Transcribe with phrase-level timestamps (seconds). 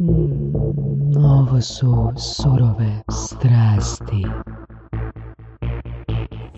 [0.00, 4.26] Mm, ovo su surove strasti.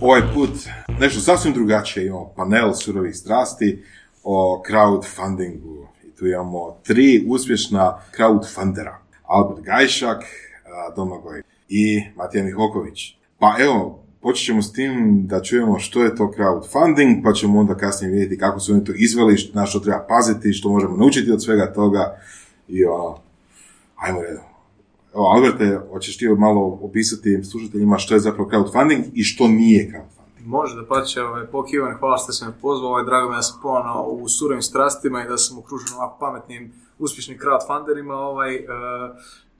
[0.00, 0.50] Ovaj put
[1.00, 3.82] nešto sasvim drugačije, imamo panel surovih strasti
[4.24, 5.86] o crowdfundingu.
[6.04, 8.96] I tu imamo tri uspješna crowdfundera.
[9.22, 10.24] Albert Gajšak,
[10.96, 13.16] Domagoj i Matija Mihoković.
[13.38, 17.76] Pa evo, počet ćemo s tim da čujemo što je to crowdfunding, pa ćemo onda
[17.76, 21.44] kasnije vidjeti kako su oni to izveli, na što treba paziti, što možemo naučiti od
[21.44, 22.16] svega toga
[22.68, 23.18] i ono,
[24.00, 24.44] ajmo redom.
[25.14, 30.46] Evo, Alberte, hoćeš ti malo opisati slušateljima što je zapravo crowdfunding i što nije crowdfunding?
[30.46, 33.60] Može da pače, ovaj, pokivan, hvala što si me pozvao, ovaj, drago mi da sam
[33.62, 38.14] ponovno u surovim strastima i da sam okružen ovako pametnim, uspješnim crowdfunderima.
[38.14, 38.62] Ovaj, uh,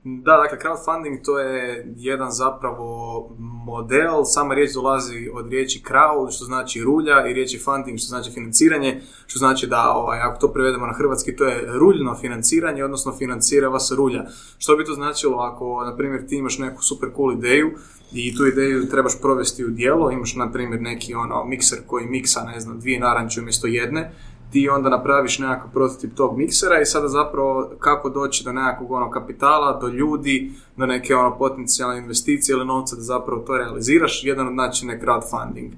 [0.05, 3.31] da, dakle, crowdfunding to je jedan zapravo
[3.67, 8.31] model, sama riječ dolazi od riječi crowd, što znači rulja, i riječi funding, što znači
[8.31, 13.17] financiranje, što znači da, ovaj, ako to prevedemo na hrvatski, to je ruljno financiranje, odnosno
[13.19, 14.25] financira vas rulja.
[14.59, 17.71] Što bi to značilo ako, na primjer, ti imaš neku super cool ideju
[18.13, 22.41] i tu ideju trebaš provesti u dijelo, imaš, na primjer, neki ono, mikser koji miksa,
[22.41, 24.13] ne znam, dvije naranče umjesto jedne,
[24.51, 29.11] ti onda napraviš nekakav prototip tog miksera i sada zapravo kako doći do nekakvog ono
[29.11, 34.47] kapitala, do ljudi, do neke ono potencijalne investicije ili novca da zapravo to realiziraš, jedan
[34.47, 35.71] od načina je crowdfunding.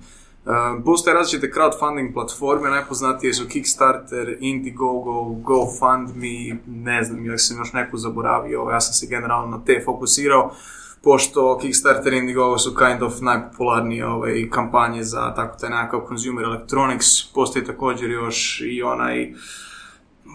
[0.46, 7.72] Um, postoje različite crowdfunding platforme, najpoznatije su Kickstarter, Indiegogo, GoFundMe, ne znam, još sam još
[7.72, 10.50] neku zaboravio, ja sam se generalno na te fokusirao
[11.02, 17.06] pošto Kickstarter Indiegogo su kind of najpopularnije ovaj, kampanje za tako taj nekakav consumer electronics,
[17.34, 19.32] postoji također još i onaj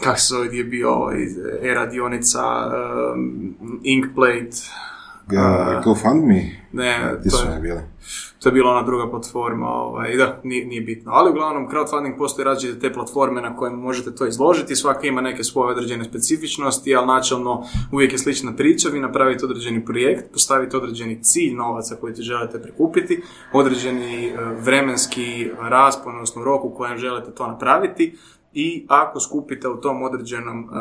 [0.03, 1.17] kako se zove je bio ovaj,
[1.61, 2.41] era dionica
[3.15, 4.57] um, Inkplate
[5.27, 6.41] uh, GoFundMe?
[6.71, 7.89] Ne, to je,
[8.39, 11.11] to je bila ona druga platforma, ovaj, da, nije, nije bitno.
[11.11, 15.43] Ali uglavnom, crowdfunding postoji različite te platforme na kojima možete to izložiti, svaka ima neke
[15.43, 21.23] svoje određene specifičnosti, ali načelno uvijek je slična priča, vi napravite određeni projekt, postavite određeni
[21.23, 23.21] cilj novaca koji ti želite prikupiti,
[23.53, 28.17] određeni eh, vremenski raspon, odnosno rok u kojem želite to napraviti,
[28.59, 30.71] i ako skupite u tom određenom uh,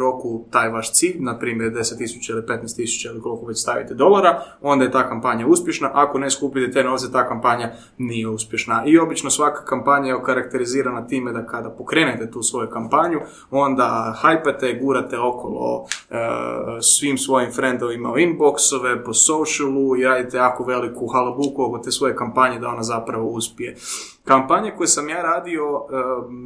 [0.00, 4.84] roku taj vaš cilj, na primjer 10.000 ili 15.000 ili koliko već stavite dolara, onda
[4.84, 5.90] je ta kampanja uspješna.
[5.94, 8.82] Ako ne skupite te novce, ta kampanja nije uspješna.
[8.86, 13.18] I obično svaka kampanja je okarakterizirana time da kada pokrenete tu svoju kampanju,
[13.50, 16.16] onda hajpate, gurate okolo uh,
[16.80, 22.16] svim svojim friendovima u inboxove, po socialu i radite jako veliku halabuku oko te svoje
[22.16, 23.76] kampanje da ona zapravo uspije.
[24.26, 25.62] Kampanje koje sam ja radio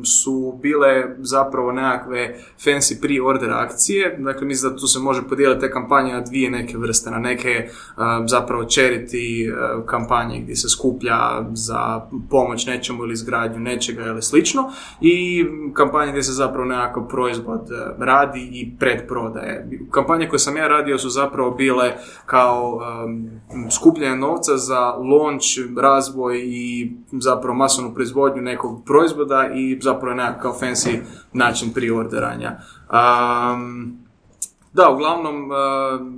[0.05, 5.71] su bile zapravo nekakve fancy pre-order akcije, dakle mislim da tu se može podijeliti te
[5.71, 7.69] kampanje na dvije neke vrste, na neke
[8.27, 9.53] zapravo charity
[9.87, 11.19] kampanje gdje se skuplja
[11.53, 14.63] za pomoć nečemu ili izgradnju nečega ili slično
[15.01, 19.69] i kampanje gdje se zapravo nekakav proizvod radi i predprodaje.
[19.91, 21.93] Kampanje koje sam ja radio su zapravo bile
[22.27, 23.31] kao um,
[23.71, 25.45] skupljanje novca za launch,
[25.81, 30.99] razvoj i zapravo masovnu proizvodnju nekog proizvoda i zapravo nekakav fancy
[31.33, 32.57] način priorderanja.
[32.91, 33.99] Um,
[34.73, 35.51] da, uglavnom,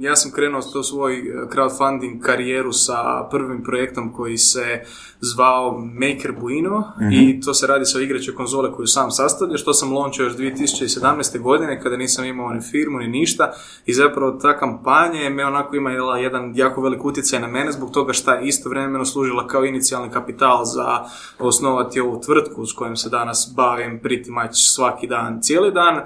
[0.00, 1.22] ja sam krenuo to svoj
[1.54, 4.84] crowdfunding karijeru sa prvim projektom koji se
[5.24, 9.92] zvao Maker Buino i to se radi sa igrače konzole koju sam sastavlja, što sam
[9.92, 11.40] launchio još 2017.
[11.40, 13.52] godine kada nisam imao ni firmu ni ništa
[13.86, 17.90] i zapravo ta kampanja je me onako imala jedan jako velik utjecaj na mene zbog
[17.90, 21.04] toga što je istovremeno služila kao inicijalni kapital za
[21.38, 26.00] osnovati ovu tvrtku s kojom se danas bavim pretty much svaki dan, cijeli dan.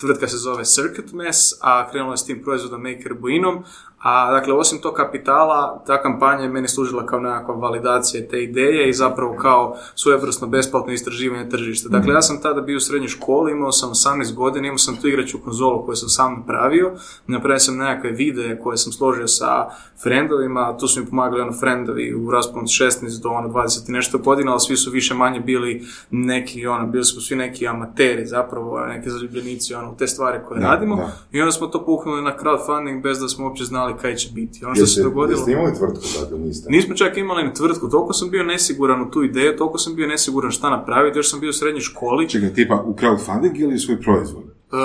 [0.00, 3.64] Tvrtka se zove Circuit Mess, a krenulo je s tim proizvodom Maker Buinom,
[4.02, 8.88] a dakle, osim tog kapitala, ta kampanja je meni služila kao nekakva validacija te ideje
[8.88, 11.88] i zapravo kao svojevrsno besplatno istraživanje tržišta.
[11.88, 15.08] Dakle, ja sam tada bio u srednjoj školi, imao sam 18 godina, imao sam tu
[15.08, 16.92] igraću konzolu koju sam sam napravio,
[17.26, 19.66] napravio sam nekakve videe koje sam složio sa
[20.02, 24.18] friendovima, tu su mi pomagali ono friendovi u rasponu 16 do ono 20 i nešto
[24.18, 28.86] godina, ali svi su više manje bili neki, ono, bili smo svi neki amateri zapravo,
[28.86, 31.10] neki zaljubljenici, ono, te stvari koje radimo.
[31.32, 34.28] i onda smo to puhnuli na crowdfunding bez da smo uopće znali znali kaj će
[34.34, 34.64] biti.
[34.64, 35.38] Ono što se dogodilo...
[35.38, 36.70] Jeste imali tvrtku, dakle niste?
[36.70, 40.06] Nismo čak imali ni tvrtku, toliko sam bio nesiguran u tu ideju, toliko sam bio
[40.06, 42.28] nesiguran šta napraviti, još sam bio u srednjoj školi.
[42.28, 44.44] Čekaj, tipa u crowdfunding ili svoj proizvod?
[44.72, 44.78] Uh,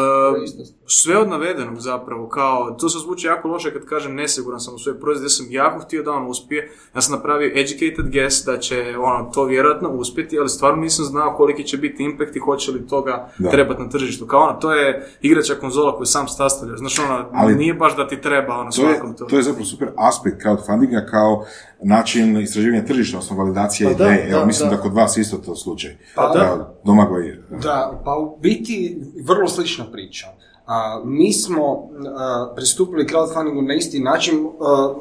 [0.86, 4.78] sve od navedenog zapravo, kao, to se zvuči jako loše kad kažem nesiguran sam u
[4.78, 8.57] svoj proizvod, ja sam jako htio da on uspije, ja sam napravio educated guess da
[8.57, 12.72] će ono, to vjerojatno uspjeti, ali stvarno nisam znao koliki će biti impact i hoće
[12.72, 14.28] li toga trebati na tržištu.
[14.28, 18.07] Kao ono, to je igrača konzola koju sam sastavlja, znaš ono, ali nije baš da
[18.07, 19.25] ti treba ono, to svakom to.
[19.25, 21.45] To je zapravo super aspekt crowdfundinga kao
[21.84, 24.30] način istraživanja tržišta, odnosno validacije pa ideje.
[24.32, 24.78] Evo, mislim da.
[24.78, 25.98] kod vas isto to slučaj.
[26.16, 26.74] Pa da.
[26.84, 30.28] Domagoj Da, pa u biti vrlo slična priča.
[30.66, 34.48] A, mi smo a, pristupili crowdfundingu na isti način.
[34.60, 34.94] A,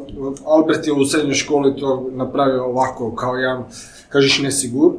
[0.44, 3.64] Albert je u srednjoj školi to napravio ovako kao jedan,
[4.08, 4.92] kažeš, nesigur,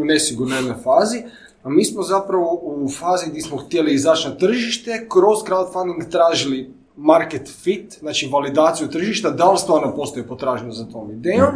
[0.00, 1.22] u nesigurnoj jednoj fazi.
[1.62, 6.74] A mi smo zapravo u fazi gdje smo htjeli izaći na tržište, kroz crowdfunding tražili
[6.96, 11.50] market fit, znači validaciju tržišta, da li stvarno postoji potražnja za tom idejom.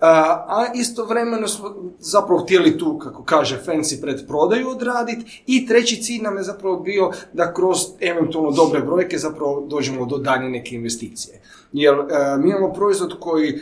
[0.00, 6.22] A istovremeno smo zapravo htjeli tu, kako kaže fancy, pred prodaju odraditi i treći cilj
[6.22, 11.40] nam je zapravo bio da kroz eventualno dobre brojke zapravo dođemo do dalje neke investicije.
[11.74, 13.58] Jer e, mi imamo proizvod koji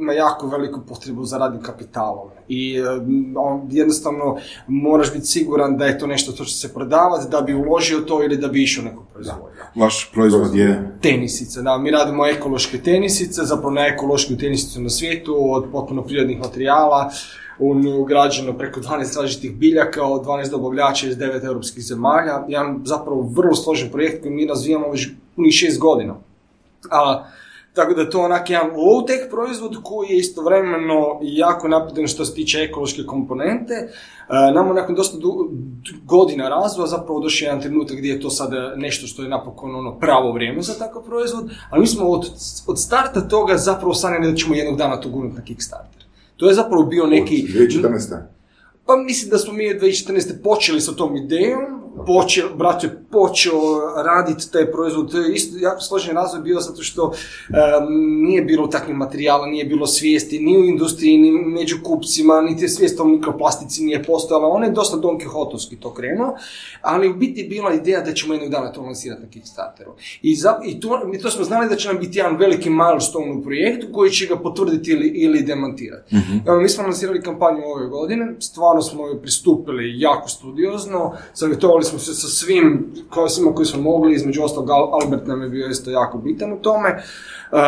[0.00, 2.82] ima jako veliku potrebu za radnim kapitalom i e,
[3.36, 4.36] on, jednostavno
[4.66, 8.24] moraš biti siguran da je to nešto što će se prodavati, da bi uložio to
[8.24, 9.46] ili da bi išao neku proizvodnju.
[9.74, 10.98] Vaš proizvod je...
[11.02, 16.38] Tenisice, da, mi radimo ekološke tenisice, zapravo na ekološku tenisicu na svijetu od potpuno prirodnih
[16.38, 17.10] materijala,
[18.00, 22.44] ugrađeno preko 12 različitih biljaka od 12 dobavljača iz 9 europskih zemalja.
[22.48, 26.16] Jedan zapravo vrlo složen projekt koji mi razvijamo već punih 6 godina.
[26.90, 27.24] A,
[27.74, 32.34] tako da je to onak jedan low-tech proizvod koji je istovremeno jako napredan što se
[32.34, 33.74] tiče ekološke komponente.
[33.74, 35.16] E, nama nakon dosta
[36.04, 39.98] godina razvoja zapravo došao jedan trenutak gdje je to sada nešto što je napokon ono
[39.98, 42.26] pravo vrijeme za takav proizvod, ali mi smo od,
[42.66, 46.04] od starta toga zapravo sanjali da ćemo jednog dana to gurnuti na Kickstarter.
[46.36, 47.46] To je zapravo bio neki...
[47.48, 48.22] Od 2014.
[48.86, 50.42] Pa mislim da smo mi 2014.
[50.42, 53.60] počeli sa tom idejom, počeo, brat je počeo
[54.04, 57.12] raditi taj proizvod, to je isto jako složen razvoj bio zato što
[57.98, 63.00] nije bilo takvih materijala, nije bilo svijesti ni u industriji, ni među kupcima, niti svijest
[63.00, 66.34] o mikroplastici nije postojala, on je dosta Don Quixotovski to krenuo,
[66.82, 69.92] ali u biti je bila ideja da ćemo jednog dana to lansirati na Kickstarteru.
[70.22, 73.32] I, za, i to, mi to smo znali da će nam biti jedan veliki milestone
[73.32, 76.16] u projektu koji će ga potvrditi ili, ili demantirati.
[76.16, 81.98] mm mi smo lansirali kampanju ove godine, stvarno smo joj pristupili jako studiozno, savjetovali smo
[81.98, 82.94] se sa svim
[83.28, 87.02] svima koji smo mogli, između ostalog Albert nam je bio isto jako bitan u tome.
[87.52, 87.58] Uh,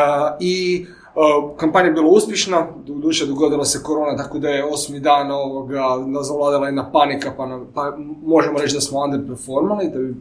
[0.40, 5.30] I uh, kampanja je bila uspješna, duše dogodila se korona, tako da je osmi dan
[5.30, 5.82] ovoga
[6.22, 10.14] zavladala jedna panika, pa, pa možemo reći da smo underperformali, da bi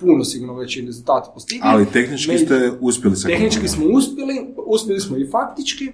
[0.00, 1.62] puno sigurno veći rezultati postigli.
[1.64, 5.92] Ali tehnički ste uspjeli sa Tehnički smo uspjeli, uspjeli smo i faktički,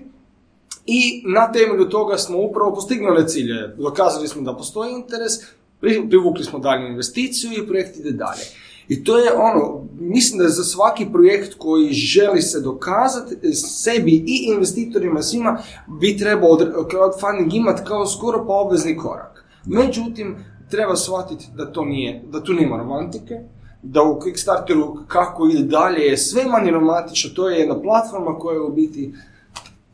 [0.87, 3.69] i na temelju toga smo upravo postignuli cilje.
[3.79, 5.33] Dokazali smo da postoji interes,
[6.09, 8.43] privukli smo dalju investiciju i projekt ide dalje.
[8.89, 14.25] I to je ono, mislim da je za svaki projekt koji želi se dokazati sebi
[14.27, 15.59] i investitorima svima
[16.01, 19.45] bi trebao crowdfunding imati kao skoro pa obvezni korak.
[19.67, 20.37] Međutim,
[20.71, 23.35] treba shvatiti da to nije, da tu nema romantike,
[23.83, 28.55] da u Kickstarteru kako ide dalje je sve manje romantično, to je jedna platforma koja
[28.55, 29.15] je u biti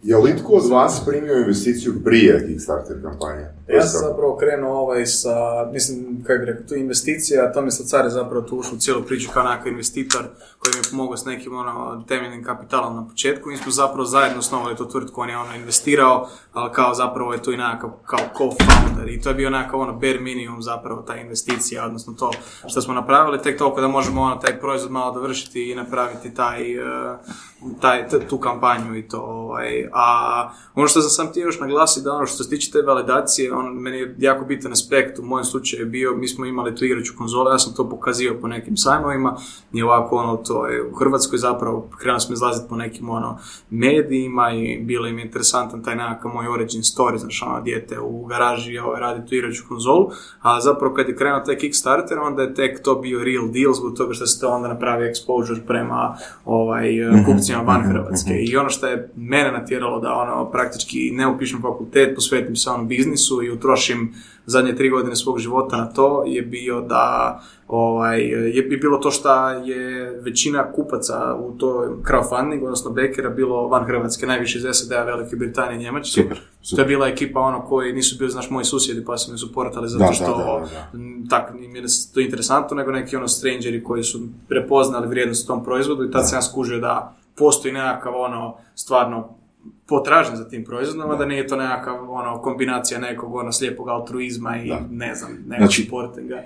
[0.02, 3.46] je li itko od vas primio investiciju prije Kickstarter kampanje?
[3.68, 5.30] Ja sam zapravo krenuo ovaj sa,
[5.72, 8.78] mislim, kako bi rekao, tu investicija, to mi sad car je zapravo tu ušao u
[8.78, 10.22] cijelu priču kao nekakav investitor
[10.58, 13.48] koji mi je pomogao s nekim ono, temeljnim kapitalom na početku.
[13.48, 17.42] Mi smo zapravo zajedno osnovali tu tvrtku, on je ono investirao, ali kao zapravo je
[17.42, 21.16] tu i nekakav kao co-founder i to je bio nekakav ono bare minimum zapravo ta
[21.16, 22.30] investicija, odnosno to
[22.66, 26.72] što smo napravili, tek toliko da možemo ono, taj proizvod malo dovršiti i napraviti taj,
[26.72, 27.16] eh,
[27.80, 29.20] taj, tu kampanju i to.
[29.20, 29.87] Ovaj.
[29.92, 33.54] A ono što sam sam htio još naglasiti da ono što se tiče te validacije,
[33.54, 36.84] on, meni je jako bitan aspekt u mojem slučaju je bio, mi smo imali tu
[36.84, 39.36] igraču konzole, ja sam to pokazio po nekim sajmovima
[39.72, 43.38] i ovako ono, to je u Hrvatskoj zapravo, krenuo smo izlaziti po nekim ono,
[43.70, 48.78] medijima i bilo im interesantan taj nekakav moj origin story, znaš ono, dijete u garaži
[48.78, 50.10] ovaj, radi tu igraču konzolu,
[50.42, 53.96] a zapravo kad je krenuo taj Kickstarter, onda je tek to bio real deal zbog
[53.96, 58.30] toga što se to onda napravi exposure prema ovaj, mhm, kupcima van mhm, Hrvatske.
[58.30, 58.42] Mhm.
[58.42, 62.88] I ono što je mene natjeralo da ono, praktički ne upišem fakultet, posvetim se onom
[62.88, 64.14] biznisu i utrošim
[64.46, 68.20] zadnje tri godine svog života na to je bio da ovaj,
[68.56, 73.84] je bi bilo to što je većina kupaca u to crowdfunding, odnosno Bekera, bilo van
[73.84, 76.22] Hrvatske, najviše iz SAD-a, Velike Britanije i Njemačke.
[76.22, 76.40] Super,
[76.76, 79.88] To je bila ekipa ono koji nisu bili, znaš, moji susjedi pa su me suportali
[79.88, 80.66] zato što da,
[81.30, 86.04] tak, mi je to interesantno, nego neki ono strangeri koji su prepoznali vrijednost tom proizvodu
[86.04, 89.37] i tad sam ja skužio da postoji nekakav ono stvarno
[89.86, 91.26] potražnja za tim proizvodima, da.
[91.26, 96.42] nije to nekakav ono, kombinacija nekog ono, slijepog altruizma i ne znam, nekog znači, portinga.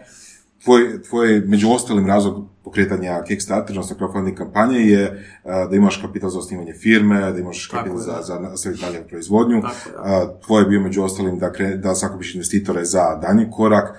[0.64, 6.38] Tvoj, tvoj, među ostalim razlog pokretanja Kickstarter, odnosno crowdfunding kampanje je da imaš kapital za
[6.38, 9.62] osnivanje firme, da imaš kapital za, za nastaviti dalje proizvodnju.
[9.62, 13.96] Tako, Tvoje je bio među ostalim da, kre, da sakupiš investitore za danji korak.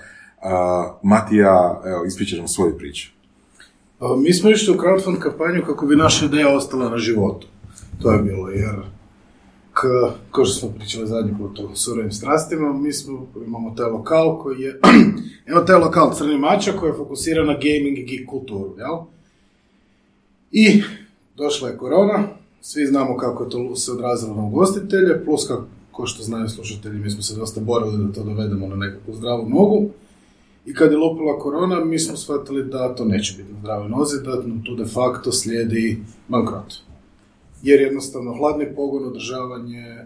[1.02, 3.10] Matija, evo, ispričaj nam svoju priču.
[4.18, 7.46] Mi smo išli u crowdfund kampanju kako bi naša ideja ostala na životu.
[8.02, 8.74] To je bilo, jer
[9.74, 9.80] k,
[10.30, 14.60] kao što smo pričali zadnji put o surovim strastima, mi smo, imamo taj lokal koji
[14.60, 14.80] je,
[15.50, 18.96] evo taj lokal Crni mača koji je fokusiran na gaming i geek kulturu, jel?
[20.52, 20.82] I
[21.36, 22.28] došla je korona,
[22.60, 26.98] svi znamo kako je to se odrazilo na ugostitelje, plus kako, ko što znaju slušatelji,
[26.98, 29.88] mi smo se dosta borili da to dovedemo na nekakvu zdravu nogu.
[30.66, 34.22] I kad je lupila korona, mi smo shvatili da to neće biti na zdravoj nozi,
[34.24, 36.74] da tu de facto slijedi bankrot.
[37.64, 39.96] Jer jednostavno hladni pogon, održavanje,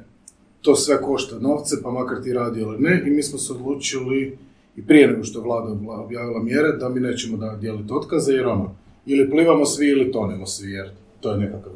[0.62, 3.03] to sve košta novce, pa makar ti radi ili ne.
[3.07, 4.38] I mi smo se odlučili,
[4.77, 8.47] i prije nego što je vlada objavila mjere, da mi nećemo da dijeliti otkaze, jer
[8.47, 11.73] ono, ili plivamo svi ili tonemo svi, jer to je nekakav,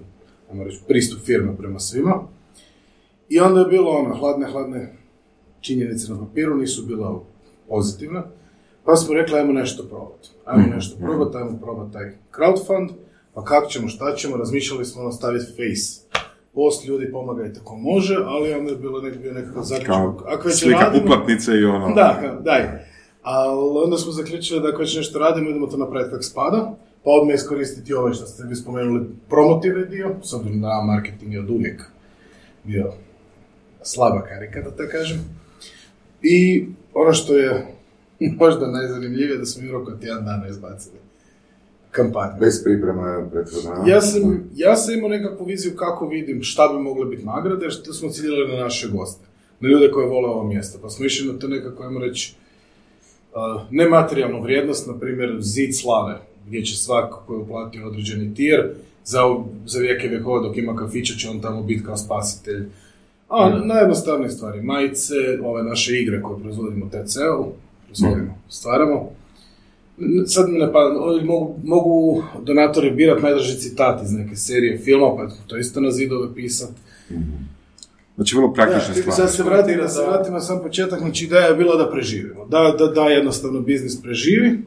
[0.50, 2.22] ajmo reći, pristup firme prema svima.
[3.28, 4.96] I onda je bilo ono, hladne, hladne
[5.60, 7.20] činjenice na papiru, nisu bila
[7.68, 8.22] pozitivne.
[8.84, 10.28] Pa smo rekli, ajmo nešto probati.
[10.44, 12.88] Ajmo nešto probati, ajmo probati taj crowdfund.
[13.34, 16.16] Pa kako ćemo, šta ćemo, razmišljali smo ono staviti face.
[16.54, 20.26] Post ljudi pomagajte ko može, ali onda je bilo nek, bio nekakav zaključak.
[20.26, 21.94] Ako već slika radimo- uplatnice i ono.
[21.94, 22.62] da, daj.
[23.22, 26.74] Ali onda smo zaključili da ako već nešto radimo, idemo to napraviti kako spada,
[27.04, 31.40] pa odmah iskoristiti ovaj što ste vi spomenuli, promotivni dio, s obzirom da marketing je
[31.40, 31.82] od uvijek
[32.64, 32.92] bio
[33.82, 35.18] slaba karika, da tako kažem.
[36.22, 37.66] I ono što je
[38.40, 41.01] možda najzanimljivije da smo mi u roku od tjedan dana izbacili
[41.92, 42.32] kampanju.
[42.40, 43.84] Bez priprema prethodna.
[43.86, 47.92] Ja sam, ja sam imao nekakvu viziju kako vidim šta bi mogle biti nagrade, što
[47.92, 49.26] smo ciljali na naše goste,
[49.60, 50.78] na ljude koji vole ovo mjesto.
[50.82, 52.34] Pa smo išli na to nekako, ajmo reći,
[53.34, 58.70] uh, nematerijalnu vrijednost, na primjer zid slave, gdje će svako koji je uplatio određeni tir,
[59.04, 59.20] za,
[59.66, 62.68] za vijeke vjekova dok ima kafića će on tamo biti kao spasitelj.
[63.28, 67.42] A, najjednostavnije stvari, majice, ove naše igre koje proizvodimo TCL,
[67.86, 69.10] proizvodimo, stvaramo.
[70.26, 70.70] Sad mi ne
[71.00, 75.90] ovi mogu, mogu donatori birati najdraži citat iz neke serije filma, pa to isto na
[75.90, 76.70] zidove pisat.
[78.14, 79.12] Znači, vrlo praktične stvari.
[79.12, 82.46] sad se vratim, da se vratim na sam početak, znači ideja je bila da preživimo.
[82.46, 84.58] Da, da, da jednostavno biznis preživi.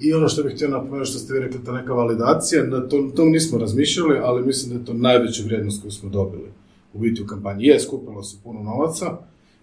[0.00, 3.10] I ono što bih htio napomenuti što ste vi rekli, ta neka validacija, na to,
[3.16, 6.48] tom nismo razmišljali, ali mislim da je to najveća vrijednost koju smo dobili
[6.94, 7.64] u biti u kampanji.
[7.64, 9.18] Je, skupilo se puno novaca,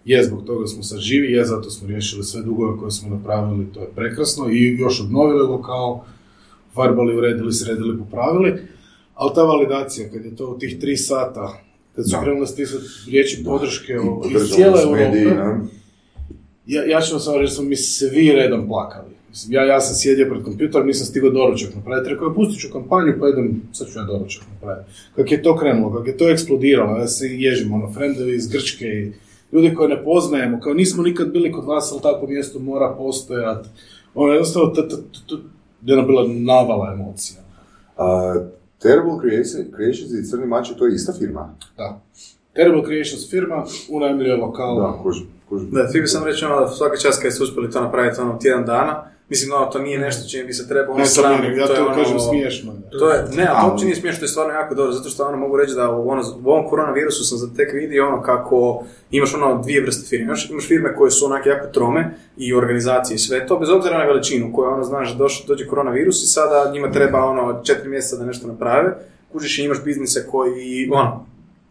[0.06, 3.66] je, zbog toga smo sad živi, je, zato smo riješili sve dugove koje smo napravili,
[3.74, 6.00] to je prekrasno, i još obnovili lokal,
[6.74, 8.52] farbali, uredili, sredili, popravili,
[9.14, 11.62] ali ta validacija, kad je to u tih tri sata,
[11.94, 15.18] kad su krenuli stisati riječi podrške o- iz cijele Europe,
[16.66, 19.10] ja, ja ću vam samo reći smo mi svi redom plakali.
[19.28, 22.10] Mislim, ja, ja sam sjedio pred kompjuterom, nisam stigao doručak napraviti.
[22.10, 24.90] Rekao, pustit ću kampanju, pa idem, sad ću ja doručak napraviti.
[25.16, 28.84] Kako je to krenulo, kako je to eksplodiralo, ja se ježim, ono, frendovi iz Grčke
[28.86, 29.12] i
[29.52, 33.68] ljudi koje ne poznajemo, kao nismo nikad bili kod vas, ali tako mjesto mora postojati.
[34.14, 34.72] Ono, jednostavno,
[35.82, 37.40] jedna bila navala emocija.
[37.96, 38.34] A,
[38.78, 41.54] Terrible Creation- Creations i Crni mači, to je ista firma?
[41.76, 42.00] Da.
[42.54, 44.76] Terrible Creations firma, unajmljuje lokal.
[44.80, 45.70] Da, kužim, kužim.
[45.70, 48.64] Da, ti bi sam reći ono, svaka čast kad ste uspjeli to napraviti ono tjedan
[48.64, 51.04] dana, mislim, no, to nije nešto čime bi se trebalo ono
[51.38, 52.72] Ne, ja to je to ono- kažem smiješno.
[52.72, 52.98] je.
[52.98, 55.24] To je, ne, ali to uopće nije smiješno, to je stvarno jako dobro, zato što
[55.24, 58.84] ono mogu reći da u, ono, u ovom koronavirusu sam za tek vidio ono kako
[59.10, 60.24] imaš ono dvije vrste firme.
[60.24, 63.98] Imaš, imaš firme koje su onak jako trome i organizacije i sve to, bez obzira
[63.98, 68.16] na veličinu, koje ono znaš doš, dođe koronavirus i sada njima treba ono četiri mjeseca
[68.16, 68.94] da nešto naprave,
[69.32, 71.26] kužiš i imaš biznise koji ono,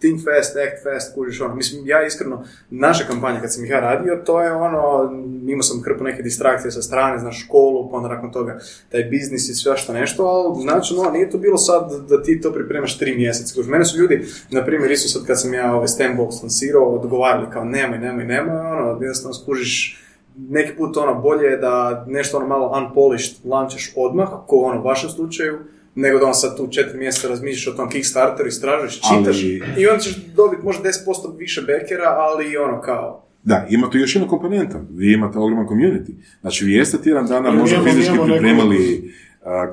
[0.05, 1.55] think fast, act fast, kužiš ono.
[1.55, 5.11] Mislim, ja iskreno, naša kampanja kad sam ih ja radio, to je ono,
[5.47, 8.59] imao sam hrpu neke distrakcije sa strane, znaš, školu, pa onda nakon toga
[8.91, 12.41] taj biznis i sve što nešto, ali znači, no, nije to bilo sad da ti
[12.41, 13.55] to pripremaš tri mjeseca.
[13.55, 17.47] Kužiš, mene su ljudi, na primjer, isto sad kad sam ja ovaj Stembox lansirao, odgovarali
[17.53, 20.01] kao nemoj, nemoj, nemoj, ono, jednostavno skužiš,
[20.37, 24.81] neki put ono bolje je da nešto ono malo unpolished lančaš odmah, ko u ono
[24.81, 25.59] vašem slučaju,
[25.95, 29.87] nego da on sad tu četiri mjeseca razmišljaš o tom Kickstarteru, istražuješ, čitaš Ali- i
[29.87, 30.91] onda ćeš dobiti možda 10%
[31.37, 34.81] više bekera, ali ono kao, Da, ima tu još jedna komponenta.
[34.91, 36.11] Vi imate ogroman community.
[36.41, 39.11] Znači, vi jeste tjedan dana Ali možda fizički pripremali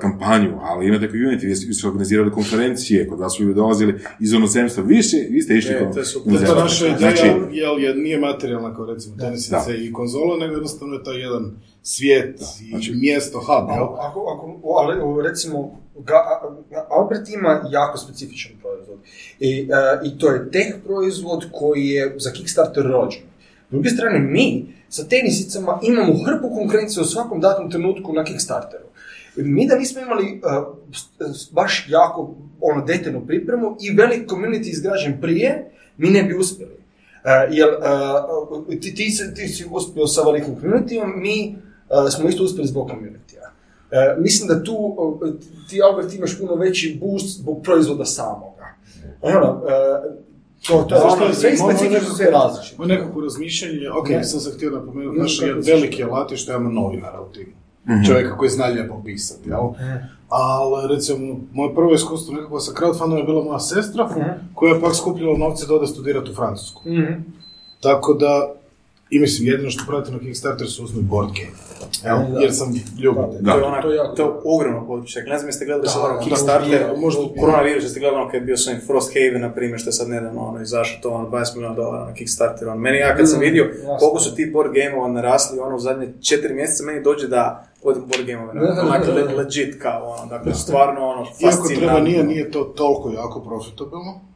[0.01, 3.99] kampanju, ali imate community, vi ste- vi ste organizirali konferencije, kod vas su ljudi dolazili
[4.19, 4.83] iz inozemstva.
[4.83, 6.05] Vi, ste- vi ste išli E, kod to je
[6.55, 9.75] naša ideja, Znači, jel, je, nije materijalna kao recimo tenisice Da.
[9.75, 13.83] i konzola, nego jednostavno je to jedan svijet i znači- mjesto, hub, jel?
[13.83, 16.15] Ako, ako, ali, recimo, ga,
[16.89, 18.97] Albert ima jako specifičan proizvod.
[19.39, 23.21] I, a, I to je tech proizvod koji je za Kickstarter rođen.
[23.69, 28.83] S druge strane, mi sa tenisicama imamo hrpu konkurencije u svakom datom trenutku na Kickstarteru.
[29.35, 30.41] Mi da nismo imali
[31.33, 36.73] s- baš jako ono, detaljnu pripremu i velik community izgrađen prije, mi ne bi uspjeli.
[36.73, 41.55] Uh, jer uh, ti, ti, ti si uspio sa velikim communityom, mi
[41.89, 43.42] uh, smo isto uspjeli zbog communitya.
[43.93, 44.73] Uh, mislim da tu
[45.69, 48.65] ti, Albert, imaš puno veći boost zbog proizvoda samoga.
[49.21, 50.13] Ono, uh,
[50.67, 52.75] To, to je Zašto ono, sve specifično, nekako- sve različito.
[52.77, 54.23] Moje nekako razmišljanje, ok, Ne.
[54.23, 56.05] sam se htio napomenuti, naš je veliki što?
[56.05, 57.51] alat je što imamo novinara u timu.
[58.07, 59.59] Čovjeka koji zna lijepo pisati, jel?
[60.29, 61.19] Ali, recimo,
[61.53, 64.09] moje prvo iskustvo nekako sa crowdfundom je bila moja sestra,
[64.53, 66.81] koja je pak skupljala novce da ode studirati u Francusku.
[66.85, 67.13] Mhm.
[67.79, 68.53] Tako da,
[69.13, 71.55] i mislim, jedino što pratim na Kickstarter su uzmi board game.
[72.05, 72.67] Evo, jer sam
[72.99, 73.41] ljubitelj.
[73.41, 73.51] Da.
[73.51, 75.23] To je, onak, To je jako to je ogromno područje.
[75.23, 78.31] Ne znam jeste gledali sad Da, ono Kickstarter, da, možda- možda koronavirus, jeste gledali ono
[78.31, 81.09] kad je bio s ovim Frosthaven, na primjer, što je sad nedavno ono, izašlo to
[81.09, 82.67] ono 20 milijuna dolara na Kickstarter.
[82.67, 82.77] Ono.
[82.77, 83.65] Meni ja kad sam Mm, vidio
[83.99, 87.43] koliko su ti board gameova narasli ono, u zadnje četiri mjeseca, meni dođe da
[87.83, 89.13] odem board gameove, Da, da, onak da, da.
[89.15, 91.99] le- legit kao ono, dakle stvarno ono, Iako treba, fascinantno.
[91.99, 94.32] nije, nije to toliko jako profitabilno.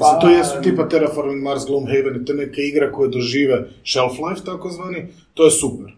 [0.00, 4.44] Pa, to jesu tipa Terraforming Mars, Gloomhaven i te neke igre koje dožive shelf life,
[4.44, 5.92] takozvani, to je super.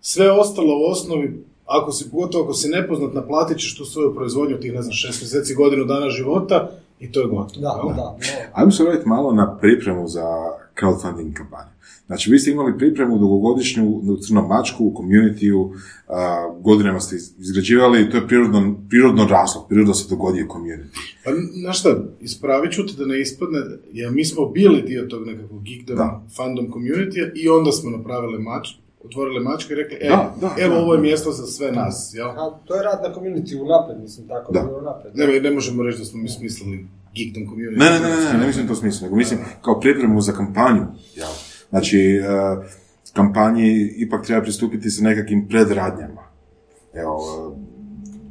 [0.00, 4.60] Sve ostalo u osnovi, ako si, pogotovo ako si nepoznat, naplatit ćeš tu svoju proizvodnju
[4.60, 7.60] tih, ne znam, šest mjeseci, godinu dana života i to je gotovo.
[7.60, 8.16] Da, da, da.
[8.52, 10.24] Ajmo se vratiti malo na pripremu za
[10.74, 11.70] crowdfunding kampanju.
[12.06, 15.70] Znači, vi ste imali pripremu dugogodišnju u Crnom mačku, u communityu,
[16.08, 16.14] a,
[16.60, 20.84] godinama ste iz- izgrađivali, to je prirodno, prirodno raslo, prirodno se dogodio community.
[21.24, 23.58] Pa, znaš šta, ispravit ću te da ne ispadne,
[23.92, 26.22] jer mi smo bili dio tog nekakvog geekdom, Da.
[26.36, 28.68] fandom community i onda smo napravili mač,
[29.04, 32.10] otvorili mačku i rekli, e, Da, da, evo da, ovo je mjesto za sve nas,
[32.14, 32.28] jel?
[32.28, 34.60] A, to je rad na community unaprijed, mislim, tako Da.
[34.60, 34.66] da.
[34.66, 35.16] bilo unaprijed.
[35.16, 37.78] Ne, ne možemo reći da smo mi smislili geekdom community.
[37.78, 40.86] Ne, ne, ne, ne, ne, ne mislim to smislu, nego mislim kao pripremu za kampanju.
[41.14, 41.28] jel?
[41.70, 42.64] Znači, uh,
[43.12, 46.22] kampanji ipak treba pristupiti sa nekakvim predradnjama.
[46.94, 47.18] Evo,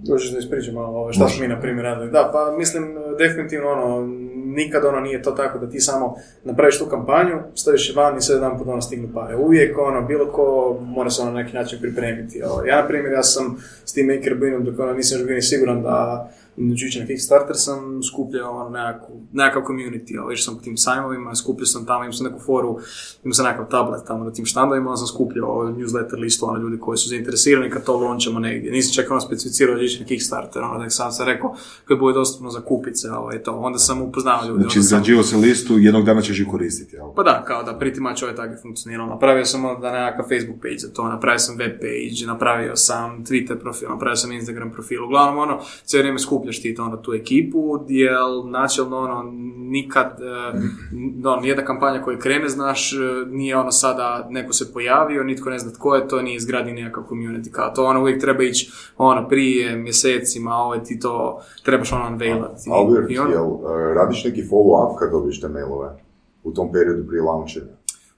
[0.03, 2.11] Dođeš da ispričam malo ovo, šta smo mi na primjer radili.
[2.11, 2.83] Da, pa mislim,
[3.17, 4.07] definitivno ono,
[4.45, 8.35] nikad ono nije to tako da ti samo napraviš tu kampanju, stojiš van i sve
[8.35, 9.35] jedan put ono stignu pare.
[9.35, 12.43] Uvijek ono, bilo ko mora se ono na neki način pripremiti.
[12.43, 12.65] Ovo.
[12.65, 15.41] Ja, na primjer, ja sam s tim Maker Binom, dok ono, nisam još bio ni
[15.41, 20.61] siguran da ići na Kickstarter, sam skupljao ono, nekakvu, nekakav community, ovo, išao sam po
[20.61, 22.79] tim sajmovima, skupljao sam tamo, imao sam neku foru,
[23.23, 26.79] imao sam nekakav tablet tamo na tim štandovima, onda sam skupljao newsletter listu, ono, ljudi
[26.79, 28.71] koji su zainteresirani kad to launchamo negdje.
[28.71, 31.55] Nisam čak ono specificirao da na Kickstarter, ono, sam se rekao
[31.85, 33.51] kad bude dostupno za kupice, ovaj, to.
[33.51, 34.61] Onda sam upoznao ljude.
[34.61, 37.05] znači, onda sam- se listu, jednog dana ćeš ju koristiti, jel?
[37.15, 39.09] pa da, kao da pretty much ovaj tako je funkcioniralo.
[39.09, 43.59] Napravio sam onda nekakav Facebook page za to, napravio sam web page, napravio sam Twitter
[43.59, 45.03] profil, napravio sam Instagram profil.
[45.05, 48.11] Uglavnom, ono, cijelo vrijeme skupljaš ti onda, tu ekipu, jer
[48.45, 50.59] načelno, ono, nikad, e,
[51.21, 52.97] no, nijedna kampanja koju krene, znaš, e,
[53.29, 57.03] nije ono sada neko se pojavio, nitko ne zna tko je to, nije izgradi nekakav
[57.09, 62.07] community, kao to, ono, uvijek treba ići, ono, prije, mjesecima, ovo ti to, trebaš ono
[62.07, 62.69] unveilati.
[62.71, 65.89] Albert, I ono- jel e, radiš neki follow-up kad dobiješ te mailove
[66.43, 67.65] u tom periodu prije launchanja?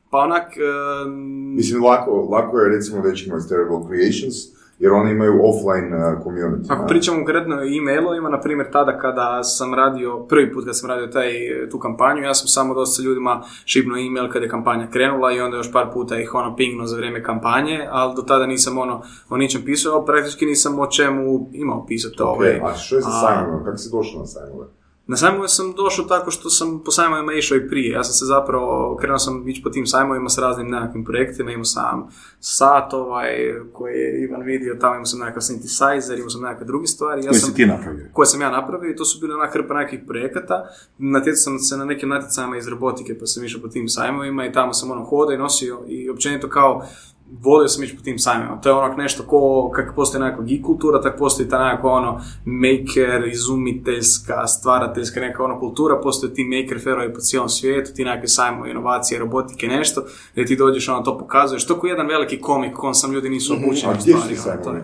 [0.10, 1.10] Pa onak, e,
[1.56, 4.36] Mislim, lako, lako je recimo dečkima iz Terrible Creations,
[4.84, 6.66] jer oni imaju offline uh, community.
[6.70, 6.88] Ako ne?
[6.88, 11.08] pričamo konkretno o e-mailovima, na primjer tada kada sam radio, prvi put kad sam radio
[11.08, 11.32] taj,
[11.72, 15.58] tu kampanju, ja sam samo dosta ljudima šipnuo e-mail kada je kampanja krenula i onda
[15.58, 19.38] još par puta ih ono pingnuo za vrijeme kampanje, ali do tada nisam ono o
[19.38, 22.24] ničem pisao, praktički nisam o čemu imao pisati.
[22.24, 22.60] Ok, ovaj.
[22.64, 23.64] a što je sa sajmovima?
[23.66, 24.83] Kako si došao na sajmove?
[25.08, 27.92] Na sajmove sam došao tako što sam po sajmovima išao i prije.
[27.92, 31.66] Ja sam se zapravo, krenuo sam ići po tim sajmovima s raznim nekakvim projektima, imao
[31.66, 32.08] sam
[32.40, 36.88] sat ovaj, koji je Ivan vidio, tamo imao sam nekakav synthesizer, imao sam nekakve druge
[36.88, 37.22] stvari.
[37.22, 38.06] Ja Koji sam, si ti napravio?
[38.14, 40.70] koje sam ja napravio i to su bile onak hrpa nekih projekata.
[40.98, 44.52] Natjecao sam se na nekim natjecajima iz robotike pa sam išao po tim sajmovima i
[44.52, 46.86] tamo sam ono hodao i nosio i općenito kao
[47.42, 48.62] volio sam ići po tim sajmovima.
[48.62, 52.22] To je onak nešto ko, kako postoji nekakva geek kultura, tako postoji ta nekakva ono
[52.46, 58.28] maker, izumiteljska, stvarateljska neka ono kultura, postoje ti maker fairovi po cijelom svijetu, ti nekakve
[58.28, 61.68] sajmovi, inovacije, robotike, nešto, gdje ti dođeš ono to pokazuješ.
[61.68, 64.36] To ko jedan veliki komik, kon sam ljudi nisu obučeni A u gdje su ti
[64.36, 64.82] sajmovi?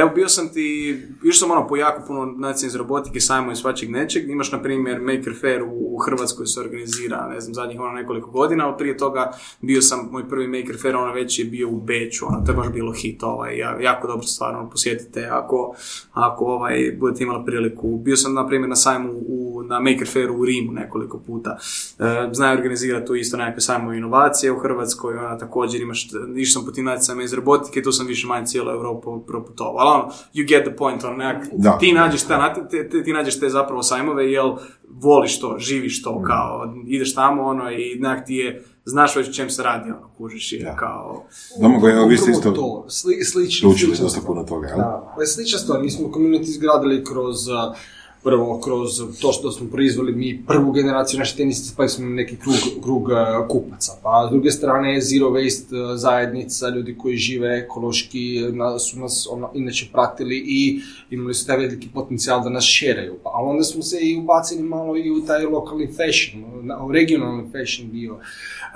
[0.00, 3.56] Evo, bio sam ti, išao sam ono po jako puno natjecanja iz robotike, sajmo i
[3.56, 4.30] svačeg nečeg.
[4.30, 8.30] Imaš, na primjer, Maker Fair u, u Hrvatskoj se organizira, ne znam, zadnjih ono nekoliko
[8.30, 11.80] godina, ali prije toga bio sam, moj prvi Maker Fair, ono već je bio u
[11.80, 15.74] Beču, ono, to je baš bilo hit, ovaj, ja- jako dobro stvar, ono, posjetite ako,
[16.12, 17.96] ako ovaj, budete imali priliku.
[17.98, 21.56] Bio sam, na primjer, na sajmu u, na Maker Fairu u Rimu nekoliko puta.
[21.98, 26.66] E, znaju organizirati tu isto nekakve sajmove inovacije u Hrvatskoj, ona također imaš, išao sam
[26.66, 29.76] po tim natjecajima iz robotike, tu sam više manje cijelu Europu proputovao.
[29.88, 31.78] Ali ono, you get the point, ono, nekak, Da.
[31.78, 34.56] ti nađeš ta, te- ti nađeš te zapravo sajmove, jel
[34.90, 39.50] voliš to, živiš to, kao, ideš tamo, ono, i nekak ti je, znaš već čem
[39.50, 40.76] se radi, ono, kužiš, je, Da.
[40.76, 41.24] kao,
[41.60, 43.70] Domagoj, evo vi ste isto to, sli, slično,
[44.00, 44.76] dosta puno toga, jel?
[44.76, 45.80] Da, je slična stvar.
[45.80, 47.76] Mi smo community izgradili kroz uh,
[48.22, 52.82] prvo kroz to što smo proizveli mi prvu generaciju naše tenisice, pa smo neki krug,
[52.82, 53.92] krug uh, kupaca.
[54.02, 59.28] Pa s druge strane zero waste uh, zajednica, ljudi koji žive ekološki na, su nas
[59.30, 63.14] ono, inače pratili i imali su taj veliki potencijal da nas šeraju.
[63.24, 66.48] Pa, ali onda smo se i ubacili malo i u taj lokalni fashion.
[66.62, 68.18] na, regionalni fashion dio.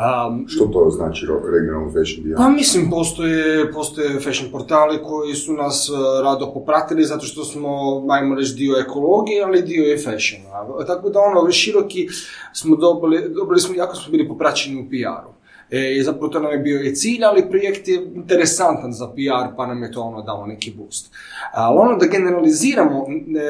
[0.03, 5.89] Um, Što to znači regionalni fashion pa mislim, postoje, postoje fashion portali koji su nas
[5.89, 10.85] uh, rado popratili zato što smo, ajmo reći, dio ekologije, ali dio je fashiona.
[10.87, 12.09] Tako da ono, široki
[12.53, 15.33] smo dobili, dobili smo, jako smo bili popraćeni u PR-u.
[15.71, 19.67] E, zapravo to nam je bio i cilj, ali projekt je interesantan za PR, pa
[19.67, 21.13] nam je to ono dalo neki boost.
[21.53, 23.41] Ali ono da generaliziramo, ne,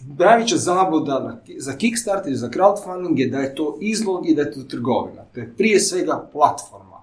[0.00, 1.16] najveća zabluda
[1.56, 5.22] za Kickstarter i za crowdfunding je da je to izlog i da je to trgovina.
[5.24, 6.94] To je prije svega platforma.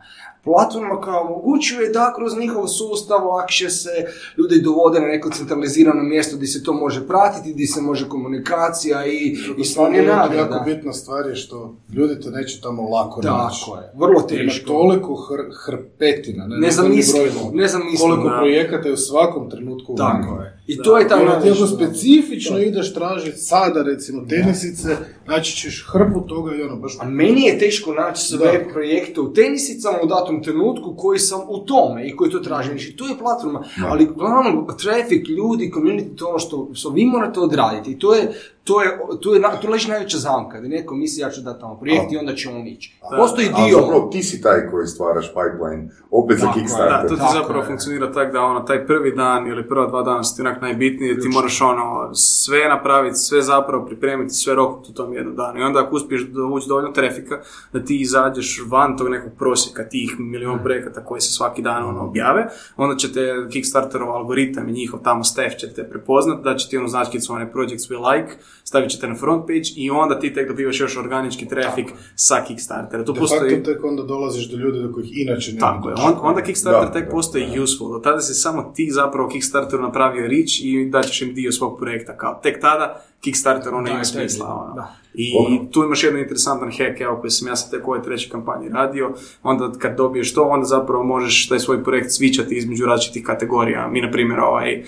[0.43, 3.89] Platforma koja omogućuje da kroz njihov sustav lakše se
[4.37, 9.05] ljudi dovode na neko centralizirano mjesto gdje se to može pratiti, gdje se može komunikacija
[9.05, 9.17] i,
[9.57, 10.59] i slanje Jako nagrada.
[10.59, 13.61] bitna stvar je što ljudi te neće tamo lako naći.
[13.61, 14.67] Tako je, vrlo Ima teško.
[14.67, 17.51] toliko hr- hrpetina, ne, ne brojimo.
[17.53, 18.09] nezamislivo.
[18.09, 18.35] Koliko Da.
[18.35, 20.60] projekata je u svakom trenutku Tako je.
[20.73, 26.55] I to je ta ako specifično ideš tražiti sada recimo tenisice, naći ćeš hrpu toga
[26.55, 26.97] i ono baš...
[26.99, 31.59] A meni je teško naći sve projekte u tenisicama u datom trenutku koji sam u
[31.59, 32.71] tome i koji to tražim.
[32.71, 37.39] Znači, to je platforma, ali glavno traffic, ljudi, community, to ono što, što vi morate
[37.39, 37.91] odraditi.
[37.91, 41.29] I to je, to je, to je, tu leži najveća zamka, da neko misli ja
[41.29, 42.99] ću dati tamo projekt i onda će on ići.
[43.17, 43.79] Postoji A dio...
[43.79, 47.09] zapravo ti si taj koji stvaraš pipeline, opet za Tako Da, Kickstarter.
[47.09, 47.67] to ti Tako zapravo je.
[47.67, 51.15] funkcionira tako da ono, taj prvi dan ili prva dva dana su ti onak najbitniji,
[51.15, 55.59] da ti moraš ono, sve napraviti, sve zapravo pripremiti, sve roknuti u tom jednom danu.
[55.59, 57.39] I onda ako uspiješ dovući dovoljno trafika,
[57.73, 62.03] da ti izađeš van tog nekog prosjeka, tih milion projekata koji se svaki dan ono,
[62.05, 62.47] objave,
[62.77, 66.77] onda će te Kickstarterov algoritam i njihov tamo staff će te prepoznat, da će ti
[66.77, 68.31] ono značkicu onaj projects we like,
[68.63, 71.85] stavit će te na front page i onda ti tek dobivaš još organički trafik
[72.15, 73.05] sa Kickstartera.
[73.05, 73.55] Tu De postoji...
[73.55, 76.87] facto tek onda dolaziš do ljudi do kojih inače ne Tako je, on, onda Kickstarter
[76.87, 80.89] Da, tek da, postoji useful, do tada si samo ti zapravo Kickstarteru napravio reach i
[80.89, 84.47] daćeš im dio svog projekta, kao tek tada Kickstarter ono Da, ima smisla.
[84.47, 84.75] ono.
[84.75, 84.95] da.
[85.13, 85.65] I Dobro.
[85.71, 88.69] tu imaš jedan interesantan hack, evo koji sam ja sa tek u ovoj trećoj kampanji
[88.69, 93.87] radio, onda kad dobiješ to, onda zapravo možeš taj svoj projekt svičati između različitih kategorija.
[93.87, 94.83] Mi, na primjer, ovaj,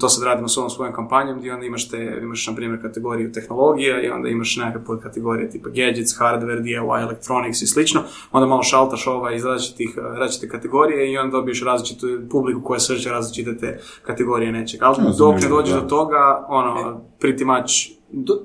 [0.00, 3.32] to sad radimo s ovom svojom kampanjom, gdje onda imaš, te, imaš na primjer, kategoriju
[3.32, 8.00] tehnologija i onda imaš nekakve podkategorije tipa gadgets, hardware, DIY, electronics i slično.
[8.32, 12.80] Onda malo šaltaš ovaj iz različitih, eh, različite kategorije i onda dobiješ različitu publiku koja
[12.80, 14.82] srče različite te kategorije nečeg.
[14.82, 17.72] Ali dok ne dođeš do toga, ono, pretty much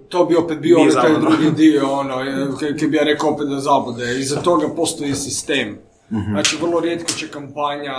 [0.10, 2.16] To, bi opet bio onaj taj drugi dio, ono,
[2.80, 4.20] kad bi ja rekao opet da zabude.
[4.20, 5.78] Iza toga postoji sistem.
[6.10, 7.96] Znači, vrlo rijetko će kampanja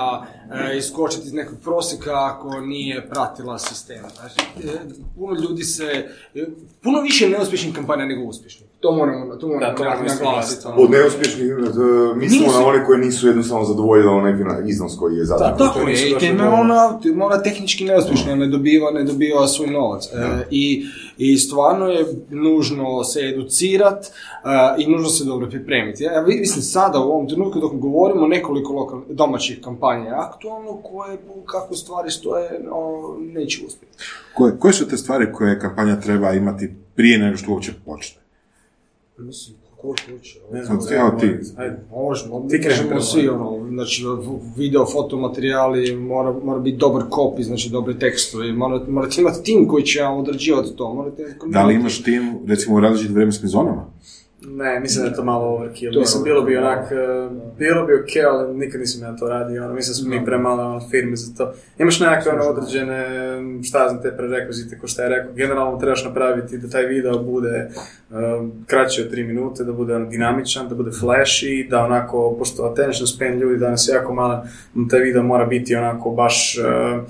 [0.72, 4.04] e, iskočiti iz nekog prosjeka ako nije pratila sistem.
[4.14, 4.78] Znači, e,
[5.16, 6.46] puno ljudi se, e,
[6.82, 8.68] puno više neuspješnih kampanja nego uspješnih.
[8.84, 10.24] To moramo, to moramo Da, to naglasiti.
[10.24, 10.66] naglasiti.
[10.76, 14.32] Od neuspješnih, e, mislimo na one koji nisu jednostavno zadovoljili onaj
[14.66, 15.58] iznos koji je zadan.
[15.58, 20.06] Tako to je, i time ona, ona tehnički neuspješna, ne dobiva, ne dobiva svoj novac.
[20.06, 20.86] E, i,
[21.18, 24.10] I stvarno je nužno se educirat e,
[24.78, 26.04] i nužno se dobro pripremiti.
[26.04, 31.18] Ja mislim sada u ovom trenutku dok govorimo nekoliko lokal, domaćih kampanja je aktualno koje
[31.46, 33.96] kako stvari stoje ono, neće uspjeti.
[34.34, 38.23] Koje, koje su te stvari koje kampanja treba imati prije nego što uopće počne?
[39.18, 40.38] Mislim, kako hoće.
[40.52, 41.26] Ne znam, evo ti.
[41.56, 41.76] Ajde.
[41.90, 44.04] Možemo, Ti možemo svi, ono, znači,
[44.56, 49.84] video, fotomaterijali, mora, mora biti dobar copy, znači dobri tekstovi, morate, morate imati tim koji
[49.84, 51.36] će vam odrađivati to, morate...
[51.46, 53.86] Da li imaš tim, recimo, u različitim vremenskim zonama?
[54.46, 55.92] Ne, mislim da je to malo overkill.
[55.92, 59.64] To mislim, bilo bi onak, eh, bilo bi ok, ali nikad nisam ja to radio,
[59.64, 61.52] ono, mislim da smo mi premale ono, firme za to.
[61.78, 63.06] Imaš nekakve ono, određene,
[63.62, 67.70] šta znam, te prerekvizite, ko šta je rekao, generalno trebaš napraviti da taj video bude
[68.10, 72.64] um, kraći od 3 minute, da bude ono, dinamičan, da bude flashy, da onako, pošto
[72.64, 74.40] attention span ljudi danas je jako malen,
[74.76, 77.00] m, taj video mora biti onako baš eh,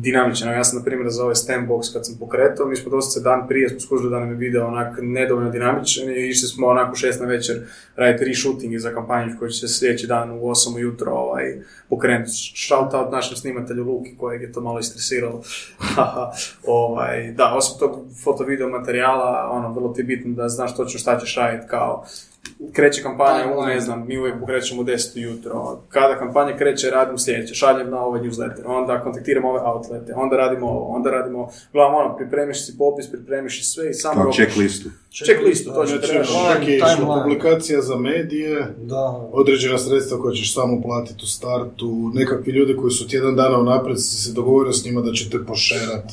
[0.00, 0.52] dinamičan.
[0.52, 3.68] Ja sam, na primjer, za ovaj Stembox kad sam pokretao, mi smo dosta dan prije
[3.68, 7.20] smo skužili da nam je video onak nedovoljno dinamičan i išli smo onak u šest
[7.20, 11.56] na večer raditi reshooting za kampanju koji će se sljedeći dan u 8 ujutro ovaj,
[11.88, 12.30] pokrenuti.
[12.66, 15.42] Shout out našem snimatelju Luki kojeg je to malo istresiralo.
[16.66, 21.18] Ovaj, da, osim tog foto-video materijala, ono, vrlo ti je bitno da znaš točno šta
[21.18, 22.04] ćeš raditi kao
[22.72, 25.78] kreće kampanja, u, ne znam, mi uvijek pokrećemo u 10 ujutro.
[25.88, 30.66] Kada kampanja kreće, radim sljedeće, šaljem na ovaj newsletter, onda kontaktiram ove outlete, onda radimo
[30.66, 31.50] ovo, onda radimo ovo.
[31.70, 34.36] Uglavnom, ono, pripremiš si popis, pripremiš si sve i samo Kao robiš.
[34.36, 34.88] checklistu.
[35.14, 37.22] Checklistu, to će Znači, i timeline.
[37.22, 39.28] publikacija za medije, Da.
[39.32, 43.98] određena sredstva koja ćeš samo platiti u startu, nekakvi ljudi koji su tjedan dana unaprijed
[44.00, 46.12] si se dogovorio s njima da će te pošerat,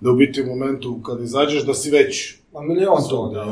[0.00, 3.44] da u biti u momentu kad izađeš da si već Ma milion toga,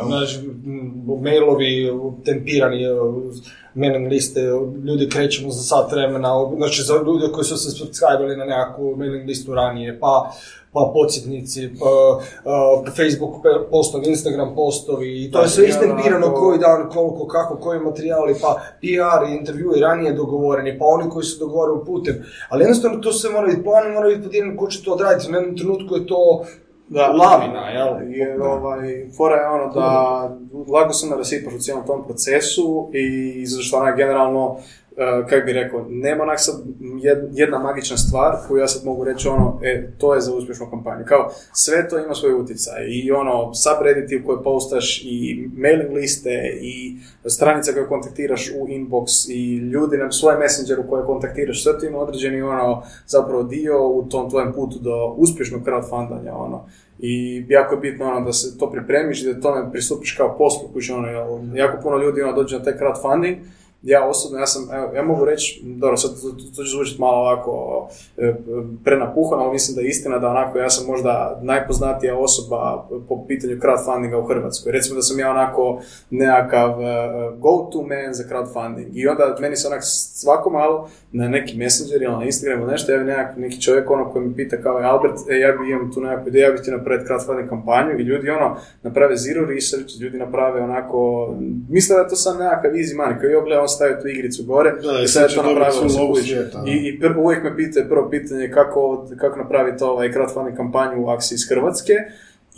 [0.67, 1.93] m, mailovi
[2.25, 2.89] tempirani, e,
[3.75, 4.41] mailing liste,
[4.85, 9.29] ljudi krećemo za sat vremena, znači za ljude koji su se subscribili na nekakvu mailing
[9.29, 10.33] listu ranije, pa
[10.73, 13.35] pa podsjetnici, pa, uh, Facebook
[13.71, 18.35] postovi, Instagram postovi, i to je sve Da, istempirano koji dan, koliko, kako, koji materijali,
[18.43, 22.25] pa PR i intervjui ranije dogovoreni, pa oni koji se dogovaraju putem.
[22.49, 25.31] Ali jednostavno to sve mora biti plan i mora biti podijeljeno ko će to odraditi.
[25.31, 26.45] U jednom trenutku je to
[26.89, 27.07] Da.
[27.07, 28.13] lavina, jel?
[28.13, 30.39] Jer ovaj, fora je ono da
[30.73, 34.59] lako se narasipaš u cijelom tom procesu i zašto onaj generalno, uh,
[35.29, 39.29] kako bi rekao, nema onak sad jed- jedna magična stvar koju ja sad mogu reći
[39.29, 41.05] ono, e, to je za uspješnu kampanju.
[41.05, 46.59] Kao, sve to ima svoj utjecaj i ono, subredditi u koje postaš i mailing liste
[46.61, 51.87] i stranice koje kontaktiraš u inbox i ljudi na svoje messengeru koje kontaktiraš, sve to
[51.87, 56.67] ima određeni ono, zapravo dio u tom tvojem putu do uspješnog crowdfundanja, ono.
[56.99, 60.69] I jako je bitno ono, da se to pripremiš i da tome pristupiš kao poslu,
[60.73, 61.09] kući, ono,
[61.55, 63.37] jako puno ljudi ono, dođe na taj crowdfunding,
[63.83, 66.11] ja osobno, ja sam, evo, ja mogu reći, dobro, sad
[66.57, 68.35] to, će zvučiti malo ovako e,
[68.85, 73.57] prenapuhano, ali mislim da je istina da onako ja sam možda najpoznatija osoba po pitanju
[73.57, 74.73] crowdfundinga u Hrvatskoj.
[74.73, 76.85] Recimo da sam ja onako nekakav e,
[77.39, 79.81] go-to man za crowdfunding i onda meni se onak
[80.15, 84.25] svako malo na neki messenger ili na Instagramu nešto javi nekak, neki čovjek ono koji
[84.27, 86.71] mi pita kao "E, Albert, e, ja bi imam tu nekakvu ideju, ja bih ti
[86.71, 91.29] napraviti crowdfunding kampanju i ljudi ono naprave zero research, ljudi naprave onako,
[91.69, 94.73] misle da je to sam nekakav easy money, jo gle, on stavio tu igricu gore
[94.83, 95.83] Da, i sad je to napravilo.
[96.67, 101.09] I, i prvo, uvijek me pitaju prvo pitanje kako, kako napraviti ovaj crowdfunding kampanju u
[101.09, 101.93] akciji iz Hrvatske.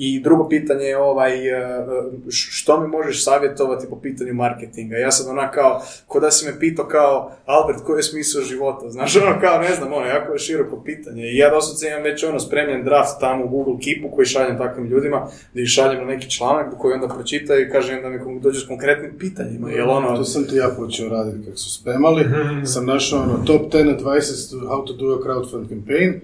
[0.03, 1.87] I drugo pitanje je ovaj, e,
[2.29, 4.97] š- što mi možeš savjetovati po pitanju marketinga?
[4.97, 5.73] Ja sam onak kao,
[6.07, 8.91] ko da si me pitao kao, Albert, koji je smisao života?
[8.91, 11.23] Znaš, ono kao, ne znam, ono, jako je široko pitanje.
[11.25, 14.87] I ja doslovce imam već ono spremljen draft tamo u Google Keepu koji šaljem takvim
[14.87, 15.19] ljudima,
[15.53, 18.67] gdje ih šaljem na neki članak koji onda pročitaju i kažem da mi dođu s
[18.67, 19.71] konkretnim pitanjima.
[19.71, 22.25] Jel ono, To sam ti ja počeo raditi kako su spemali.
[22.65, 26.21] sam našao ono top 10 advices to how to do a crowdfund campaign.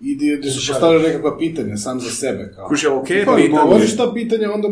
[0.00, 2.52] I gdje gdje su postavili nekakva pitanja sam za sebe.
[2.56, 2.68] Kao.
[2.68, 3.48] kuži, ok, Pa, pitanje.
[3.48, 4.68] govoriš ta pitanja, onda,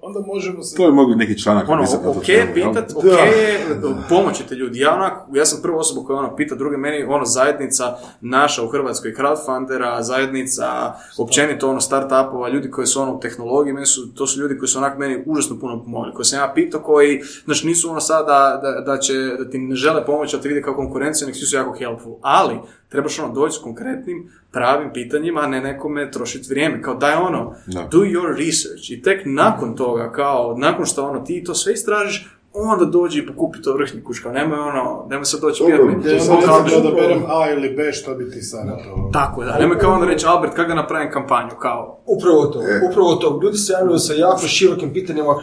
[0.00, 0.76] onda možemo se...
[0.76, 3.60] To je mogli neki članak ono, tu ok, temu, pitat, ok je
[4.08, 4.80] pomoći te ljudi.
[4.80, 8.68] Ja onak, ja sam prva osoba koja ono pita druge, meni ono zajednica naša u
[8.68, 14.26] Hrvatskoj, crowdfundera, zajednica, općenito ono startupova, ljudi koji su ono u tehnologiji, meni su, to
[14.26, 17.66] su ljudi koji su onak meni užasno puno pomogli, koji sam ja pitao, koji, znači
[17.66, 20.74] nisu ono sada da, da, će, da ti ne žele pomoći, da te vide kao
[20.74, 22.54] konkurencija, nek svi su jako helpful, ali
[22.94, 27.54] trebaš ono doći s konkretnim, pravim pitanjima, a ne nekome trošiti vrijeme, kao daj ono,
[27.66, 27.88] Da.
[27.90, 28.90] do your research.
[28.90, 33.26] I tek nakon toga, kao, nakon što ono ti to sve istražiš, onda dođi i
[33.26, 36.36] pokupi to vrhnji kuć, kao nemoj ono, nemoj sad doći pitat mi, Ja sam
[36.70, 39.10] da odaberem A ili B, što bi ti sad na to?
[39.12, 42.62] tako je, da, nemoj kao onda reći, Albert, kako da napravim kampanju, kao, Upravo to,
[42.62, 42.80] E.
[42.90, 43.40] upravo to.
[43.42, 45.34] Ljudi se javljaju sa jako širokim pitanjima.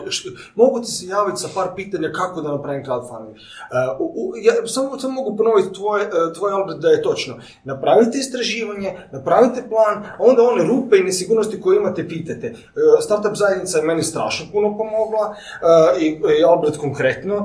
[0.56, 3.36] Mogu ti se javiti sa par pitanja kako da napravim crowdfunding.
[3.36, 7.34] Uh, ja samo, samo mogu ponoviti tvoje, uh, tvoj Albert da je točno.
[7.63, 12.47] Napravite istraživanje, napravite plan, a onda one rupe i nesigurnosti koje imate pitate.
[12.52, 16.06] Uh, startup zajednica je meni strašno puno pomogla uh, i,
[16.39, 17.01] i Albert konkretno.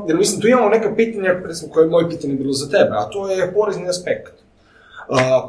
[0.09, 3.09] Jer mislim, tu imamo neka pitanja, recimo koje je moje pitanje bilo za tebe, a
[3.11, 4.46] to je porezni aspekt.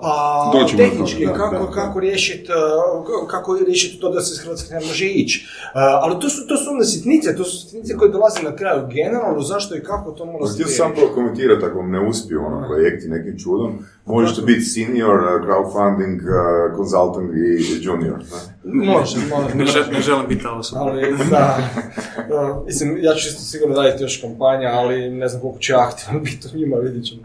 [0.02, 1.72] Pa Doćemo tehnički, da, kako, da, da.
[1.72, 2.50] kako riješiti
[3.28, 5.48] kako riješiti to da se iz Hrvatske ne može ići.
[5.48, 8.88] Uh, ali to su, to su onda sitnice, to su sitnice koje dolaze na kraju.
[8.88, 12.46] Generalno, zašto i kako to mora Pa se htio sam prokomentirati ako vam ne uspiju
[12.46, 18.20] ono projekti nekim čudom, možete biti senior, uh, crowdfunding, uh, consultant i junior.
[18.63, 19.56] Može, može.
[19.56, 20.82] ne, žel- ne želim biti ta osoba.
[20.82, 21.58] Ali, da,
[22.30, 26.20] uh, mislim, ja ću isto sigurno raditi još kampanja, ali ne znam koliko ja aktivno
[26.20, 27.22] biti u njima, vidit ćemo.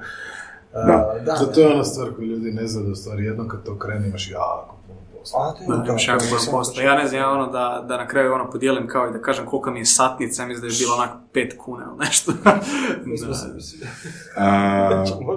[0.74, 1.14] Uh, Da.
[1.24, 4.08] da, Zato je ona stvar koju ljudi ne znaju da stvari jednom kad to krene
[4.08, 5.40] imaš jako puno posla.
[5.40, 6.82] A, to je Da, to, imaš jako puno posla.
[6.82, 9.46] Ja ne znam, ja ono da, da na kraju ono podijelim kao i da kažem
[9.46, 12.32] kolika mi je satnica, mislim da je bilo onako 5 kuna ili nešto.
[12.44, 12.60] Da.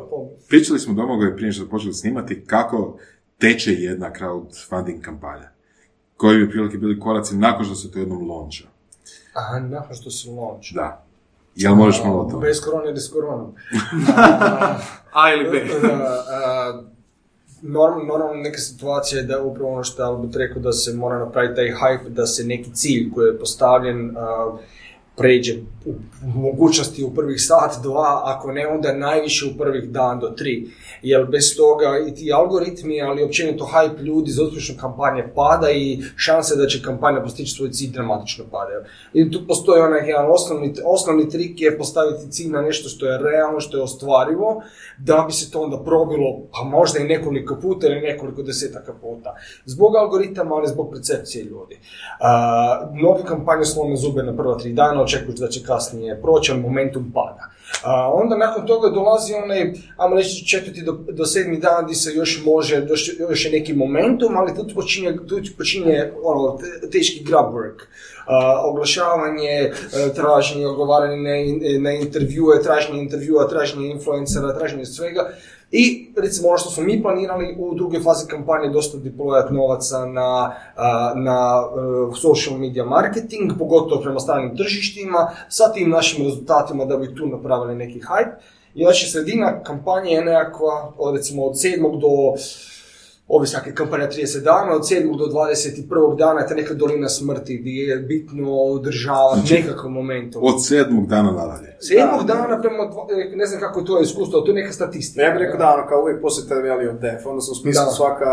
[0.09, 0.47] pomoći.
[0.49, 2.97] pričali smo Domagoj prije što smo počeli snimati kako
[3.37, 5.49] teče jedna crowdfunding kampanja.
[6.17, 8.63] Koji bi prilike bili koraci nakon što se to jednom launcha.
[9.33, 10.73] Aha, nakon što se launch.
[10.73, 11.04] Da.
[11.55, 12.47] Jel možeš malo o tome?
[12.47, 13.53] Bez korone ili s koronom.
[15.13, 15.63] A ili B.
[15.81, 15.87] Da,
[16.29, 16.81] a,
[17.61, 21.19] norm- normalno neka situacija je da upravo ono što je Albert rekao da se mora
[21.19, 24.57] napraviti taj hype, da se neki cilj koji je postavljen a,
[25.17, 25.54] pređe
[25.86, 25.93] u
[26.39, 30.67] mogućnosti u prvih sat, dva, ako ne onda najviše u prvih dan do tri.
[31.01, 35.99] Jer bez toga i ti algoritmi, ali općenito hype ljudi za uspješne kampanje pada i
[36.15, 38.82] šanse da će kampanja postići svoj cilj dramatično padaju.
[39.13, 43.17] I tu postoji onaj jedan osnovni, osnovni trik je postaviti cilj na nešto što je
[43.17, 44.62] realno, što je ostvarivo,
[44.97, 49.36] da bi se to onda probilo, pa možda i nekoliko puta ili nekoliko desetaka puta.
[49.65, 51.80] Zbog algoritama, ali zbog percepcije ljudi.
[52.19, 56.61] A, mnoge kampanje slome zube na prva tri dana, očekuješ da će kasnije proći, ali
[56.61, 57.49] momentum pada.
[57.83, 62.11] A onda nakon toga dolazi onaj, ajmo reći, četvrti do, do sedmi dan gdje se
[62.13, 67.23] još može, još, još je neki momentum, ali tu počinje, tu počinje ono, te- teški
[67.23, 67.79] grab work.
[68.25, 69.71] A, oglašavanje, e,
[70.15, 71.35] traženje, odgovaranje na,
[71.79, 75.29] na intervjue, traženje intervjua, traženje influencera, traženje svega.
[75.77, 80.55] I recimo ono što smo mi planirali u drugoj fazi kampanje dosta deployat novaca na,
[81.15, 87.15] na e, social media marketing, pogotovo prema stranim tržištima, sa tim našim rezultatima da bi
[87.15, 88.35] tu napravili neki hype.
[88.75, 91.99] I znači sredina kampanje je nekakva, recimo od 7.
[91.99, 92.41] do
[93.27, 95.17] ovisno ako je kampanja 30 dana, od 7.
[95.17, 96.17] do 21.
[96.17, 100.43] dana je ta neka dolina smrti gdje je bitno održavati nekakav momentum.
[100.43, 101.75] Od sedmog dana nadalje.
[101.79, 105.21] Sedmog dana prema, e, ne znam kako je to iskustvo, ali to je neka statistika.
[105.25, 107.85] Ja bih rekao da, ono, kao uvijek postoji taj value of death, odnosno u smislu
[107.85, 107.91] Da.
[107.91, 108.27] svaka,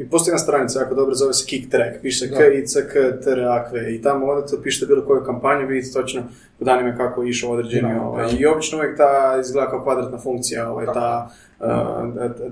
[0.00, 2.36] i postoji jedna stranica jako dobro, zove se Kick Track, piše Da.
[2.36, 2.92] K, I, C, K,
[3.24, 6.22] T, R, A, Q, i tamo odete, pišete bilo koju kampanju, vidite točno
[6.58, 8.38] po danima kako je išao određeni, Da, ovaj, da.
[8.38, 11.30] i obično uvijek ta izgleda kao kvadratna funkcija, ovaj, ta,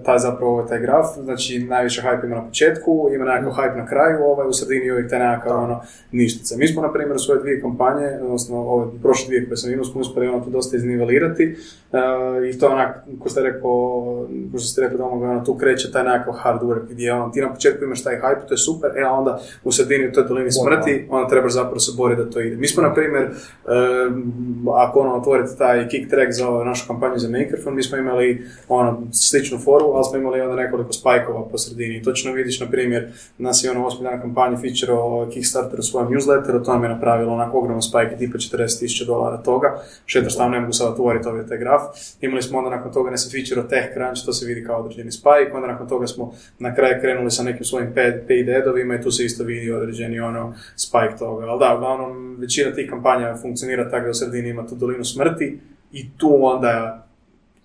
[0.04, 3.86] taj zapravo ovaj, taj graf, znači najviše hype ima na početku, ima nekakav hype na
[3.86, 5.80] kraju, ovaj, u sredini je uvijek taj nekakav ono,
[6.12, 6.56] ništica.
[6.58, 9.84] Mi smo, na primjer, u svoje dvije kampanje, odnosno ove prošle dvije koje sam imao,
[9.84, 11.56] smo uspjeli ono to dosta iznivelirati
[11.92, 13.70] uh, i to onak, ko ste rekao,
[14.52, 17.52] ko ste rekli doma, ono, tu kreće taj nekakav hard work gdje ono, ti na
[17.52, 20.52] početku imaš taj hype, to je super, e a onda u sredini u toj dolini
[20.52, 22.56] smrti, onda trebaš zapravo se boriti da to ide.
[22.56, 27.18] Mi smo, na primjer, um, ako ono, otvorite taj kick track za ovu našu kampanju
[27.18, 31.58] za Makerphone, mi smo imali ono, sličnu foru, ali smo imali onda nekoliko spajkova po
[31.58, 32.02] sredini.
[32.02, 36.64] Točno vidiš, na primjer, nas je ono osmi dan kampanje featureao Kickstarter u svojem newsletteru,
[36.64, 39.82] to nam je napravilo onako ogroman spike, tipa 40.000 dolara toga.
[40.06, 41.82] Šetaš tamo, ne mogu sad otvoriti ovaj taj graf.
[42.20, 45.52] Imali smo onda nakon toga ne se featureao TechCrunch, to se vidi kao određeni spike,
[45.54, 47.94] onda nakon toga smo na kraju krenuli sa nekim svojim
[48.28, 51.46] paid adovima i tu se isto vidi određeni ono spike toga.
[51.46, 55.58] Ali da, uglavnom većina tih kampanja funkcionira tako da u sredini ima tu dolinu smrti
[55.92, 57.05] i tu onda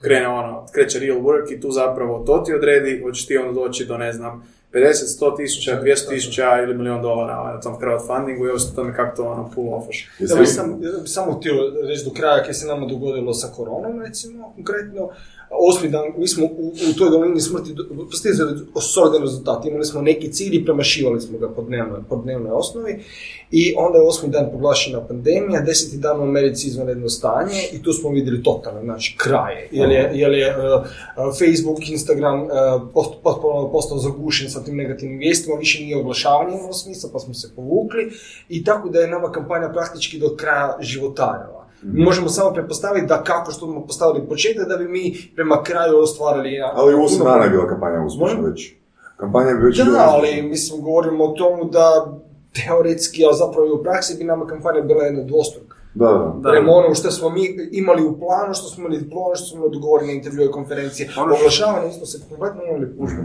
[0.01, 3.85] krene ono, kreće real work i tu zapravo to ti odredi, hoćeš ti onda doći
[3.85, 8.45] do ne znam 50, 100 tisuća, 200 tisuća ili milion dolara ovaj, na tom crowdfundingu
[8.45, 10.09] i ovisno tome kako to ono pull offaš.
[10.19, 11.53] Ja bih sam, ja samo htio
[11.87, 15.09] reći do kraja kaj se nama dogodilo sa koronom, recimo, konkretno.
[15.53, 17.75] Osmi dan, mi smo u, u toj dolini smrti
[18.09, 19.65] postizali solidni rezultat.
[19.65, 23.03] Imali smo neki cilj i premašivali smo ga po dnevnoj, po dnevnoj osnovi.
[23.51, 27.93] I onda je osmi dan proglašena pandemija, deseti dan u Americi izvanredno stanje i tu
[27.93, 29.67] smo vidjeli totalno, znači kraje.
[29.71, 30.83] Jer je, jer je uh,
[31.15, 32.49] Facebook, Instagram uh,
[32.93, 37.33] post- potpuno postao zagušen sa tim negativnim vijestima, više nije oglašavanje imalo smisla, pa smo
[37.33, 38.11] se povukli
[38.49, 41.60] i tako da je nama kampanja praktički do kraja životarila.
[41.83, 45.97] Mi možemo samo pretpostaviti da kako što smo postavili početak, da bi mi prema kraju
[45.97, 46.53] ostvarili...
[46.53, 48.73] ja, Ali u osam puno- dana je bila kampanja uspješna već.
[49.17, 52.17] Kampanja bi već Da, bila ali mislim govorimo o tomu da
[52.55, 55.70] teoretski, a zapravo i u praksi bi nama kampanja bila jedna dvostruka.
[55.93, 56.33] Da, da.
[56.41, 56.49] Da.
[56.49, 59.73] Prema onom što smo mi imali u planu, što smo imali planu, što smo imali
[59.73, 61.09] dogovorene intervjue i konferencije.
[61.17, 63.17] Ono Oglašavanje mi smo se kompletno imali pušno.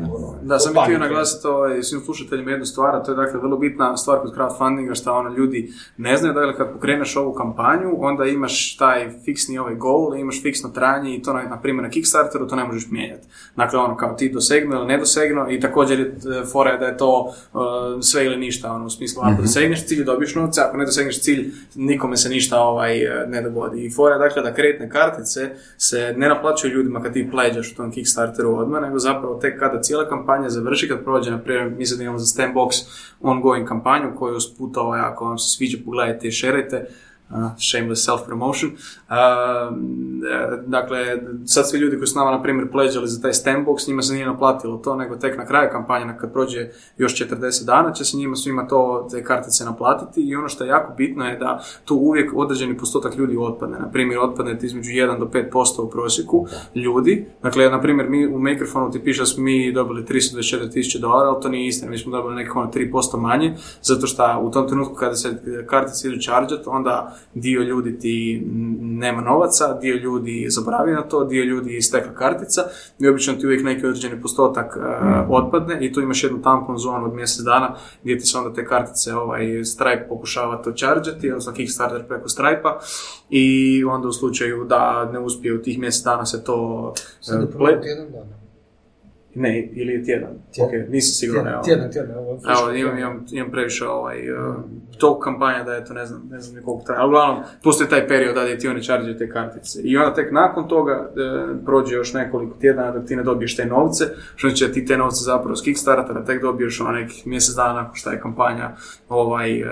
[0.43, 3.57] Da, sam bih htio naglasiti ovaj, svim slušateljima jednu stvar, a to je dakle vrlo
[3.57, 8.25] bitna stvar kod crowdfundinga, što ono ljudi ne znaju, dakle kad pokreneš ovu kampanju, onda
[8.25, 12.49] imaš taj fiksni ovaj goal, imaš fiksno trajanje i to na, na primjer na Kickstarteru
[12.49, 13.27] to ne možeš mijenjati.
[13.57, 16.87] Dakle ono kao ti dosegnu ili ne dosegnu i također je e, fora je da
[16.87, 20.77] je to e, sve ili ništa, ono u smislu ako dosegneš cilj dobiješ novce, ako
[20.77, 23.85] ne dosegneš cilj nikome se ništa ovaj, e, ne dogodi.
[23.85, 27.93] I fora dakle da kreditne kartice se ne naplaćuju ljudima kad ti pleđaš u tom
[27.93, 32.01] Kickstarteru odmah, nego zapravo tek kada cijela kampanja završi, kad prođe, na primjer, mi sad
[32.01, 32.71] imamo za Stambox
[33.21, 36.87] ongoing kampanju koju usput, ovaj, ako vam se sviđa, pogledajte i šerajte,
[37.59, 38.71] shameless self-promotion.
[38.71, 39.17] Uh,
[40.27, 40.99] e, dakle,
[41.45, 44.27] sad svi ljudi koji su nama, na primjer, pleđali za taj Stambox, njima se nije
[44.27, 48.37] naplatilo to, nego tek na kraju kampanje, kad prođe još 40 dana, će se njima
[48.37, 52.33] svima to, te kartice naplatiti i ono što je jako bitno je da tu uvijek
[52.37, 53.79] određeni postotak ljudi otpadne.
[53.79, 57.27] Na primjer, otpadne između 1 do 5% u prosjeku ljudi.
[57.43, 61.43] Dakle, na primjer, mi u Makerfonu ti piše da smo mi dobili 324.000 dolara, ali
[61.43, 64.95] to nije istina, mi smo dobili nekako ono 3% manje, zato što u tom trenutku
[64.95, 68.43] kada se kartice idu chargeat, onda dio ljudi ti
[68.81, 72.63] nema novaca, dio ljudi zaboravi na to, dio ljudi istekla kartica
[72.99, 74.85] i obično ti uvijek neki određeni postotak uh,
[75.29, 78.65] otpadne i tu imaš jednu tampon zonu od mjesec dana gdje ti se onda te
[78.65, 82.79] kartice ovaj, Stripe pokušava to chargeati, odnosno Kickstarter preko Stripe-a
[83.31, 87.45] i onda u slučaju da ne uspije u tih mjesec dana se to Sad je
[87.45, 88.46] uh, tjedan dana.
[89.37, 90.31] Ne, ili je tjedan.
[90.55, 90.83] Tjedan.
[90.83, 91.49] Ok, nisam siguran.
[91.49, 91.63] evo.
[91.63, 92.25] Tjedan, tjedan, tjedan.
[92.25, 92.71] Evo, friško.
[92.71, 94.57] imam, imam, imam previše ovaj, uh,
[94.99, 97.01] tog kampanja da je to ne znam, ne znam koliko traje.
[97.01, 99.81] Ali uglavnom, postoji taj period da ti oni chargeaju te kartice.
[99.83, 103.67] I onda tek nakon toga e, prođe još nekoliko tjedana dok ti ne dobiješ te
[103.67, 104.05] novce,
[104.37, 107.73] što znači da ti te novce zapravo s Kickstartera tek dobiješ ono nekih mjesec dana
[107.73, 108.71] nakon što je kampanja
[109.09, 109.65] ovaj, e,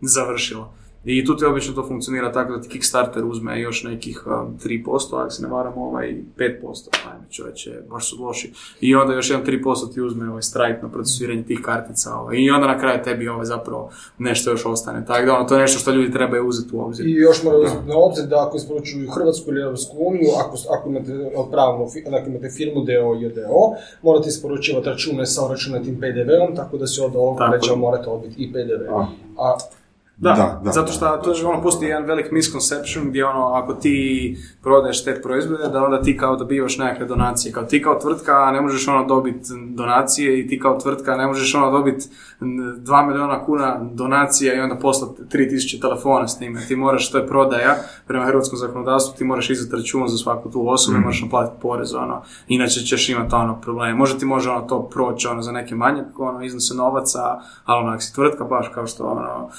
[0.00, 0.83] završila.
[1.04, 5.20] I tu ti obično to funkcionira tako da ti Kickstarter uzme još nekih um, 3%,
[5.20, 8.52] ako se ne varam, ovaj 5%, ajme čovječe, baš su loši.
[8.80, 12.14] I onda još jedan 3% ti uzme ovaj Stripe na procesuiranje tih kartica.
[12.14, 12.36] Ovaj.
[12.36, 15.04] I onda na kraju tebi ovaj zapravo nešto još ostane.
[15.06, 17.06] Tako da ono, to je nešto što ljudi trebaju uzeti u obzir.
[17.06, 20.88] I još moraju uzeti na obzir da ako isporučuju Hrvatsku ili Europsku uniju, ako, ako
[20.88, 21.12] imate
[21.50, 26.76] pravnu, fi- ako imate firmu DO i DO, morate isporučivati račune sa uračunatim PDV-om, tako
[26.78, 27.38] da se od ovog
[27.76, 28.94] morate odbiti i PDV.
[28.94, 29.06] A.
[29.38, 29.58] A
[30.16, 33.74] Da, Da, da, zato što to je, ono, postoji jedan velik misconception gdje ono, ako
[33.74, 37.52] ti prodaješ te proizvode, da onda ti kao dobivaš nekakve donacije.
[37.52, 41.54] Kao ti kao tvrtka ne možeš ono dobiti donacije i ti kao tvrtka ne možeš
[41.54, 42.08] ono dobiti
[42.40, 46.60] 2 milijuna kuna donacija i onda poslati 3000 telefona s time.
[46.68, 47.74] Ti moraš, to je prodaja,
[48.06, 51.94] prema hrvatskom zakonodavstvu ti moraš izdati račun za svaku tu osobu i moraš naplatiti porez,
[51.94, 53.94] ono, inače ćeš imati ono probleme.
[53.94, 58.02] Možda ti može ono to proći ono, za neke manje ono, iznose novaca, ali onak
[58.02, 59.50] si tvrtka baš kao što ono,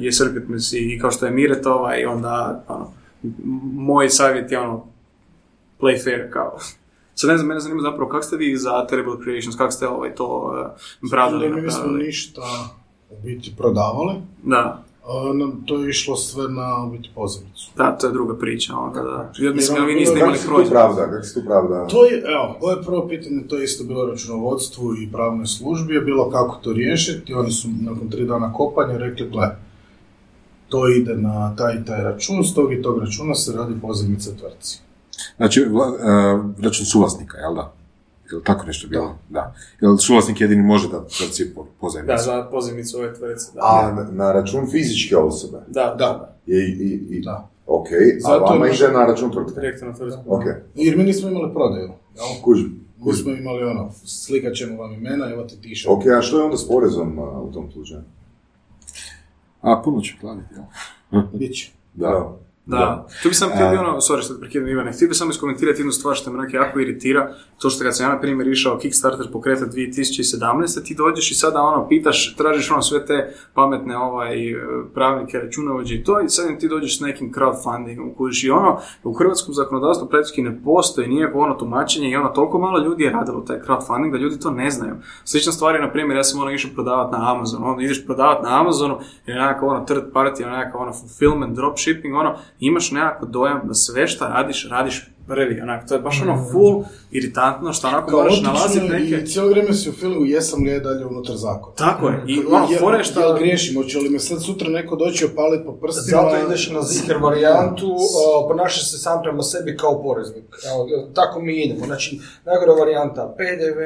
[0.00, 2.90] je Circuitmus i kao što je Miretova i onda ono,
[3.74, 4.84] moj savjet je ono
[5.80, 6.58] play fair kao.
[7.14, 10.14] Sad ne znam, mene zanima zapravo kako ste vi za Terrible Creations, kako ste ovaj
[10.14, 12.06] to uh, bradali mi nismo napravili?
[12.06, 12.42] ništa
[13.10, 14.14] u biti prodavali.
[14.42, 17.70] Da, A, nam to je išlo sve na u biti pozivnicu.
[17.76, 19.32] da, to je druga priča, onda da.
[19.38, 20.70] Ja mislim da vi ono, niste kako imali proizvod.
[20.72, 21.10] pravda?
[21.10, 21.86] Kako se tu pravda?
[21.86, 25.94] To je, evo, ovo je prvo pitanje, to je isto bilo računovodstvu i pravnoj službi,
[25.94, 29.56] je bilo kako to riješiti, oni su nakon tri dana kopanja rekli, gle,
[30.74, 34.30] to ide na taj i taj račun, s tog i tog računa se radi pozivnica
[34.32, 34.78] tvrtci.
[35.36, 35.92] Znači, vla, e,
[36.58, 37.72] račun suvlasnika, jel da?
[38.32, 39.18] Jel tako nešto bilo?
[39.28, 39.54] Da.
[39.80, 42.24] Jel suvlasnik jedini može da tvrtci po- Da, pozajmicu?
[42.24, 43.60] za pozivnicu ove tvrtce, da.
[43.62, 45.58] A na, na račun fizičke osobe?
[45.68, 47.48] Da, da, I, i, i, Da.
[47.66, 49.54] Ok, a Zato vama je- ide na račun tvrtke?
[49.54, 50.20] direktno na tvrtku.
[50.26, 50.42] Ok,
[50.74, 51.82] Jer mi nismo imali prodaju.
[51.82, 52.42] jel?
[52.42, 52.80] kužim.
[52.98, 55.88] Mi smo imali ono, slikat ćemo vam imena, evo ti tiše.
[55.90, 58.00] Ok, a što je onda s porezom a, u tom slučaju?
[59.64, 61.22] A, puno će platiti, jel?
[61.32, 61.72] Biće.
[61.94, 62.36] Da.
[62.66, 65.80] Da, tu bi sam htio ono, sorry što te prekidam Ivane, htio bi samo iskomentirati
[65.80, 68.78] jednu stvar što me onak jako iritira, to što kad sam ja na primjer išao
[68.78, 70.84] Kickstarter pokretat 2017.
[70.84, 74.36] ti dođeš i sada ono pitaš, tražiš ono sve te pametne ovaj,
[74.94, 79.12] pravnike, računovođe i to i sad ti dođeš s nekim crowdfundingom kužiš i ono, u
[79.12, 83.40] hrvatskom zakonodavstvu praktički ne postoji nikakvo ono tumačenje i ono toliko malo ljudi je radilo
[83.40, 84.94] taj crowdfunding da ljudi to ne znaju.
[85.24, 88.42] Slična stvar je, na primjer, ja sam ono išao prodavati na Amazon, onda ideš prodavati
[88.42, 93.60] na Amazonu, je nekakav ono third party, nekakav ono fulfillment, dropshipping, ono, imaš nekako dojam
[93.64, 98.10] da sve šta radiš, radiš prvi, onak, to je baš ono full iritantno, što onako
[98.10, 99.22] moraš nalaziti neke...
[99.22, 101.74] i cijelo vrijeme si u filmu jesam li ja dalje unutar zakona.
[101.74, 102.38] Tako je, i
[102.80, 103.20] ono, je šta...
[103.20, 106.22] jel griješim, hoće li me sad sutra neko doći opalit po prstima?
[106.22, 107.96] Zato ideš na ziher varijantu,
[108.48, 110.44] ponašaš se sam prema sebi kao poreznik.
[110.70, 111.86] Evo, tako mi idemo.
[111.86, 113.80] Znači, najgora varijanta PDV,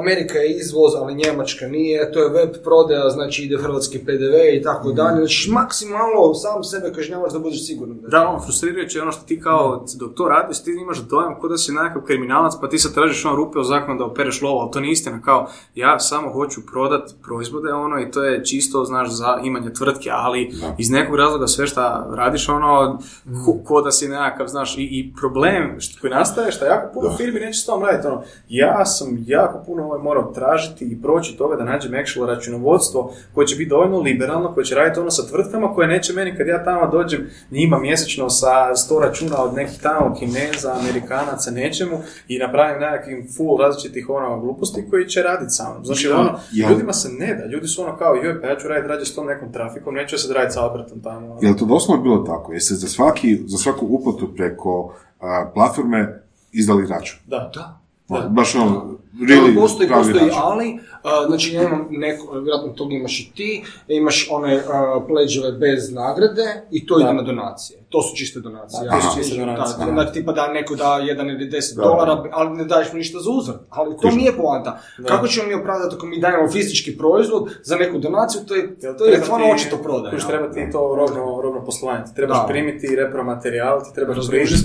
[0.00, 4.62] Amerika je izvoz, ali Njemačka nije, to je web prodaja, znači ide hrvatski PDV i
[4.62, 5.16] tako dalje.
[5.16, 7.98] Znači, maksimalno sam sebe kažnjavaš da budeš siguran.
[8.08, 11.48] Da, ono, frustrirajuće je ono što ti kao, dok to radiš, ti imaš dojam kao
[11.48, 14.60] da si nekakav kriminalac, pa ti sad tražiš ono rupe u zakonu da opereš lovo,
[14.60, 18.84] ali to nije istina, kao, ja samo hoću prodat proizvode, ono, i to je čisto,
[18.84, 22.98] znaš, za imanje tvrtke, ali iz nekog razloga sve šta radiš, ono,
[23.44, 27.16] ko, ko da si nekakav, znaš, i, i problem što, koji nastaje, što jako puno
[27.16, 31.36] firmi neće s tom raditi, ono, ja sam jako puno ovaj, morao tražiti i proći
[31.36, 35.28] toga da nađem actual računovodstvo koje će biti dovoljno liberalno, koje će raditi ono sa
[35.28, 39.78] tvrtkama koje neće meni kad ja tamo dođem njima mjesečno sa 100 računa od nekih
[39.82, 41.98] tamo kineza, amerikanaca, nečemu
[42.28, 45.84] i napravim nekakvim full različitih ono gluposti koji će raditi sa mnom.
[45.84, 46.70] Znači, ono, Ja.
[46.70, 49.14] ljudima se ne da, ljudi su ono kao, joj, pa ja ću raditi rađe s
[49.14, 51.26] tom nekom trafikom, neću ja sad raditi sa Albertom tamo.
[51.26, 51.38] ono.
[51.42, 52.52] Je li to doslovno bilo tako?
[52.52, 57.18] Jeste za, svaki, za svaku uplatu preko a, platforme izdali račun?
[57.26, 57.50] Da.
[57.54, 57.80] Da.
[58.08, 58.28] Da.
[58.28, 60.78] Baš ono, Really, really postoji, postoji, ali,
[61.26, 63.50] znači ja imam neko, vjerojatno tog imaš i ti,
[63.88, 64.60] imaš one
[65.08, 67.04] pleđeve bez nagrade i to Da.
[67.04, 67.78] ide na donacije.
[67.88, 68.80] To su čiste donacije.
[68.84, 69.86] Da, to su čiste da, donacije.
[69.86, 71.82] Da, znači tipa da neko da jedan ili deset Da.
[71.82, 73.60] dolara, ali ne daješ mu ništa za uzvrat.
[73.70, 74.78] Ali to nije poanta.
[75.04, 78.62] Kako ćemo mi opravdati ako mi dajemo fizički proizvod za neku donaciju, to je,
[78.98, 80.10] to je stvarno ti- očito prodaja.
[80.10, 82.04] kužiš, treba ti to robno, robno poslovanje.
[82.04, 82.46] Ti trebaš Da.
[82.46, 84.16] primiti repromaterijal, ti trebaš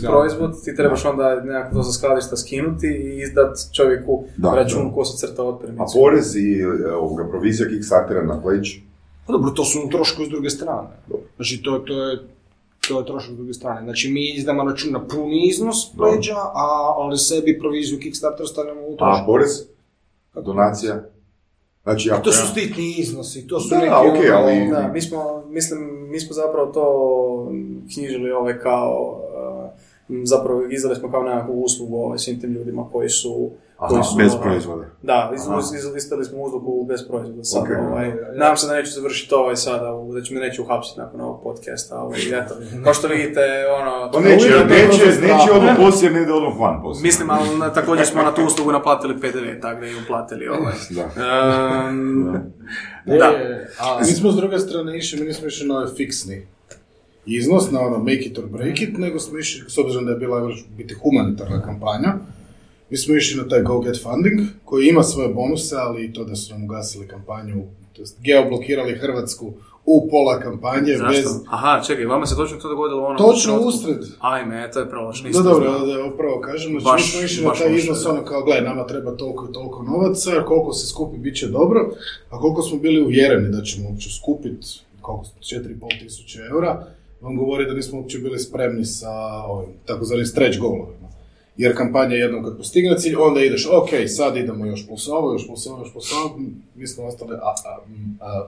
[0.01, 0.07] ga.
[0.07, 4.93] proizvod, ti trebaš onda nekako to sa skladišta skinuti i izdat čovjeku Da, račun da.
[4.93, 5.99] ko se crta A otpremicu.
[6.23, 8.81] Porez i e, ovoga, provizija Kickstartera na pleći?
[9.27, 10.87] Pa dobro, to su troškovi s druge strane.
[11.35, 12.19] Znači, to, to je
[12.87, 13.81] to je trošak s druge strane.
[13.81, 16.65] Znači, mi izdamo račun na puni iznos pleđa, a
[16.95, 19.25] ali sebi proviziju Kickstarter stavljamo u A trošak.
[19.25, 19.49] porez?
[20.35, 21.03] Donacija?
[21.83, 23.91] Znači, ako To su ja- stitni iznosi, to su Da, neki...
[24.09, 26.85] okej, ono- ali- Da, mi smo, mislim, mi smo zapravo to
[27.85, 29.22] knjižili ove kao uh, m,
[30.09, 33.49] zapravo izdali smo kao nekakvu uslugu ovaj, svim tim ljudima koji su...
[33.77, 34.83] Aha, koji su Bez ovaj, proizvoda.
[35.01, 35.59] Da, iz, Aha.
[35.59, 37.69] iz, izlistali smo uslugu bez proizvoda sad, Ok.
[37.81, 41.43] ovaj, nadam se da neću završiti ovaj sada, da ću me neće uhapsiti nakon ovog
[41.43, 43.41] podcasta, ovaj, eto, kao što vidite,
[43.73, 45.55] ono, Pa neće, uvijek neće, je to neće, strah.
[45.55, 47.03] odmah poslije, ne ide odmah van poslije.
[47.03, 50.73] mislim, ali na- također smo na tu uslugu naplatili PDV, tako da i uplatili ovaj.
[50.97, 51.01] Da.
[51.01, 52.35] Ehm,
[53.05, 53.31] E, da.
[53.79, 56.47] a, Mi smo s druge strane išli, mi nismo išli na ovaj fiksni
[57.25, 60.17] iznos, na ono make it or break it, nego smo išli, s obzirom da je
[60.17, 62.13] bila biti humanitarna kampanja,
[62.89, 66.23] mi smo išli na taj Go Get Funding, koji ima svoje bonuse, ali i to
[66.23, 67.63] da su nam ugasili kampanju,
[67.93, 69.53] to jest geoblokirali Hrvatsku
[69.85, 71.11] u pola kampanje, Zašto?
[71.11, 71.25] bez...
[71.49, 73.97] Aha, čekaj, vama se točno to dogodilo u onom Točno usred.
[74.19, 77.45] Ajme, to je prološ, Da, nisam dobro, da, upravo kažem, znači Baš- mi smo išli
[77.45, 81.17] na taj iznos, ono kao, gledaj, nama treba toliko i toliko novaca, koliko se skupi,
[81.17, 81.91] bit će dobro,
[82.29, 84.67] a koliko smo bili uvjereni da ćemo uopće skupiti,
[85.01, 86.87] koliko, 4,5 tisuće eura,
[87.23, 89.11] vam govori da nismo uopće bili spremni sa
[89.47, 91.09] ovim, takozvanim stretch goalovima.
[91.57, 95.67] Jer kampanja jednom kad postigne cilj, onda ideš, ok, sad idemo još plus još plus
[95.67, 96.39] ovo, još plus ovo,
[96.75, 97.77] mi smo ostali, a, a,
[98.19, 98.47] a,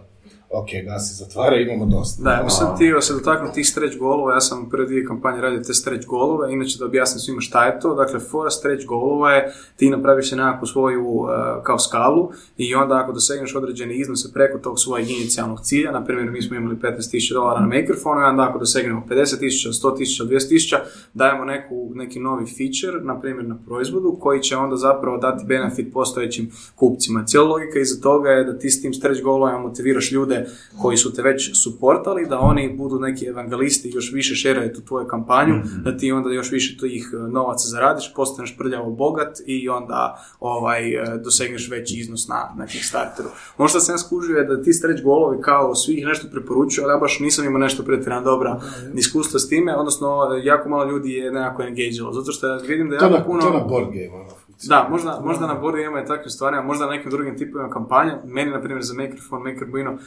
[0.49, 2.23] ok, gasi, zatvara, imamo dosta.
[2.23, 5.59] Da, ja sam htio se dotaknuti tih stretch golova, ja sam prve dvije kampanje radio
[5.59, 9.53] te stretch golove, inače da objasnim svima šta je to, dakle fora stretch golova je
[9.75, 11.29] ti napraviš se nekakvu svoju uh,
[11.63, 16.31] kao skalu i onda ako dosegneš određene iznose preko tog svojeg inicijalnog cilja, na primjer
[16.31, 20.77] mi smo imali 15.000 dolara na Makerphone i onda ako dosegnemo 50.000, 100.000, 200.000,
[21.13, 25.93] dajemo neku, neki novi feature, na primjer na proizvodu, koji će onda zapravo dati benefit
[25.93, 27.23] postojećim kupcima.
[27.25, 30.34] Cijela logika iza toga je da ti s tim stretch golovima motiviraš ljude
[30.81, 34.81] koji su te već suportali, da oni budu neki evangelisti i još više šeraju tu
[34.81, 39.69] tvoju kampanju, da ti onda još više tih e, novaca zaradiš, postaneš prljavo bogat i
[39.69, 43.29] onda ovaj, e, dosegneš veći iznos na, na Kickstarteru.
[43.57, 46.93] Ono što sam skužio je da ti stretch golovi kao svi ih nešto preporučuju, ali
[46.93, 48.59] ja baš nisam imao nešto pretjerano dobra
[48.95, 50.07] iskustva s time, odnosno
[50.43, 53.41] jako malo ljudi je nekako engagealo, zato što ja vidim da To jako puno...
[53.41, 54.29] to na board game, ono,
[54.63, 58.17] Da, možda, možda na board ima i takvim stvarima, možda na nekim drugim tipovima kampanja.
[58.25, 59.97] Meni, na primjer, za Makerphone, Makerbuino, e,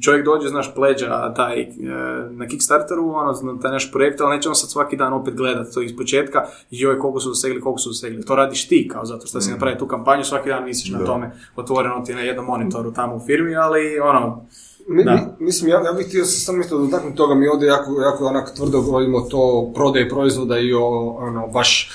[0.00, 1.68] čovjek dođe, znaš, pleđa taj, e,
[2.30, 5.82] na Kickstarteru, ono, taj naš projekt, ali neće on sad svaki dan opet gledati to
[5.82, 6.38] iz početka,
[6.70, 8.24] joj, koliko su dosegli, koliko su dosegli.
[8.24, 11.26] To radiš ti, kao zato što si napravio tu kampanju, svaki dan visiš na tome,
[11.56, 14.44] otvoreno ti na jednom monitoru tamo u firmi, ali, ono,
[14.88, 18.24] Mi, mi- mislim, ja, ja bih htio samo isto dotaknuti toga, mi ovdje jako, jako
[18.26, 20.86] onak tvrdo govorimo to prodaje proizvoda i o
[21.18, 21.90] ono, baš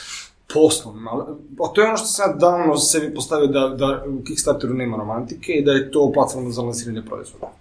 [0.55, 1.07] poslom.
[1.07, 1.23] ali-
[1.59, 4.97] A to je ono što sam ja davno sebi postavio da, da u Kickstarteru nema
[4.97, 7.51] romantike i da je to platforma za lansiranje proizvoda.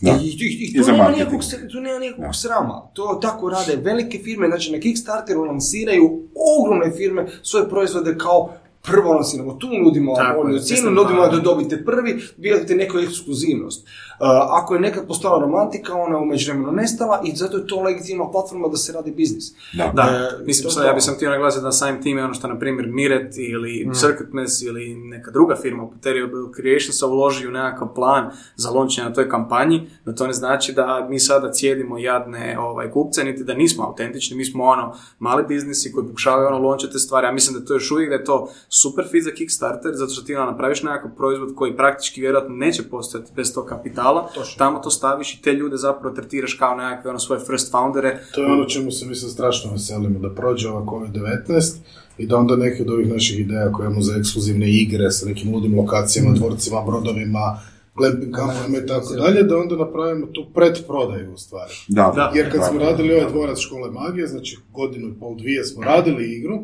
[0.00, 0.10] Da.
[0.12, 1.40] I, i, i, I tu, za nema nikakvog,
[1.72, 2.82] tu nema nikakvog srama.
[2.92, 6.22] To tako rade velike firme, znači na Kickstarteru lansiraju
[6.58, 8.52] ogromne firme svoje proizvode kao
[8.86, 11.38] prvo lansiramo, tu nudimo bolju je, cijenu, nudimo da.
[11.38, 13.86] dobite prvi, dobijete neku ekskluzivnost.
[13.86, 14.26] Uh,
[14.62, 18.30] ako je nekad postala romantika, ona je u međuvremenu nestala i zato je to legitimna
[18.30, 19.52] platforma da se radi biznis.
[19.72, 19.92] Da.
[19.94, 20.88] Da, E, mislim, to sad, to.
[20.88, 24.32] ja bih sam htio naglasiti da samim time ono što, na primjer, Miret ili Circuit
[24.32, 29.28] Mess ili neka druga firma, Material Creationsa, uloži u nekakav plan za launching na toj
[29.28, 33.84] kampanji, da to ne znači da mi sada cijedimo jadne ovaj, kupce, niti da nismo
[33.84, 37.60] autentični, mi smo ono mali biznisi koji pokušavaju ono launchati te stvari, ja mislim da
[37.60, 38.48] je to još uvijek da je to
[38.82, 42.82] super fit za Kickstarter, zato što ti ono napraviš nekakav proizvod koji praktički vjerojatno neće
[42.82, 47.18] postojati bez tog kapitala, tamo to staviš i te ljude zapravo tretiraš kao nekakve ono
[47.18, 50.80] svoje first foundere, To je ono čemu se mi se strašno veselimo, da prođe ova
[50.84, 51.74] COVID-19
[52.18, 55.54] i da onda neke od ovih naših ideja koje imamo za ekskluzivne igre sa nekim
[55.54, 57.58] ludim lokacijama, dvorcima, brodovima,
[57.94, 61.72] glamping kampovima i tako dalje, da onda napravimo tu predprodaju u stvari.
[61.88, 62.32] Da, Da.
[62.34, 62.84] Jer kad smo Da.
[62.84, 66.62] radili ovaj dvorac škole magije, znači godinu i pol, dvije smo radili igru,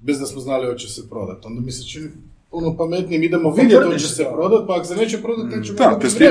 [0.00, 1.46] bez da smo znali hoće se prodati.
[1.46, 2.08] Onda mi se čini
[2.50, 5.78] puno pametnijim, idemo vidjeti tvrdit hoće će se prodati, pa ako se neće prodati, nećemo
[5.78, 5.84] Da,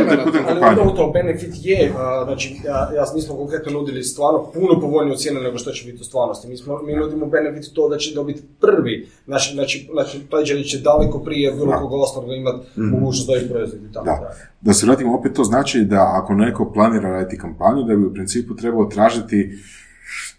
[0.05, 0.23] vremena.
[0.23, 4.03] putem Ali onda u to benefit je, a, znači, ja, ja mi smo konkretno nudili
[4.03, 6.47] stvarno puno povoljniju cijenu nego što će biti u stvarnosti.
[6.47, 10.77] Mi, smo, mi nudimo benefit to da će dobiti prvi, znači, znači, znači pledžeri će
[10.79, 11.77] daleko prije bilo Da.
[11.77, 14.11] koga ostalog imati mogućnost da ih proizvodi i tako Da.
[14.11, 14.35] dalje.
[14.61, 18.13] Da se vratimo opet, to znači da ako neko planira raditi kampanju, da bi u
[18.13, 19.57] principu trebao tražiti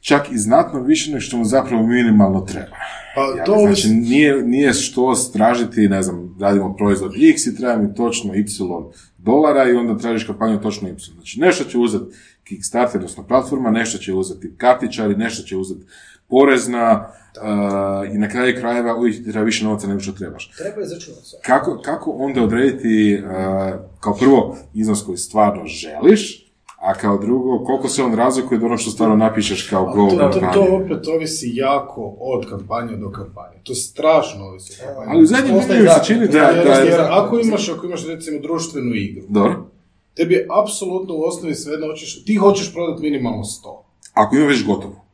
[0.08, 2.76] čak i znatno više nego što mu zapravo minimalno treba.
[3.14, 7.76] Pa Ja, to znači, nije, nije što tražiti, ne znam, radimo proizvod X i treba
[7.76, 8.44] mi točno Y
[9.18, 10.94] dolara i onda tražiš kampanju točno Y.
[11.14, 15.86] Znači, nešto će uzeti Kickstarter, odnosno platforma, nešto će uzeti kartičari, nešto će uzeti
[16.28, 20.50] porezna uh, i na kraju krajeva uvijek ti treba više novca nego što trebaš.
[20.58, 21.22] Treba izračunati.
[21.42, 23.30] Kako, kako onda odrediti uh,
[24.00, 26.47] kao prvo iznos koji stvarno želiš,
[26.78, 30.40] a kao drugo koliko se on razlikuje od onog što stvarno napišeš kao goal To,
[30.40, 33.56] to, to opet ovisi jako od kampanje do kampanje.
[33.62, 35.10] To strašno ovisi od kampanje.
[35.10, 36.86] Ali u zadnjem se čini da, Jer, da je...
[36.86, 39.66] jer ako imaš, ako imaš recimo društvenu igru, Dobro.
[40.14, 43.78] tebi je apsolutno u osnovi sve hoćeš, ti hoćeš prodati minimalno 100.
[44.12, 45.08] Ako ima već gotovo.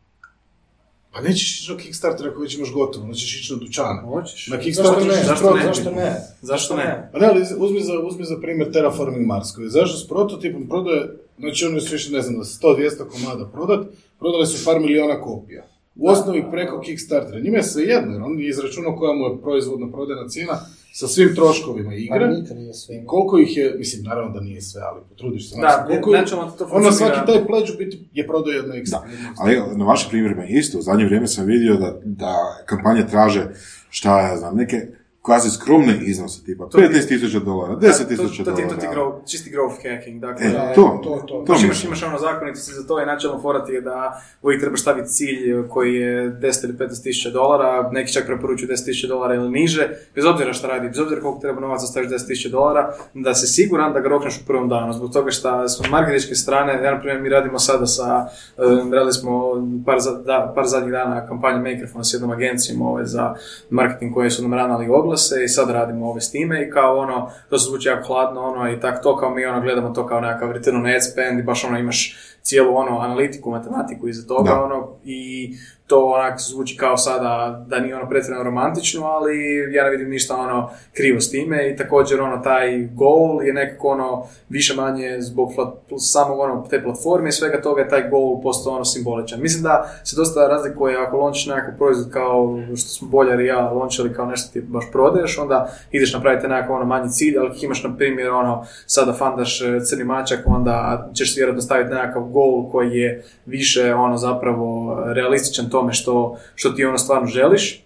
[1.13, 4.03] Pa nećeš ići na Kickstarter ako već imaš gotovo, nećeš ići na dućane.
[4.03, 4.49] Hoćeš?
[4.49, 5.15] Na Zašto Kickstarter ne?
[5.15, 5.63] ćeš Zašto ne?
[5.63, 6.21] Zašto ne?
[6.43, 7.11] Zašto ne?
[7.13, 10.69] Pa ne, ali uzmi za, uzmi za primjer Terraforming Mars, koji je zašto s prototipom
[10.69, 13.87] prodaje, znači oni su više, ne znam, da 100-200 komada prodat,
[14.19, 15.65] prodali su par miliona kopija.
[15.97, 17.41] U osnovi preko Kickstartera.
[17.41, 20.59] Njima je sve jedno, jer on je izračunao koja mu je proizvodna prodajna cijena
[20.93, 22.29] sa svim troškovima Pa igre.
[22.29, 23.05] nikad nije sve.
[23.07, 25.57] Koliko ih je, mislim, naravno da nije sve, ali potrudiš se.
[25.57, 26.93] Da, znači, koliko to on na funkcionira.
[26.93, 29.01] svaki taj pledge u biti je prodao jedno ekstra.
[29.01, 29.07] Da,
[29.39, 32.35] ali na vašim primjerima isto, u zadnje vrijeme sam vidio da, da
[32.67, 33.49] kampanje traže,
[33.91, 34.77] šta ja znam, neke
[35.25, 38.93] kvazi skromne iznose, tipa To ti- 15.000 dolara, 10.000 To, to, ti- to ti dolara.
[38.95, 40.47] grow, čisti growth hacking, dakle.
[40.47, 41.45] E, to, to, to.
[41.47, 44.81] to imaš, imaš ono zakonitosti za to i načelno fora ti je da uvijek trebaš
[44.81, 45.37] staviti cilj
[45.69, 49.83] koji je 10 ili 15 tisuća dolara, neki čak preporučuju 10 tisuća dolara ili niže,
[50.15, 52.83] bez obzira šta radi, bez obzira koliko treba novaca staviš 10 tisuća dolara,
[53.15, 56.85] da si siguran da ga rokneš u prvom danu, zbog toga što s marketinške strane,
[56.85, 58.27] ja na primjer mi radimo sada sa,
[58.59, 59.53] um, radili smo
[59.87, 63.35] par, za, da, par zadnjih dana kampanju Makerfona s jednom agencijom ovaj, za
[63.71, 67.31] marketing koje su nam ranali oglase i sad radimo ove s time i kao ono,
[67.51, 70.53] to zvuči jako hladno ono i tak to kao mi ono gledamo to kao nekakav
[70.53, 74.63] return on ad spend i baš ono imaš cijelu ono analitiku, matematiku iza toga Da.
[74.63, 75.53] ono i
[75.87, 80.37] to onak zvuči kao sada da nije ono pretjerano romantično, ali ja ne vidim ništa
[80.37, 85.51] ono krivo s time i također ono taj goal je nekako ono više manje zbog
[85.99, 89.41] samog ono te platforme i svega toga je taj goal postao ono simboličan.
[89.43, 93.71] Mislim da se dosta razlikuje ako lončiš nekakav proizvod kao što smo Boljar i ja
[93.71, 97.57] lončili kao nešto ti baš prodaješ, onda ideš napraviti nekakav ono manji cilj, ali ako
[97.63, 102.71] imaš na primjer ono sada fandaš e, crni mačak, onda ćeš vjerojatno staviti nekakav goal
[102.73, 107.84] koji je više ono zapravo realističan tome što, što ti ono stvarno želiš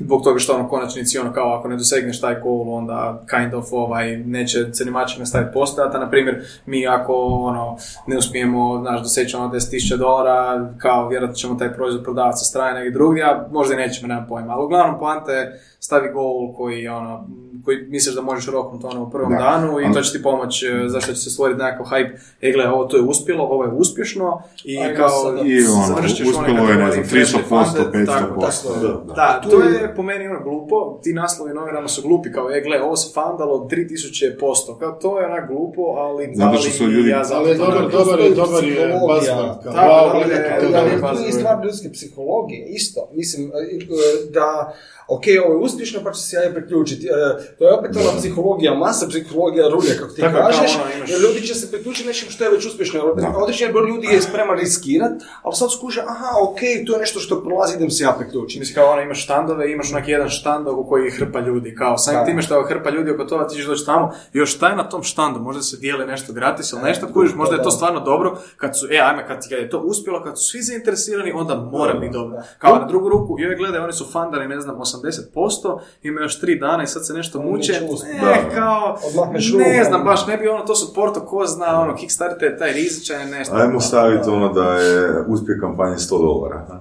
[0.00, 3.54] zbog toga što ono u konačnici ono kao ako ne dosegneš taj goal onda kind
[3.54, 6.36] of ovaj neće crni mačak nastaviti postojati, a na primjer
[6.66, 7.76] mi ako ono
[8.06, 12.74] ne uspijemo znaš doseći ono 10.000 dolara kao vjerojatno ćemo taj proizvod prodavati sa strane
[12.74, 16.88] negdje drugdje, a možda i nećemo, nemam pojma, ali uglavnom poanta je stavi goal koji
[16.88, 17.26] ono
[17.64, 20.22] koji misliš da možeš roknuti ono u prvom Da, danu i ali- to će ti
[20.22, 23.64] pomoći e, zašto će se stvoriti nekakav hype, e gle ovo to je uspjelo, ovo
[23.64, 25.08] je uspješno i Ajmo kao
[25.44, 25.94] I ono,
[26.30, 28.62] uspjelo je, ne znam, kategoriji 300%, friendly funded, tako, 500%.
[28.62, 29.12] tako, da, da.
[29.14, 32.50] da, Tu to je- je po meni ono glupo, ti naslovi novinama su glupi, kao
[32.50, 36.22] e gle, ovo se fandalo 3000%, kao to je onak glupo, ali...
[36.34, 39.34] Zato što su ali ljudi- ja Ali je to dobar, dobar je, dobar je psihologija.
[39.34, 39.62] buzzword.
[39.62, 40.94] kao, Tako, wow, da, gledajte, da, to je da, da, Ali da.
[40.94, 41.00] je
[43.44, 44.72] e, e, da,
[45.10, 47.06] ok, ovo je uspješno, pa će se ja priključiti.
[47.06, 47.10] E,
[47.58, 51.20] To je opet ona psihologija, masa psihologija rulja, kako ti Tako, kažeš, ono, imaš- jer
[51.20, 53.00] ljudi će se priključiti nečem što je već uspješno.
[53.36, 57.42] Određen broj ljudi je spreman riskirat, ali sad skuže, aha, ok, to je nešto što
[57.42, 58.60] prolazi, idem se ja priključiti.
[58.60, 62.20] Mislim kao ono imaš štandove, imaš onak jedan štand oko koji hrpa ljudi, kao samim
[62.20, 62.26] Da.
[62.26, 64.88] time što je hrpa ljudi oko toga ti ćeš doći tamo, još šta je na
[64.88, 68.28] tom štandu, možda se dijeli nešto gratis ili nešto, kužiš, možda je to stvarno dobro,
[68.56, 71.94] kad su, e, ajme, kad, kad je to uspjelo, kad su svi zainteresirani, onda mora
[71.94, 72.36] biti dobro.
[72.58, 74.99] Kao na drugu ruku, joj gledaj, oni su fandani, ne znam, 80%,
[76.02, 77.80] imaju još tri dana i sad se nešto Oni muče, e,
[78.20, 78.54] Da.
[78.54, 78.98] kao,
[79.58, 83.20] ne znam, baš ne bi ono, to su porto, ko zna, ono, Kickstarter, taj rizičan
[83.20, 83.54] je nešto.
[83.56, 86.80] Ajmo staviti ono da je uspjeh kampanje 100 dolara.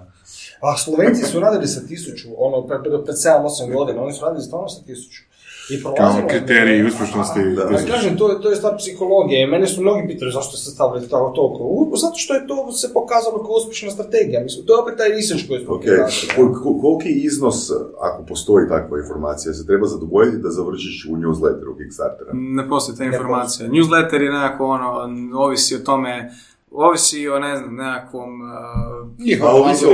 [0.62, 4.44] A Slovenci su radili sa tisuću, ono, pred, pred, pred 7-8 godina, oni su radili
[4.44, 5.29] stvarno sa tisuću.
[5.72, 7.40] I Kao prolazilo je- kriteriji uspješnosti.
[7.52, 7.78] Da.
[7.78, 9.48] su- kažem, to je, to je stvar psihologije.
[9.48, 11.64] Mene su mnogi pitali zašto ste stavili tako toliko.
[11.66, 14.44] U- Zato što je to se pokazalo kao uspješna strategija.
[14.44, 16.06] Mislim, to je opet taj research koji smo Ok, radili.
[16.36, 17.58] Kol- kol- koliki iznos,
[18.02, 22.32] ako postoji takva informacija, se treba zadovoljiti da završiš u newsletteru Kickstartera?
[22.34, 23.70] Ne postoji ta informacija.
[23.70, 24.90] Newsletter je nekako ono,
[25.36, 26.32] ovisi o tome,
[26.72, 28.48] ovisi o ne znam, nekakvom uh,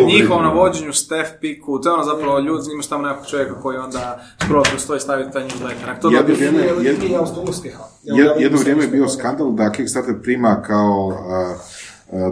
[0.06, 4.20] njihovom navođenju, staff piku, to je ono zapravo ljudi, imaš tamo nekog čovjeka koji onda
[4.38, 5.90] scroll kroz to i stavi taj newsletter.
[5.90, 7.84] Ako to Jedno vrijeme- jedno- nije jamstvo uspjeha.
[8.04, 11.16] Jed- jedno vrijeme je bio skandal da Kickstarter prima kao uh,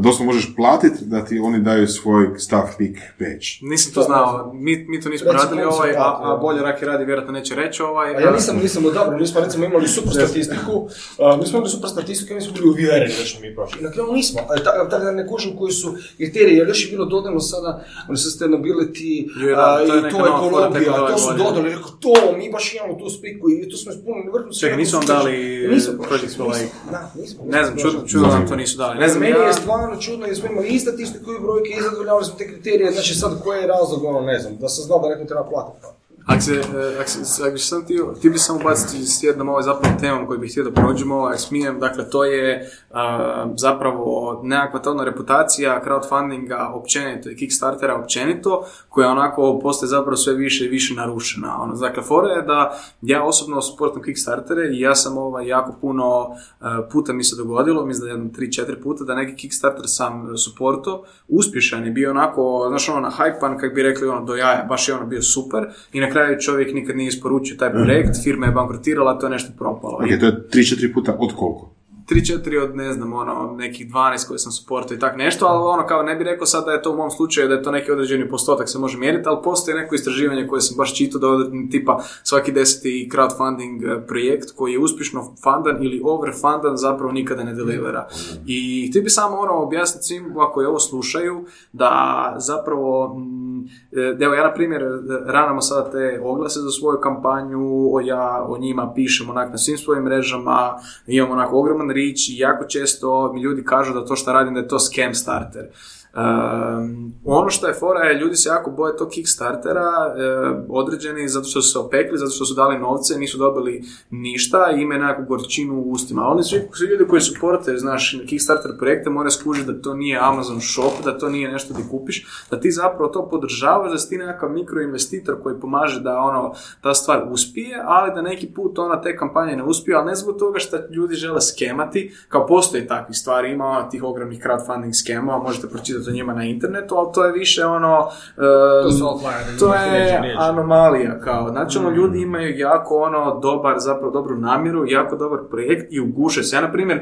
[0.02, 3.48] doslovno možeš platiti da ti oni daju svoj staff pick page.
[3.62, 7.06] Nisam to znao, mi, mi to nismo Recimo, radili ovaj, a, a bolje Raki radi,
[7.06, 8.16] vjerojatno neće reći ovaj.
[8.16, 10.88] A ja nisam, nisam odabro, mi smo recimo imali super statistiku,
[11.20, 13.80] a, mi smo imali super statistiku i mi smo bili uvjereni da ćemo mi proći.
[13.80, 16.86] I na kraju nismo, a, ta- tako da ne kužim koji su kriteriji, jer još
[16.86, 21.34] je bilo dodano sada, oni sustainability, a, to je i to tek ekologija, to su
[21.38, 24.60] dodali, rekao to, mi baš imamo tu spiku i to smo ispunili vrhunski.
[24.62, 25.64] Čekaj, nisu vam dali
[26.08, 26.74] Project prošli, Like?
[26.92, 27.44] Da, nismo.
[27.46, 28.22] Ne znam, čudno, prošli.
[28.22, 29.00] nam to nisu dali.
[29.00, 29.34] Ne znam, Meni
[29.74, 33.16] stvarno čudno jer smo imali i statistiku i brojke i zadovoljavali smo te kriterije, znači
[33.16, 35.88] sad koji je razlog, ono, ne znam, da sam znao da nekom treba platiti.
[36.28, 36.34] Pa.
[36.34, 36.62] Ako se,
[37.00, 40.52] ak se, ak sam ti, bi samo ubaciti s jednom ovaj zapravo temom koju bih
[40.52, 46.72] htio da prođemo, ako smijem, dakle to je a, zapravo nekakva ta ona reputacija crowdfundinga
[46.74, 51.62] općenito i Kickstartera općenito, koja onako postaje zapravo sve više i više narušena.
[51.62, 56.28] Ono, dakle, fora je da ja osobno suportam Kickstartere i ja sam ovaj jako puno
[56.62, 61.04] e, puta mi se dogodilo, mislim da jedno 3-4 puta da neki Kickstarter sam suporto,
[61.28, 64.90] uspješan je bio onako, znaš ono na hypan, kak bi rekli ono do jaja, baš
[64.90, 68.52] je ono bio super i na kraju čovjek nikad nije isporučio taj projekt, firma je
[68.52, 69.94] bankrotirala, to je nešto propalo.
[69.96, 71.73] Ok, to je 3-4 puta od koliko?
[72.10, 75.88] 3-4 od, ne znam, ono, nekih 12 koje sam suportao i tak nešto, ali ono,
[75.88, 77.92] kao ne bih rekao sad da je to u mom slučaju, da je to neki
[77.92, 81.70] određeni postotak se može mjeriti, ali postoji neko istraživanje koje sam baš čitao da određeni
[81.70, 87.54] tipa svaki deseti crowdfunding eh, projekt koji je uspješno fundan ili overfundan zapravo nikada ne
[87.54, 88.08] delivera.
[88.46, 94.34] I ti bi samo ono objasniti svim koji ovo slušaju da zapravo mm, eh, Evo,
[94.34, 94.84] ja na primjer
[95.26, 97.60] ranamo sada te oglase za svoju kampanju,
[98.04, 100.74] ja o njima pišem onak na svim svojim mrežama,
[101.08, 104.60] imam onako ogroman rič i jako često mi ljudi kažu da to što radim da
[104.60, 105.68] je to scam starter.
[106.16, 110.22] Um, ono što je fora je, ljudi se jako boje tog Kickstartera, e,
[110.70, 114.82] određeni zato što su se opekli, zato što su dali novce, nisu dobili ništa i
[114.82, 116.28] imaju nekakvu gorčinu u ustima.
[116.28, 120.20] Oni svi, svi ljudi koji su porte, znaš, Kickstarter projekte moraju skužiti da to nije
[120.22, 124.10] Amazon shop, da to nije nešto ti kupiš, da ti zapravo to podržavaš, da si
[124.10, 129.02] ti nekakav mikroinvestitor koji pomaže da ono, ta stvar uspije, ali da neki put ona
[129.02, 133.18] te kampanje ne uspije, ali ne zbog toga što ljudi žele skemati, kao postoji takvih
[133.18, 137.26] stvari, ima ono tih ogromnih crowdfunding skemova, možete pročitati o njima na internetu, ali to
[137.26, 138.08] je više ono...
[138.36, 141.50] To em, su outlieri, to neće je anomalija, kao.
[141.50, 146.44] Znači, ono, ljudi imaju jako ono, dobar, zapravo dobru namjeru, jako dobar projekt i uguše
[146.44, 146.56] se.
[146.56, 146.98] Ja, na primjer,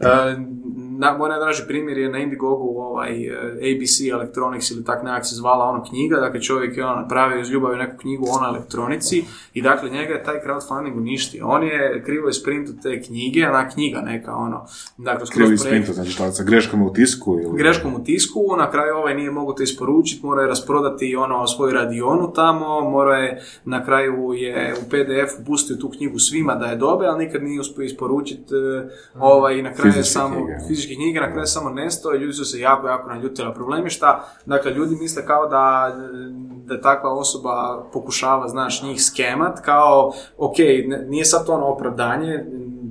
[0.00, 0.36] e,
[0.98, 5.34] na, moj najdraži primjer je na Indiegogu ovaj, e, ABC Electronics ili tak nekak se
[5.34, 9.24] zvala ono knjiga, dakle čovjek je ono napravio iz ljubavi neku knjigu o elektronici
[9.54, 11.46] i dakle njega je taj crowdfunding uništio.
[11.46, 14.66] On je krivo isprintu te knjige, ona knjiga neka ono,
[14.98, 17.58] dakle Krivo isprinto, znači sa greškama u tisku ili...
[17.58, 21.72] greškom u tisku, na kraju ovaj nije mogao to isporučiti, mora je rasprodati ono svoju
[21.72, 26.76] radionu tamo, mora je na kraju je u PDF pustio tu knjigu svima da je
[26.76, 28.88] dobe, ali nikad nije uspio isporučiti e,
[29.18, 30.58] ovaj, i na kraju je samo knjige.
[30.84, 33.54] Fizičke knjige, na kraju samo nestao i ljudi su se jako, jako naljutili.
[33.54, 35.96] Problem je šta, dakle, ljudi misle kao da,
[36.66, 40.56] da takva osoba pokušava, znaš, njih skemat, kao, ok,
[41.08, 42.44] nije sad to ono opravdanje,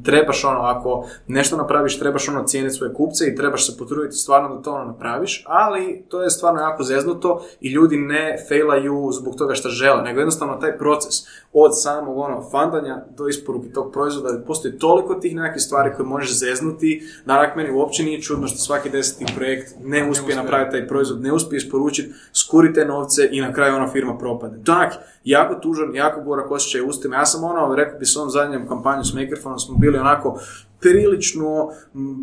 [0.04, 4.56] trebaš ono, ako nešto napraviš, trebaš ono cijeniti svoje kupce i trebaš se potruditi stvarno
[4.56, 9.36] da to ono napraviš, ali to je stvarno jako zeznuto i ljudi ne failaju zbog
[9.36, 11.16] toga što žele, nego jednostavno taj proces
[11.54, 16.40] od samog ono fandanja do isporuke tog proizvoda postoji toliko tih nekakvih stvari koje možeš
[16.40, 20.88] zeznuti, da onak meni uopće nije čudno što svaki deseti projekt ne uspije napraviti taj
[20.88, 24.64] proizvod, ne uspije isporučiti, skuri te novce i na kraju ona firma propadne.
[24.64, 24.94] To je onak
[25.24, 27.16] jako tužan, jako gorak osjećaj ustima.
[27.16, 30.40] Ja sam ono, rekao bi s ovom zadnjom kampanju s Makerfonom smo bili onako
[30.84, 31.70] prilično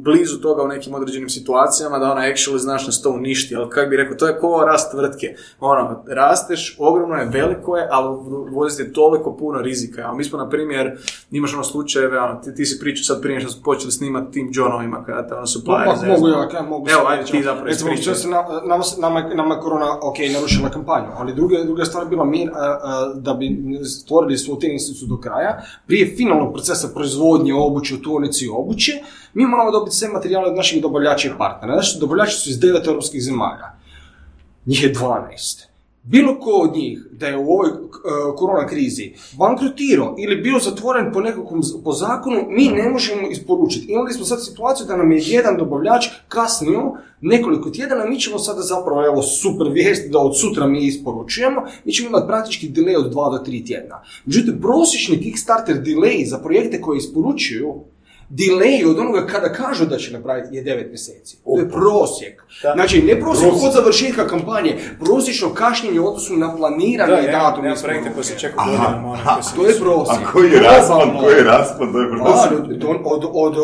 [0.04, 3.90] blizu toga u nekim određenim situacijama da ona actually znaš nas to uništi, ali kako
[3.90, 5.34] bi rekao, to je ko rast tvrtke.
[5.60, 8.18] Ono, rasteš, ogromno je, veliko je, ali
[8.52, 10.02] vozite toliko puno rizika.
[10.02, 10.98] A mi smo, na primjer,
[11.30, 14.50] imaš ono slučajeve, ono, ti, ti si pričao sad prije što smo počeli snimati tim
[14.52, 16.14] Johnovima, kada te ono supplieri Pa, zeznu.
[16.14, 19.60] mogu ja, ja mogu Evo, ajde ti zapravo Recimo, se na, nama, nama, nama je
[19.60, 24.38] korona, ok, narušila kampanju, ali druga, druga stvar bila mi, a, a, da bi stvorili
[24.38, 28.92] svu te instituciju do kraja, prije finalnog procesa proizvodnje obuće, u tvornici i obuće,
[29.34, 31.74] mi moramo dobiti sve materijale od naših dobavljača i partnera.
[31.74, 33.80] Znači, dobavljači su iz devet europskih zemalja.
[34.66, 35.70] Njih je 12.
[36.02, 37.72] Bilo ko od njih da je u ovoj e,
[38.36, 43.92] korona krizi bankrotirao ili bio zatvoren po nekakvom po zakonu, mi ne možemo isporučiti.
[43.92, 48.60] Imali smo sad situaciju da nam je jedan dobavljač kasnio nekoliko tjedana, mi ćemo sada
[48.60, 53.14] zapravo, evo super vijest da od sutra mi isporučujemo, mi ćemo imati praktički delay od
[53.14, 54.02] 2 do 3 tjedna.
[54.24, 57.74] Međutim, prosječni Kickstarter delay za projekte koje isporučuju
[58.30, 61.36] delay od onoga kada kažu da će napraviti je 9 mjeseci.
[61.36, 62.42] To je prosjek.
[62.74, 67.82] Znači, ne prosjek od završetka kampanje, prosječno kašnjenje u odnosu na planirani Da, datum isporuke.
[67.84, 69.18] projekte koji se čekaju godinama, ono,
[69.56, 70.18] To je prosjek.
[70.20, 71.20] A koji je raspad, Globalno.
[71.20, 72.78] koji je raspad, to je prosjek.
[72.78, 73.54] do- od, od,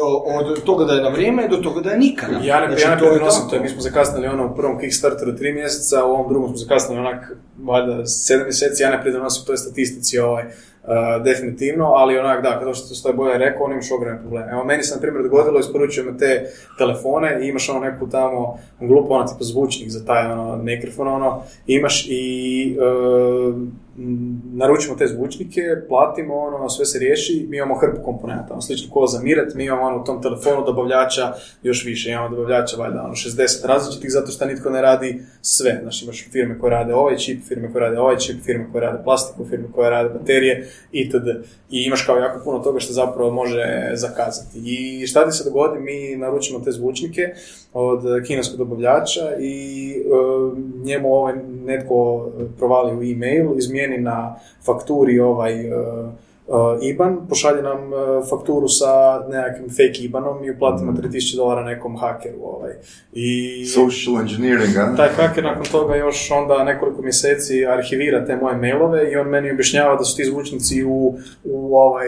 [0.49, 2.39] od toga da je na vrijeme do toga da je nikada.
[2.43, 3.51] Ja ne, Znači, ja ne to je tako.
[3.51, 7.01] to, mi smo zakasnili ono u prvom Kickstarteru tri mjeseca, u ovom drugom smo zakasnili
[7.01, 10.45] onak, valjda, sedam mjeseci, ja ne pridonosim toj statistici ovaj,
[10.87, 14.53] uh, definitivno, ali onak, da, kada što je bolje rekao, on imaš ogromne probleme.
[14.53, 19.15] Evo, meni se, na primjer, dogodilo, isporučujemo te telefone i imaš ono neku tamo glupo,
[19.15, 23.73] ono, tipa zvučnik za taj, ono, mikrofon, ono, imaš i m,
[24.53, 29.07] naručimo te zvučnike, platimo, ono, sve se riješi, mi imamo hrpu komponenta, ono, slično ko
[29.07, 31.33] za Miret, mi imamo ono, u tom telefonu dobavljača
[31.63, 36.05] još više, imamo dobavljača valjda ono, 60 različitih, zato što nitko ne radi sve, znači
[36.05, 39.45] imaš firme koje rade ovaj čip, firme koje rade ovaj čip, firme koje rade plastiku,
[39.45, 41.29] firme koje rade baterije, itd.
[41.71, 44.59] I imaš kao jako puno toga što zapravo može zakazati.
[44.65, 47.23] I šta ti se dogodi, mi naručimo te zvučnike
[47.73, 50.03] od kineskog dobavljača i e,
[50.85, 51.35] njemu ovaj
[51.65, 57.97] netko provali u e-mail, izmijeni na fakturi ovaj e, e, IBAN, pošalje nam e,
[58.31, 62.39] fakturu sa nekakvim fake IBANom i uplatimo 3000 dolara nekom hakeru.
[62.43, 62.73] Ovaj.
[63.13, 64.97] I Social engineering, a?
[64.97, 69.51] taj haker nakon toga još onda nekoliko mjeseci arhivira te moje mailove i on meni
[69.51, 72.07] objašnjava da su ti zvučnici u, u, ovaj,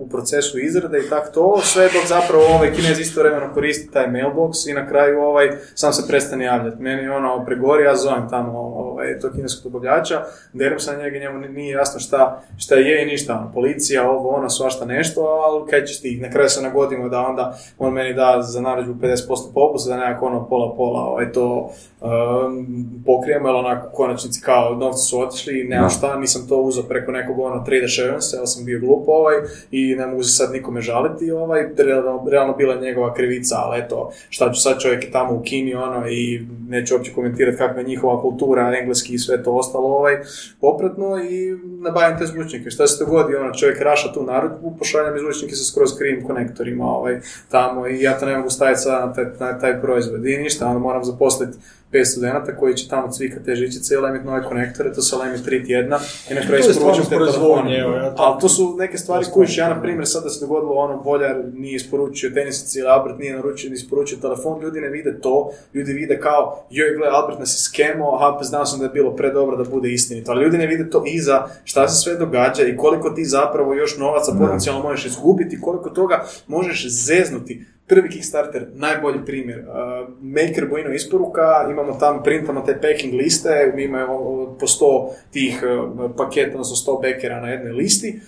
[0.00, 4.70] u procesu izrade i tak to, sve dok zapravo ovaj kinez istovremeno koristi taj mailbox
[4.70, 6.82] i na kraju ovaj sam se prestane javljati.
[6.82, 8.58] Meni ono pregori, ja zovem tamo
[8.94, 10.22] ovaj, tog kineskog dobavljača,
[10.52, 14.50] derem sa njega, njemu nije jasno šta, šta je i ništa, ono, policija, ovo, ono,
[14.50, 18.42] svašta nešto, ali kaj ćeš ti, na kraju se nagodimo da onda on meni da
[18.42, 19.16] za narudžbu 50%
[19.54, 21.70] popusta, da nekako ono pola-pola ovaj, to
[22.04, 22.66] um,
[23.06, 26.84] pokrijemo, ali onako u konačnici kao novci su otišli i nema šta, nisam to uzeo
[26.84, 29.34] preko nekog ono trade assurance, ja sam bio glup ovaj
[29.70, 33.80] i ne mogu se sad nikome žaliti ovaj, realno, realno bila je njegova krivica, ali
[33.80, 37.80] eto, šta ću sad čovjek je tamo u Kini ono i neću uopće komentirati kakva
[37.80, 40.16] je njihova kultura, engleski i sve to ostalo ovaj,
[40.60, 42.70] popratno i nabavim te zvučnike.
[42.70, 46.84] Šta se dogodi, ono, čovjek raša tu narudžbu, pošalja mi zvučnike sa skroz krivim konektorima
[46.84, 50.36] ovaj, tamo i ja to ne mogu staviti sad na taj, na taj proizvod i
[50.36, 51.58] ništa, onda moram zaposliti
[51.94, 55.64] pet studenta koji će tamo cvikati te žičice i nove konektore, to se lemi tri
[55.64, 55.98] tjedna
[56.30, 57.78] i na kraju isporučim te telefone.
[57.78, 61.02] ja Ali to su neke stvari kojiš, ja na primjer sad da se dogodilo ono
[61.02, 65.50] Boljar nije isporučio tenisici ili Albert nije naručio ni isporučio telefon, ljudi ne vide to,
[65.74, 68.90] ljudi vide kao joj gle Albert nas je skemao, aha pa znao sam da je
[68.90, 72.62] bilo predobro da bude istinito, ali ljudi ne vide to iza, šta se sve događa
[72.62, 77.66] i koliko ti zapravo još novaca potencijalno možeš izgubiti, koliko toga možeš zeznuti.
[77.86, 79.58] Prvi Kickstarter, najbolji primjer.
[79.58, 84.16] Uh, Maker Bojino isporuka, imamo tamo, printamo te packing liste, mi imamo
[84.60, 88.20] po 100 tih uh, paketa, odnosno 100 bekera na jednoj listi.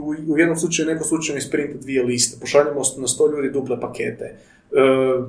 [0.00, 2.40] U, u jednom slučaju, neko slučaju isprinta dvije liste.
[2.40, 4.36] Pošaljemo na 100 ljudi duple pakete.
[4.70, 5.26] Uh,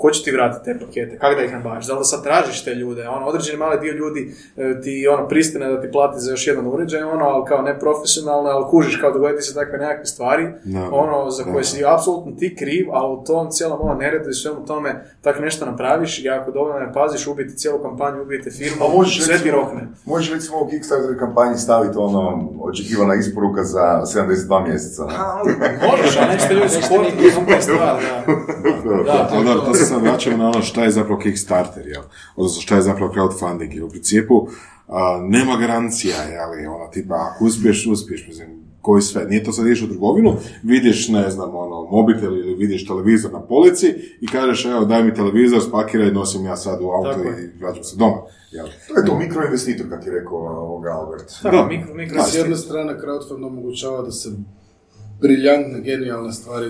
[0.00, 2.64] ko će ti vratiti te pakete, kako da ih nabaviš, da li da sad tražiš
[2.64, 6.30] te ljude, ono, određeni mali dio ljudi e, ti ono pristane da ti plati za
[6.30, 10.44] još jedan uređaj, ono, ali kao neprofesionalno, ali kužiš kao dogoditi se takve nekakve stvari,
[10.64, 14.34] Da, ono, za koje si apsolutno ti kriv, ali u tom cijelom ovom neredu i
[14.34, 18.84] svemu tome tako nešto napraviš i ako dovoljno ne paziš, ubiti cijelu kampanju, ubijete firmu,
[18.84, 19.88] A možeš sve ti rokne.
[20.04, 25.04] možeš recimo u Kickstarter kampanji staviti ono očekivana isporuka za 72 mjeseca.
[25.60, 25.78] ne?
[25.90, 26.68] Možeš, a nećete ljudi
[27.60, 28.32] stvar, da.
[29.04, 32.02] Da, da, sad vraćamo na ono šta je zapravo Kickstarter, jel?
[32.36, 34.46] Odnosno šta je zapravo crowdfunding, jer u principu
[34.88, 36.74] a, nema garancija, jel?
[36.74, 39.24] Ono, tipa, ako uspiješ, uspiješ, mislim, koji sve.
[39.24, 43.40] Nije to sad ideš u trgovinu, vidiš, ne znam, ono, mobitel ili vidiš televizor na
[43.40, 47.58] polici i kažeš, evo, daj mi televizor, spakiraj, nosim ja sad u auto Tako i
[47.60, 48.16] vraćam se doma,
[48.50, 48.66] jel?
[48.88, 51.32] To je to mikroinvestitor, kako je rekao ovoga Albert.
[51.42, 54.30] Da, mikro, mikro, S jedne strane, crowdfund omogućava da se
[55.20, 56.66] briljantne, genijalne stvari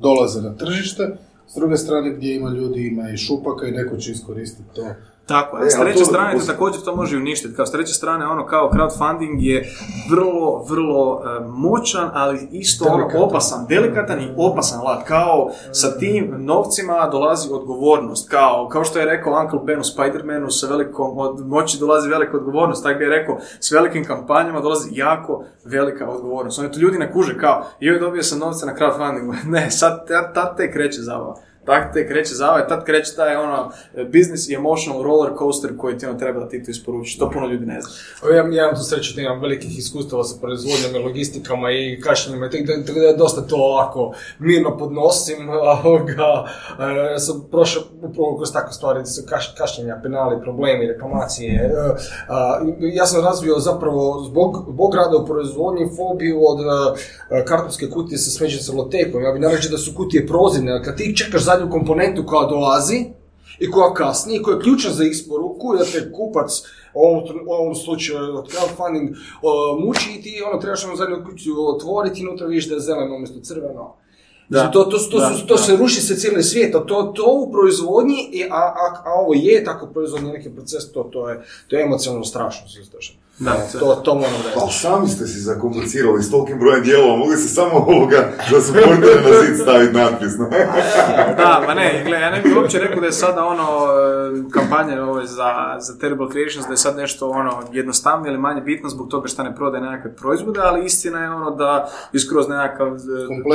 [0.00, 1.16] dolaze na tržište,
[1.48, 4.94] s druge strane gdje ima ljudi, ima i šupaka i neko će iskoristiti to.
[5.26, 7.54] Tako, E, a s treće to- strane te također to može uništiti.
[7.56, 9.72] Kao s treće strane, ono kao crowdfunding je
[10.10, 13.22] vrlo, vrlo e, moćan, ali isto ono Delikatan.
[13.22, 15.06] opasan, delikatan i opasan alat.
[15.06, 18.30] Kao sa tim novcima dolazi odgovornost.
[18.30, 22.36] Kao, kao što je rekao Uncle Ben u Spider-Manu, sa velikom od moći dolazi velika
[22.36, 22.82] odgovornost.
[22.82, 26.58] Tako bi je rekao, s velikim kampanjama dolazi jako velika odgovornost.
[26.58, 29.34] Oni to ljudi ne kuže kao, joj dobio sam novce na crowdfundingu.
[29.54, 31.34] ne, sad tad te kreće zabava.
[31.66, 33.70] Tak te kreće zave, tad kreće taj ono
[34.12, 37.18] business i emotional roller coaster koji ti ono treba da ti to isporučiš.
[37.18, 37.90] To puno ljudi ne zna.
[38.30, 42.50] Ja, ja imam tu sreću da imam velikih iskustava sa proizvodnjom i logistikama i kašnjenjima,
[42.86, 45.48] tako da, dosta to ovako mirno podnosim.
[45.84, 46.44] Ovoga,
[47.14, 51.54] e, sam prošao upravo kroz takve stvari, kaš, kašnjenja, penali, problemi, reklamacije.
[51.54, 51.70] e,
[52.28, 56.58] a, ja sam razvio zapravo zbog, zbog rada u proizvodnji fobiju od
[57.30, 59.22] e, kartonske kutije sa smeđim celotepom.
[59.22, 63.04] Ja bi naređe da su kutije prozirne, kad ti čekaš zadnju komponentu koja dolazi,
[63.60, 66.50] i koja kasni, i koja je ključna za isporuku, da te kupac
[66.94, 69.14] u ovom, tr- u ovom slučaju od crowdfunding
[69.86, 73.16] muči i ti ono trebaš ono zadnju kuću otvoriti i unutra vidiš da je zeleno
[73.16, 73.94] umjesto crveno.
[74.48, 74.70] Da.
[74.70, 75.62] To, to, to, Da, su, to da.
[75.62, 78.16] se ruši se cijeli svijet, a to, to u proizvodnji,
[78.50, 82.24] a, a, a ovo je tako proizvodni neki proces, to, to, je, to je emocionalno
[82.24, 82.68] strašno.
[82.68, 83.16] sve strašno.
[83.38, 84.58] Da, To, to moram reći.
[84.60, 89.20] Ali sami ste si zakomplicirali s tolikim brojem dijelova, mogli se samo ovoga za supportere
[89.22, 90.38] na zid staviti natpis.
[90.38, 90.66] ne?
[91.36, 95.02] Da, ma ne, gle, ja ne bih uopće rekao da je sada ono e, kampanja
[95.02, 99.08] ovo za, za Terrible Creations, da je sad nešto ono jednostavnije ili manje bitno zbog
[99.08, 102.98] toga što ne prodaje nekakve proizvode, ali istina je ono da je skroz nekakav e,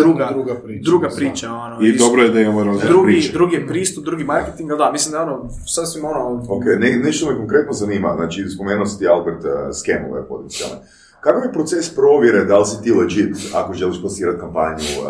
[0.03, 0.83] druga, druga priča.
[0.89, 1.77] druga priča, ono.
[1.81, 3.33] I dobro je da imamo razne drugi, priče.
[3.33, 6.91] drugi je pristup, drugi marketing, ali da, mislim da je ono, sasvim ono, Ok, ne,
[7.03, 9.43] nešto me konkretno zanima, znači spomenuo si ti Albert
[9.73, 10.81] skenove potencijalne.
[11.21, 15.07] Kakav je proces provjere da li si ti legit ako želiš plasirati kampanju uh,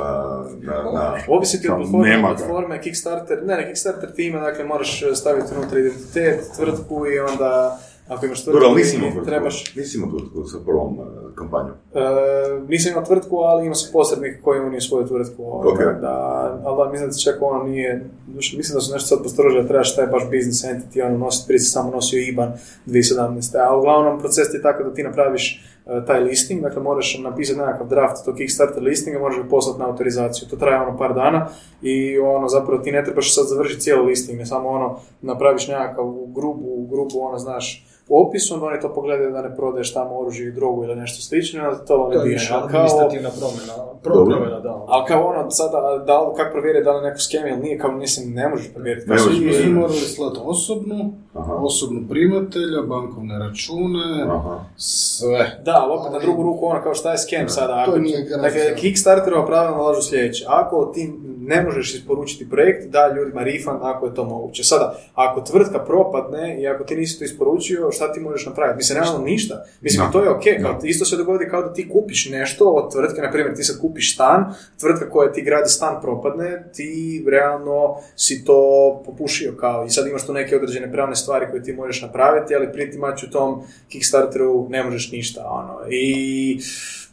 [0.63, 1.17] na, na...
[1.27, 5.79] Ovisi ti od platforme, platforme, Kickstarter, ne, ne, Kickstarter ti ima, dakle, moraš staviti unutra
[5.79, 9.75] identitet, tvrtku i onda, ako imaš tvrtku, Dobro, ali nisi imao i tvrtku, trebaš...
[9.75, 10.99] nisi imao tvrtku sa prvom
[11.41, 11.75] kampanjom.
[11.93, 12.01] E,
[12.67, 15.43] nisam imao tvrtku, ali imao sam posrednik koji unio svoju tvrtku.
[15.45, 15.79] ono, Ok.
[16.01, 16.15] Da,
[16.63, 19.67] ali da, mislim da se čak ono nije, mislim da su nešto sad postrožili, da
[19.67, 22.53] trebaš taj baš business entity, ono, nositi, prije samo nosio IBAN
[22.85, 23.57] 2017.
[23.67, 27.87] A uglavnom proces je tako da ti napraviš e, taj listing, dakle moraš napisati nekakav
[27.87, 30.47] draft tog Kickstarter listinga, moraš ga poslati na autorizaciju.
[30.49, 31.47] To traje ono par dana
[31.81, 36.05] i ono zapravo ti ne trebaš sad završiti cijeli listing, ne samo ono napraviš nekakav
[36.35, 40.51] grubu, grubu ono znaš opis, onda oni to pogledaju da ne prodaješ tamo oružje i
[40.51, 43.73] drogu ili nešto slično, onda to To oni je administrativna promjena.
[44.03, 44.85] Promjena, da.
[44.87, 47.91] ali kao ono, sada, da li, kako provjeriti da li neko skem ili nije, kao
[47.93, 49.09] mislim, ne možeš provjeriti.
[49.09, 51.53] Ne Kao možeš svi- Mi morali slati osobnu, Aha.
[51.55, 54.59] osobnu primatelja, bankovne račune, Aha.
[54.77, 55.59] sve.
[55.63, 57.85] Da, ali opet na drugu ruku ono kao šta je skem sada.
[57.85, 58.63] to Ako, nije garancija.
[58.63, 60.45] dakle, Kickstarterova pravila nalažu sljedeće.
[60.47, 61.13] Ako ti
[61.51, 64.63] ne možeš isporučiti projekt, da ljudima refund ako je to moguće.
[64.63, 68.77] Sada, ako tvrtka propadne i ako ti nisi to isporučio, šta ti možeš napraviti?
[68.77, 69.63] Mislim, realno ništa.
[69.81, 70.11] Mislim, Da.
[70.11, 70.43] to je ok.
[70.61, 73.81] Kao, isto se dogodi kao da ti kupiš nešto od tvrtke, na primjer, ti sad
[73.81, 78.59] kupiš stan, tvrtka koja ti gradi stan propadne, ti realno si to
[79.05, 82.67] popušio kao i sad imaš tu neke određene pravne stvari koje ti možeš napraviti, ali
[82.97, 85.79] much u tom Kickstarteru ne možeš ništa, ono.
[85.89, 86.59] I,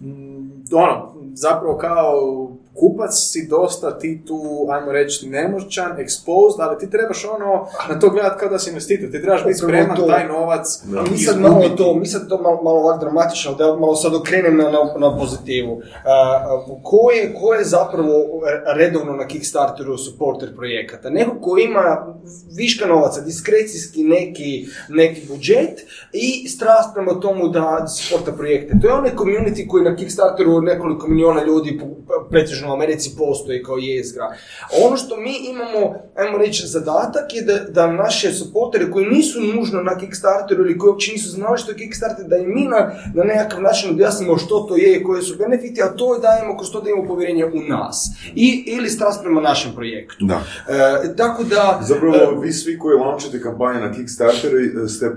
[0.01, 2.13] mm, ono, zapravo kao
[2.79, 8.11] kupac si dosta ti tu, ajmo reći, nemoćan, exposed, ali ti trebaš ono, na to
[8.11, 10.07] gledat kao da si investitor, ti trebaš biti spreman to.
[10.07, 10.67] taj novac
[11.11, 14.57] Mi sad malo to, mi sad to malo, malo ovako dramatično, da malo sad okrenem
[14.57, 15.81] na, na, na pozitivu.
[16.05, 16.45] A,
[16.83, 18.13] ko, je, ko je zapravo
[18.75, 21.11] redovno na Kickstarteru supporter projekata?
[21.11, 22.15] Neko ko ima
[22.57, 25.81] viška novaca, diskrecijski neki, neki budžet
[26.13, 28.75] i strast prema tomu da supporta projekte.
[28.83, 32.27] To je onaj community koji na Kickstarteru nekoliko miliona ljudi po-
[32.69, 34.37] pretežno u Americi postoji kao jezgra.
[34.85, 39.83] Ono što mi imamo, ajmo reći, zadatak je da, da naše supportere koji nisu nužno
[39.83, 43.25] na Kickstarteru ili koji uopće nisu znali što je Kickstarter, da im mi na, na
[43.25, 46.71] nekakav način objasnimo što to je i koje su benefiti, a to je dajemo kroz
[46.73, 48.11] to da imamo povjerenje u nas.
[48.35, 50.25] I, ili strast prema našem projektu.
[50.25, 50.41] Da.
[50.69, 51.81] E, tako da...
[51.83, 55.13] Zapravo, vi svi koji launchate kampanje na Kickstarteru eh, ste uh,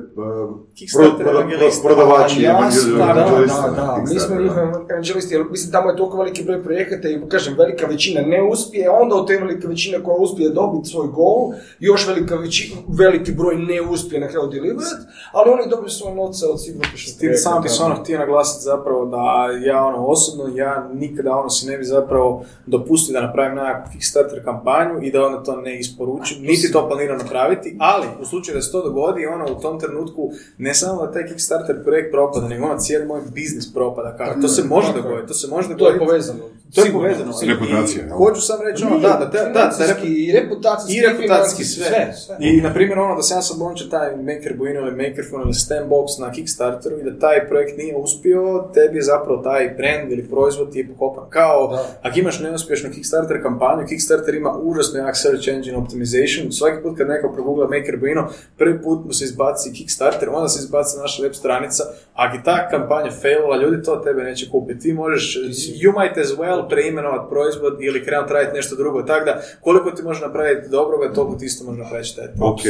[0.78, 1.82] Kickstarter evangelisti.
[1.84, 2.54] prodavači da,
[2.97, 7.10] da, na da, mi smo njihovi evanđelisti, jer mislim tamo je toliko veliki broj projekata
[7.10, 11.07] i kažem, velika većina ne uspije, onda od te velike većine koja uspije dobiti svoj
[11.07, 16.15] gol, još velika veći, veliki broj ne uspije na kraju deliverati, ali oni dobiju svoje
[16.15, 16.75] novce od svih
[17.19, 21.49] Ti sam bi se ono htio naglasiti zapravo da ja ono osobno, ja nikada ono
[21.49, 25.79] si ne bi zapravo dopustio da napravim nekakvu Kickstarter kampanju i da onda to ne
[25.79, 29.79] isporučim, niti to planiram napraviti, ali u slučaju da se to dogodi, ono u tom
[29.79, 34.41] trenutku ne samo da taj Kickstarter projekt propada, nego ono cijeli moj biznis propada, kao,
[34.41, 35.03] to se može Tako je.
[35.03, 36.05] dogoditi, to se može To je dogoditi.
[36.05, 36.39] povezano.
[36.75, 37.20] To je povezano.
[37.34, 37.65] Sigurno.
[37.67, 38.09] Reputacija, I?
[38.09, 40.97] Hoću sam reći ono, da, da, da, da, da, i reputacijski.
[40.97, 42.13] i reputacijski sve.
[42.26, 42.36] sve.
[42.39, 45.53] I, na primjer, ono da sam ja sad launchao taj Maker Buino ili Makerphone ili
[45.53, 50.24] Stembox na Kickstarteru i da taj projekt nije uspio, tebi je zapravo taj brand ili
[50.30, 51.30] proizvod ti je pokopan.
[51.30, 52.09] Kao, Da.
[52.09, 56.51] ako imaš neuspješnu Kickstarter kampanju, Kickstarter ima užasno jak search engine optimization.
[56.51, 60.59] Svaki put kad neko progugla Maker Buino, prvi put mu se izbaci Kickstarter, onda se
[60.59, 61.84] izbaci naša web stranica.
[62.13, 64.80] Ako je ta kampanja failala, ljudi to tebe neće kupiti.
[64.80, 65.38] Ti možeš,
[65.84, 66.69] you might as well
[67.12, 69.03] preimenovat proizvod ili krenuti raditi nešto drugo.
[69.03, 72.34] Tako da, koliko ti može napraviti dobroga, toliko ti isto može napraviti štete.
[72.41, 72.62] Ok,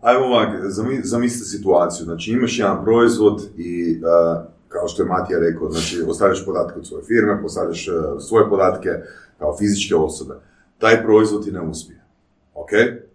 [0.00, 5.38] ajmo ovak, zami, zamislite situaciju, znači imaš jedan proizvod i uh, kao što je Matija
[5.38, 7.94] rekao, znači ostavljaš podatke od svoje firme, postavljaš uh,
[8.28, 8.90] svoje podatke
[9.38, 10.34] kao fizičke osobe.
[10.78, 12.00] Taj proizvod ti ne uspije.
[12.54, 12.70] Ok,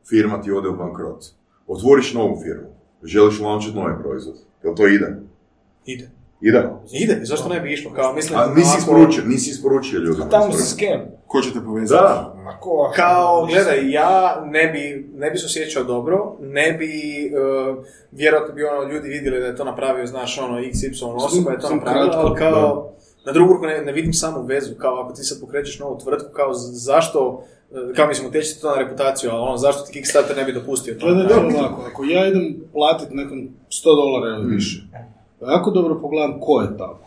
[0.09, 1.25] firma ti ode u bankrot.
[1.67, 2.69] Otvoriš novu firmu,
[3.03, 4.35] želiš launchati novi proizvod.
[4.63, 5.17] Jel to ide?
[5.85, 6.18] Ide.
[6.41, 6.69] Ide?
[6.91, 7.91] Ide, zašto ne bi išlo?
[7.93, 10.29] Kao, mislim, A nisi ako- isporučio, nisi isporučio ljudima.
[10.29, 11.01] Tamo se skem.
[11.27, 12.01] Ko će te povezati?
[12.03, 12.35] Da.
[12.47, 16.91] Ako, Kao, gledaj, ja ne bi, ne bi se osjećao dobro, ne bi,
[17.69, 21.59] uh, vjerojatno bi ono, ljudi vidjeli da je to napravio, znaš, ono, XY osoba je
[21.59, 22.93] to napravila, kratko, ali kao,
[23.25, 26.29] na drugu ruku ne, ne vidim samu vezu, kao ako ti sad pokrećeš novu tvrtku,
[26.33, 30.43] kao zašto, uh, kao mislim, utječe to na reputaciju, ali ono, zašto ti Kickstarter ne
[30.43, 31.05] bi dopustio to?
[31.05, 34.81] Gledaj, da ovako, ako ja idem platit nekom 100 dolara ili više,
[35.41, 36.99] jako dobro pogledam ko je tamo.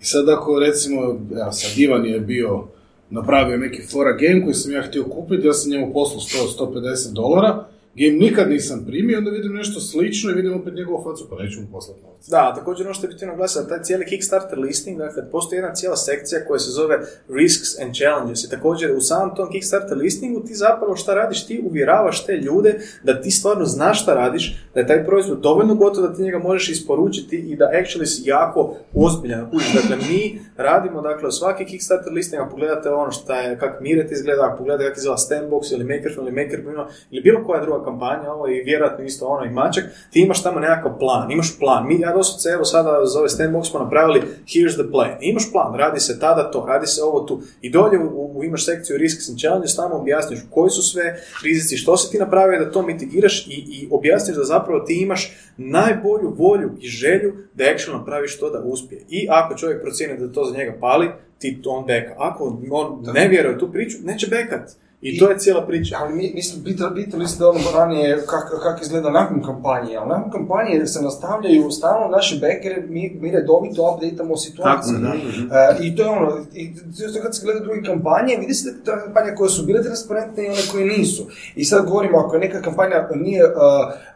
[0.00, 1.02] I sad ako recimo,
[1.40, 2.64] evo sad Ivan je bio
[3.10, 7.64] napravio neki fora game koji sam ja htio kupiti, ja sam njemu poslao 100-150 dolara,
[7.98, 11.60] game nikad nisam primio, onda vidim nešto slično i vidim opet njegovu facu, pa neću
[11.60, 12.28] mu poslati novac.
[12.28, 15.96] Da, također ono što je bitno naglasiti, taj cijeli Kickstarter listing, dakle, postoji jedna cijela
[15.96, 20.54] sekcija koja se zove Risks and Challenges i također u samom tom Kickstarter listingu ti
[20.54, 24.86] zapravo šta radiš, ti uvjeravaš te ljude da ti stvarno znaš šta radiš, da je
[24.86, 29.50] taj proizvod dovoljno gotov da ti njega možeš isporučiti i da actually si jako ozbiljan.
[29.50, 34.12] Kužiš, dakle, mi radimo, dakle, svaki Kickstarter listing, ako pogledate ono šta je, kak Miret
[34.12, 38.32] izgleda, ako pogledate kako izgleda Standbox ili Makerfilm ili Makerbino ili bilo koja druga kampanja,
[38.32, 41.86] ovo i vjerojatno isto ono i Mačak, ti imaš tamo nekakav plan, imaš plan.
[41.86, 45.16] Mi, ja doslovce, evo sada za ovaj Standbox smo napravili here's the plan.
[45.20, 47.40] Imaš plan, radi se tada to, radi se ovo tu.
[47.60, 51.76] I dolje u, u imaš sekciju risks and challenges, tamo objasniš koji su sve rizici,
[51.76, 56.34] što si ti napravio da to mitigiraš i, i objasniš da zapravo ti imaš najbolju
[56.36, 59.00] volju i želju da actually napraviš to da uspije.
[59.08, 62.14] I ako čovjek procijeni da to za njega pali, ti to on beka.
[62.18, 64.70] Ako on ne vjeruje tu priču, neće bekat.
[65.08, 65.96] I to je cijela priča.
[66.00, 70.30] Ali mi, mislim, pitali, pitali ste ono ranije kako kak izgleda nakon kampanje, ali nakon
[70.30, 74.96] kampanje se nastavljaju stalno naše backere, mi, mi redovito updateamo situaciju.
[75.02, 75.16] Tako,
[75.48, 75.56] da.
[75.58, 78.92] E, I to je ono, i to kad se gleda druge kampanje, vidi se da
[78.92, 81.26] je kampanja koje su bile transparentne i one koje nisu.
[81.56, 83.52] I sad govorimo, ako je neka kampanja nije, uh,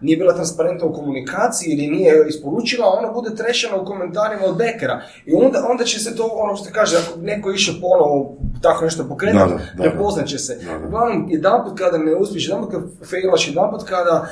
[0.00, 5.02] nije bila transparentna u komunikaciji ili nije isporučila, ona bude trešena u komentarima od backera.
[5.26, 9.04] I onda, onda će se to, ono što kaže, ako neko išao ponovo tako nešto
[9.08, 10.54] pokrenuti, prepoznat će se.
[10.54, 10.79] Da, da.
[10.86, 14.26] Uglavnom, jedanput kada ne uspiješ, jedanput kada failaš, jedanput kada,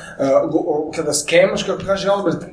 [0.45, 2.45] uh, kada skemaš, kako kaže Albert,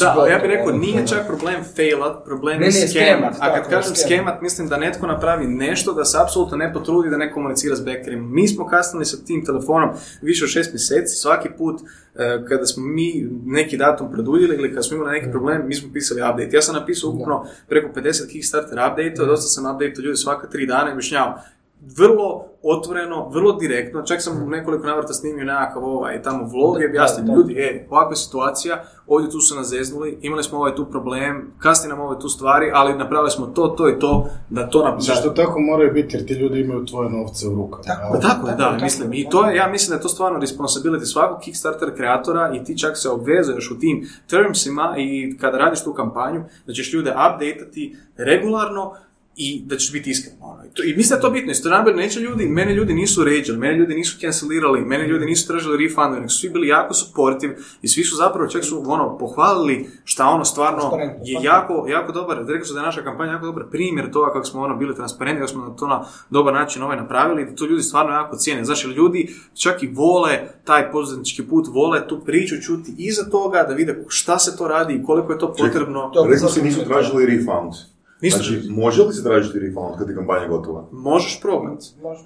[0.00, 3.34] Da, ja bih rekao, nije čak problem failat, problem je skemat.
[3.40, 4.40] A kad kažem skemat.
[4.42, 8.28] mislim da netko napravi nešto da se apsolutno ne potrudi da ne komunicira s backerima.
[8.28, 9.90] Mi smo kasnili sa tim telefonom
[10.22, 14.82] više od šest mjeseci, svaki put e, kada smo mi neki datum produljili ili kada
[14.82, 16.56] smo imali neki problem, mi smo pisali update.
[16.56, 20.88] Ja sam napisao ukupno preko 50 Kickstarter update dosta sam update ljudi svaka tri dana
[20.88, 21.38] i objašnjavao
[21.80, 26.86] vrlo otvoreno, vrlo direktno, čak sam u nekoliko navrata snimio nekakav ovaj tamo vlog i
[26.86, 27.32] objasnio da.
[27.32, 31.52] ljudi, e, ovakva je situacija, ovdje tu su nas zeznuli, imali smo ovaj tu problem,
[31.58, 35.00] kasni nam ove tu stvari, ali napravili smo to, to i to, da to napravimo.
[35.00, 37.82] Zašto tako moraju biti, jer ti ljudi imaju tvoje novce u rukama.
[37.82, 38.18] Tako.
[38.18, 40.38] Tako je, da, Tako, mislim, tako, i to je, ja mislim da je to stvarno
[40.38, 45.84] responsibility svakog Kickstarter kreatora i ti čak se obvezuješ u tim termsima i kada radiš
[45.84, 48.94] tu kampanju, da ćeš ljude updateati regularno
[49.38, 50.36] i da ćeš biti iskren.
[50.40, 50.64] Ono.
[50.64, 53.24] I, to, I mislim da je to bitno, isto naravno neće ljudi, mene ljudi nisu
[53.24, 56.94] ređali, mene ljudi nisu cancelirali, mene ljudi nisu tražili refund, nego su svi bili jako
[56.94, 60.90] supportive i svi su zapravo čak su ono, pohvalili šta ono stvarno
[61.24, 64.44] je jako, jako dobar, rekao su da je naša kampanja jako dobar primjer toga kako
[64.44, 67.66] smo ono bili transparentni, kako smo to na dobar način ovaj napravili i da to
[67.66, 68.62] ljudi stvarno jako cijene.
[68.68, 73.74] Jer ljudi čak i vole taj poduzetnički put, vole tu priču čuti iza toga, da
[73.74, 76.12] vide šta se to radi i koliko je to potrebno.
[76.30, 77.97] Rekao si nisu tražili refund.
[78.20, 80.84] Nisu Znači, može li se tražiti refund kad je kampanja gotova?
[80.92, 81.86] Možeš probati.
[82.02, 82.20] Može.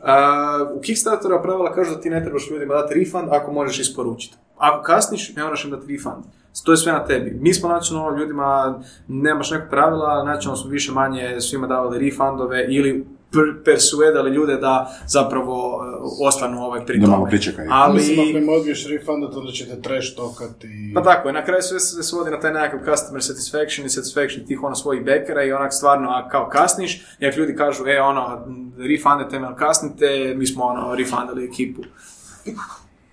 [0.74, 4.36] u Kickstarteru pravila kažu da ti ne trebaš ljudima dati refund ako možeš isporučiti.
[4.58, 6.24] Ako kasniš, ne moraš im dati refund.
[6.64, 7.38] To je sve na tebi.
[7.40, 13.06] Mi smo načelno ljudima, nemaš nekog pravila, načelno smo više manje svima davali refundove ili
[13.32, 15.82] per- persuadali ljude da zapravo uh,
[16.28, 17.30] ostanu ovaj pri Da malo tome.
[17.30, 17.68] pričekaju.
[17.72, 20.94] Ali, Mislim, ako im odbiješ refundat, onda ćete trash tokati i...
[20.94, 24.46] Pa tako je, na kraju sve se svodi na taj nekakav customer satisfaction i satisfaction
[24.46, 28.00] tih ono svojih bekera i onak stvarno a kao kasniš, i ako ljudi kažu e
[28.00, 28.46] ono,
[28.78, 31.82] refundete me, kasnite, mi smo ono, refundali ekipu.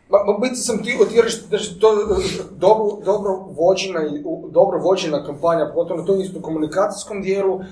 [0.10, 4.00] Ma, biti sam ti reći da je to e, dobro, dobro vođena
[4.52, 7.64] dobro vođena kampanja, pogotovo na tom isto komunikacijskom dijelu e,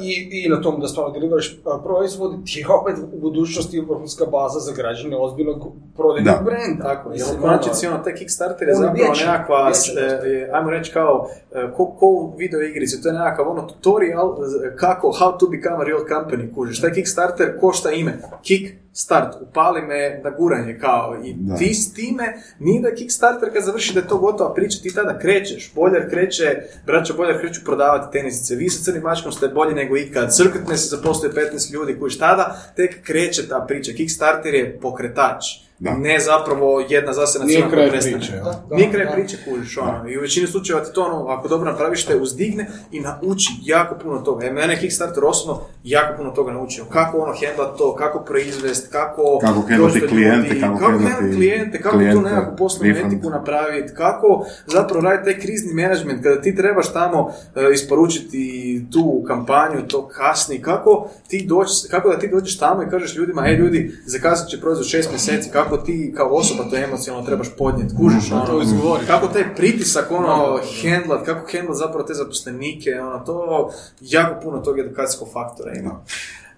[0.00, 4.26] i, i na tom da stvarno deliveraš e, proizvod, ti je opet u budućnosti vrhunska
[4.26, 5.66] baza za građane ozbiljnog
[5.96, 6.42] prodajnog Da.
[6.44, 6.84] brenda.
[6.84, 10.04] Tako, Mislim, u konačnici ono, ono, taj Kickstarter je zapravo vječan, nekakva, vječan.
[10.04, 13.62] e, je, ajmo reći kao, e, ko, ko u video igrici, to je nekakav ono
[13.62, 14.36] tutorial
[14.76, 16.80] kako, how to become a real company, kužiš.
[16.80, 21.56] Taj Kickstarter košta ime, kick start, upali me na guranje kao i Da.
[21.56, 25.18] ti s time, nije da Kickstarter kad završi da je to gotova priča, ti tada
[25.18, 29.96] krećeš, Boljar kreće, braća Boljar kreću prodavati tenisice, vi sa crnim mačkom ste bolji nego
[29.96, 35.67] ikad, Circuitne se zaposluje 15 ljudi koji tada tek kreće ta priča, Kickstarter je pokretač.
[35.80, 35.94] Da.
[35.94, 38.16] Ne zapravo jedna zasebna cijena koja prestane.
[38.16, 38.32] priče?
[38.32, 39.12] Da, da, Nije kraj da.
[39.12, 40.08] priče, kužiš, ono.
[40.08, 43.94] I u većini slučajeva ti to, ono, ako dobro napraviš, te uzdigne i nauči jako
[44.02, 44.46] puno toga.
[44.46, 46.84] E, mene Kickstarter osobno jako puno toga naučio.
[46.84, 49.38] Kako ono handlat to, kako proizvest, kako...
[49.42, 54.46] Kako do klijente, kako kako handlati klijente, kako tu klijente, nekakvu poslovnu etiku napraviti, kako
[54.66, 60.62] zapravo raditi taj krizni management, kada ti trebaš tamo e, isporučiti tu kampanju, to kasni,
[60.62, 64.60] kako ti doći, kako da ti dođeš tamo i kažeš ljudima, e ljudi, zakasnit će
[64.60, 68.62] proizvod šest mjeseci, kako kako ti kao osoba to emocionalno trebaš podnijeti, kužiš, ono, to
[68.62, 69.06] izgovori.
[69.06, 73.70] kako taj pritisak, ono, hendlat, kako hendlat zapravo te zaposlenike, ono, to
[74.00, 76.00] jako puno tog edukacijskog faktora ima.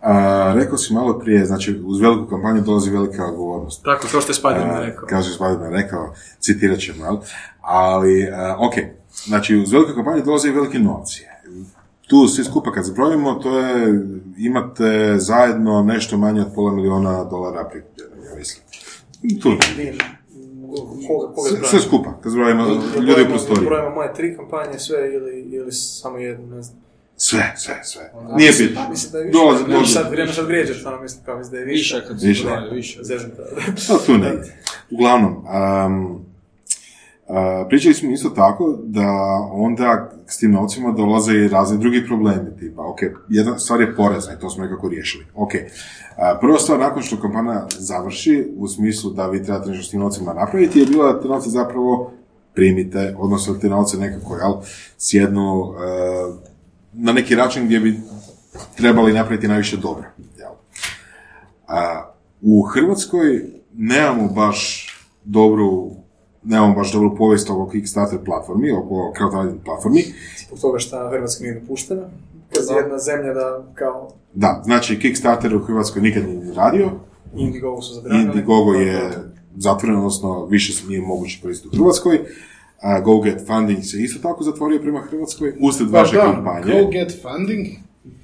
[0.01, 3.84] A, rekao si malo prije, znači uz veliku kampanju dolazi velika odgovornost.
[3.84, 5.06] Tako, kao što je Spider-Man rekao.
[5.09, 7.16] Kaže Spider-Man rekao, citirat ćemo, jel?
[7.60, 8.74] Ali, a, ok,
[9.24, 11.24] znači uz veliku kampanju dolaze i velike novci.
[12.06, 14.01] Tu svi skupa kad zbrojimo, to je,
[14.39, 18.69] imate zajedno nešto manje od pola miliona dolara prikupljeno, ja mislim.
[19.42, 19.94] Tu, Nije,
[21.09, 22.64] koga, koga sve, skupa, kad zbrojimo
[23.09, 23.66] ljudi u prostoriji.
[23.66, 26.78] Brojimo moje tri kampanje, sve ili, ili samo jednu, ne znam.
[27.16, 28.12] Sve, sve, sve.
[28.36, 28.88] Nije bitno.
[28.90, 29.38] Mislim da je više.
[29.38, 29.92] Dolazi, ne, dolazi.
[29.92, 31.94] sad, vrijeme sad vrijeđaš, ono mislim kao mislim da je više.
[31.97, 32.42] Više kad se Više.
[32.42, 32.98] zbroje, više.
[33.02, 33.42] Zežem to.
[33.92, 34.32] No, tu ne.
[34.90, 35.32] Uglavnom,
[35.86, 36.24] um,
[37.69, 39.09] pričali smo isto tako da
[39.52, 42.98] onda s tim novcima dolaze i razni drugi problemi, tipa, ok,
[43.28, 45.27] jedna stvar je porezna i to smo nekako riješili.
[45.35, 45.51] Ok,
[46.40, 50.35] prva stvar nakon što kampanja završi, u smislu da vi trebate nešto s tim novcima
[50.35, 52.12] napraviti, je bila da te novce zapravo
[52.55, 54.52] primite, odnosno te novce nekako, jel,
[54.98, 56.51] sjednu e,
[56.93, 58.01] na neki račun gdje bi
[58.77, 60.05] trebali napraviti najviše dobro,
[60.39, 60.52] jel.
[62.40, 64.89] U Hrvatskoj nemamo baš
[65.24, 65.99] dobru
[66.42, 70.04] nemamo baš dobru povijest oko Kickstarter platformi, oko crowdfunding platformi.
[70.46, 72.02] Zbog toga što Hrvatska nije dopuštena.
[72.54, 76.90] Kad je jedna zemlja da kao Da, znači Kickstarter u Hrvatskoj nikad nije ni radio,
[77.36, 78.24] Indiegogo su zabranili.
[78.24, 79.10] Indiegogo je
[79.56, 82.20] zatvoren, odnosno više se nije moguće koristiti u Hrvatskoj.
[82.80, 86.82] A GoGet Funding se isto tako zatvorio prema Hrvatskoj, usred vaše Pardon, kampanje.
[86.82, 87.66] Go Get Funding.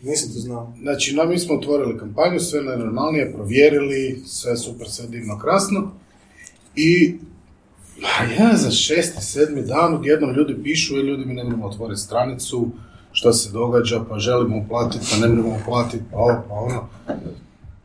[0.02, 0.72] Nisam to znao.
[0.82, 5.90] Znači, no, mi smo otvorili kampanju, sve najnormalnije, provjerili, sve super, sve divno, krasno.
[6.76, 7.14] I
[8.02, 12.00] a ja za šesti, sedmi dan odjednom ljudi pišu, i ljudi mi ne možemo otvoriti
[12.00, 12.68] stranicu,
[13.12, 16.88] šta se događa, pa želimo uplatiti, pa ne možemo uplatiti, pa ovo, pa ono.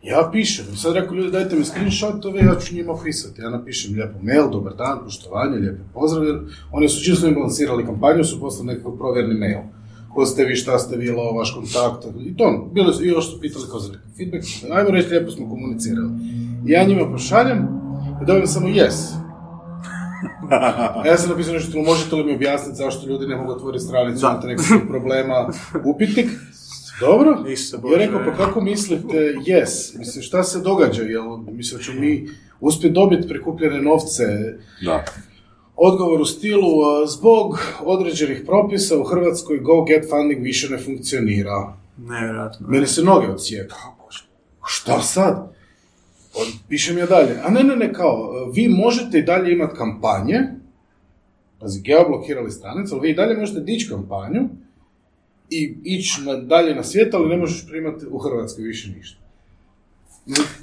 [0.04, 3.42] Ja pišem, sad rekao ljudi dajte mi screenshotove, ja ću njima pisati.
[3.42, 6.24] Ja napišem lijepo mail, dobar dan, poštovanje, lijepi pozdrav,
[6.72, 9.60] oni su čisto im lancirali kampanju, su poslali nekakav provjerni mail.
[10.14, 13.42] Ko ste vi, šta ste vi, vaš kontakt, i to, bili su, i još su
[13.42, 16.10] pitali kao za feedback, ajmo reći, lijepo smo komunicirali.
[16.66, 17.68] Ja njima pošaljem,
[18.22, 19.22] i dobijem samo yes.
[20.52, 23.84] A ja sam napisao nešto, "No, možete li mi objasniti zašto ljudi ne mogu otvoriti
[23.86, 25.50] stranicu, imate nekakvih problema,
[25.86, 26.30] upitnik.
[27.00, 27.32] Dobro,
[27.92, 29.18] ja rekao, pa kako mislite,
[29.48, 32.28] yes, mislim, šta se događa, jel, mislim, ćemo mi
[32.60, 34.24] uspjeti dobiti prikupljene novce,
[34.86, 35.06] Da.
[35.76, 41.74] Odgovor u stilu, "A, zbog određenih propisa u Hrvatskoj Go Get Funding više ne funkcionira.
[41.98, 42.68] Nevjerojatno.
[42.68, 43.76] Meni se noge odsjeka.
[44.66, 45.52] Šta sad?
[46.70, 47.40] Pišem ja dalje.
[47.44, 50.40] A ne, ne, ne, kao, vi možete i dalje imati kampanje,
[51.60, 54.50] pazi, geoblokirali stranicu, ali vi i dalje možete dići kampanju
[55.50, 59.22] i ići na, dalje na svijet, ali ne možeš primati u Hrvatskoj više ništa.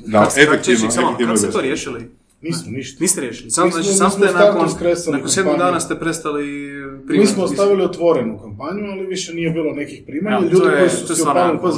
[0.07, 2.11] Da, efektivno, čekaj, samo, efektivno kako ste to riješili?
[2.41, 2.99] Nismo ništa.
[3.01, 3.51] Niste riješili?
[3.51, 4.69] Samo, znači, sam ste nakon,
[5.13, 6.73] nakon sedam dana ste prestali
[7.05, 10.37] Mi smo ostavili otvorenu kampanju, ali više nije bilo nekih primanja.
[10.37, 11.23] Ja, ljudi koji su se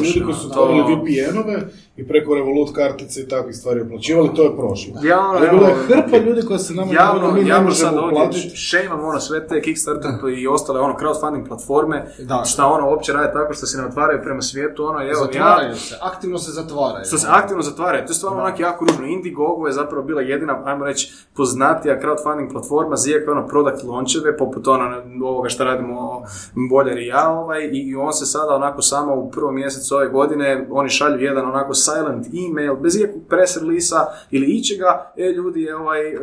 [0.04, 1.60] ljudi koji su otvorili VPN-ove
[1.96, 4.94] i preko Revolut kartice i takvih stvari uplaćivali, to je prošlo.
[5.04, 8.56] Ja, Ali bilo je hrpa ljudi koji se nama Javno, mi ne možemo uplatiti.
[8.56, 12.44] šejmam ono sve te Kickstarter i ostale ono crowdfunding platforme, Da.
[12.44, 15.74] šta ono uopće rade tako što se ne otvaraju prema svijetu, ono evo ja, Zatvaraju
[15.76, 17.04] se, aktivno se zatvaraju.
[17.04, 19.06] što se aktivno zatvaraju, to je stvarno onak jako ružno.
[19.06, 24.36] Indiegogo je zapravo bila jedina, ajmo reći, poznatija crowdfunding platforma za iako ono product launcheve,
[24.36, 26.22] poput ono ovoga što radimo
[26.70, 30.66] Boljer i ja, ovaj, i, on se sada onako samo u prvom mjesecu ove godine,
[30.70, 33.96] oni šalju jedan onako silent email, bez ikakvog press releasa
[34.30, 36.22] ili ičega, e ljudi, je ovaj, uh,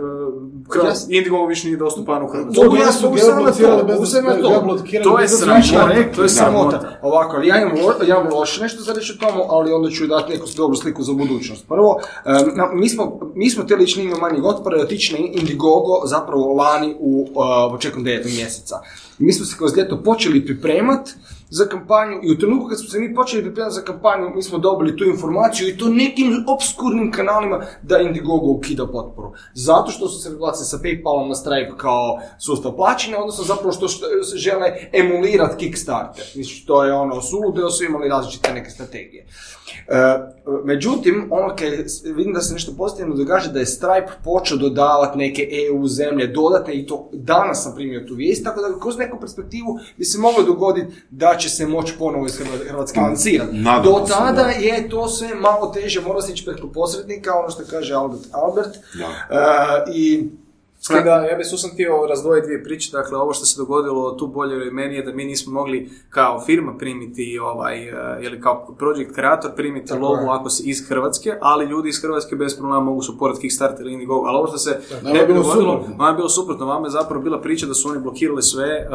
[0.77, 2.63] Ja- Indiegogo više nije dostupan u Hrvatskoj.
[2.65, 3.07] Mogu Mogu ja su to,
[4.33, 4.49] to.
[5.03, 5.61] To je sramota.
[6.05, 6.97] To je sramota.
[7.01, 9.89] Ovako, ali ja imam, lo- ja imam loše nešto za reći o tomu, ali onda
[9.89, 11.67] ću dati neku dobru sliku za budućnost.
[11.67, 11.99] Prvo,
[12.55, 13.03] na- mi smo,
[13.35, 17.35] mi smo htjeli ići linijom manjeg otpora i otići na Indiegogo zapravo lani u uh,
[17.71, 18.76] početkom devetog mjeseca.
[19.19, 21.09] Mi smo se kroz ljeto počeli pripremat
[21.49, 24.57] za kampanju i u trenutku kad smo se mi počeli pripremati za kampanju, mi smo
[24.57, 29.31] dobili tu informaciju i to nekim obskurnim kanalima da Indiegogo ukida potporu.
[29.53, 33.87] Zato što su se prebacili sa Paypalom na Stripe kao sustav plaćanja, odnosno zapravo što,
[33.87, 34.05] što
[34.35, 36.25] žele emulirati Kickstarter.
[36.33, 39.25] Znači, to je ono, suludo su imali različite neke strategije.
[39.87, 39.93] E,
[40.63, 41.69] međutim, ono kad
[42.15, 46.73] vidim da se nešto pozitivno događa, da je Stripe počeo dodavati neke EU zemlje dodatne
[46.73, 50.43] i to danas sam primio tu vijest, tako da kroz neku perspektivu bi se moglo
[50.43, 53.57] dogoditi da će se moći ponovo iz Hrva- Hrvatske lancirati.
[53.83, 54.49] Do tada da.
[54.49, 58.75] je to sve malo teže, mora se ići preko posrednika, ono što kaže Albert Albert.
[58.93, 59.05] Da.
[59.85, 60.29] E, I
[60.87, 63.61] S tim da, ja bi tu sam htio razdvojiti dvije priče, dakle ovo što se
[63.61, 68.41] dogodilo tu bolje meni je da mi nismo mogli kao firma primiti ovaj, eh, ili
[68.41, 70.29] kao project kreator primiti Tako logo je.
[70.29, 74.27] ako si iz Hrvatske, ali ljudi iz Hrvatske bez problema mogu supportati Kickstarter ili Indiegogo,
[74.27, 76.91] ali ovo što se nama ne bi bilo dogodilo, vama je bilo suprotno, vama je
[76.91, 78.87] zapravo bila priča da su oni blokirali sve eh,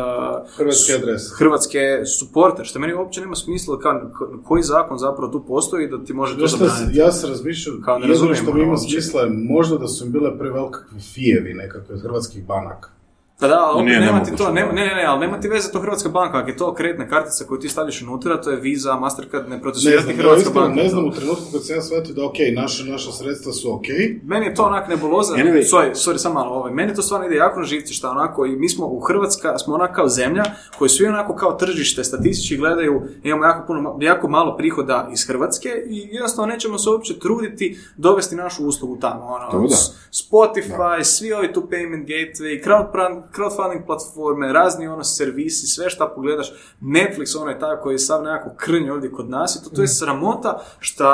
[0.56, 1.34] Hrvatske adrese.
[1.38, 1.78] Hrvatske
[2.18, 4.00] supporter, što meni uopće nema smisla kao,
[4.44, 6.98] koji zakon zapravo tu postoji da ti može to zabraniti.
[6.98, 10.12] ja se razmišljam, Kao ne razumijem što mi ima smisla je možda da su im
[10.12, 10.78] bile prevelike
[11.14, 12.88] fijevi nekakve od hrvatskih banaka.
[12.88, 13.01] Pa
[13.42, 14.74] da, ali opet nije nema ti to, nema, da.
[14.74, 17.44] ne, ne, ne, ali nema ti veze to Hrvatska banka, ako je to kreditna kartica
[17.44, 20.82] koju ti stavljaš unutra, to je Visa, Mastercard, ne procesuira Ne ti Hrvatska iskreno banka.
[20.82, 23.82] ne znam u trenutku kad sam ja shvatio da ok, naša, naša sredstva su ok,
[24.24, 25.62] Meni je to onak nebuloza, Anyway.
[25.64, 28.56] sorry, sorry, samo malo, ovaj, meni to stvarno ide jako na živci, šta onako, i
[28.56, 30.42] mi smo u Hrvatska, smo onako kao zemlja,
[30.78, 35.68] koji svi onako kao tržište, statistički gledaju, imamo jako, puno, jako malo prihoda iz Hrvatske
[35.86, 39.76] i jednostavno nećemo se uopće truditi dovesti našu uslugu tamo, ono, To da.
[40.12, 46.52] Spotify, svi ovi tu payment gateway, crowdfund- crowdfunding platforme, razni ono servisi, sve šta pogledaš,
[46.82, 49.82] Netflix ono je taj koji je sav nekako krnje ovdje kod nas i to, to
[49.82, 51.08] je sramota šta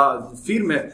[0.45, 0.91] firme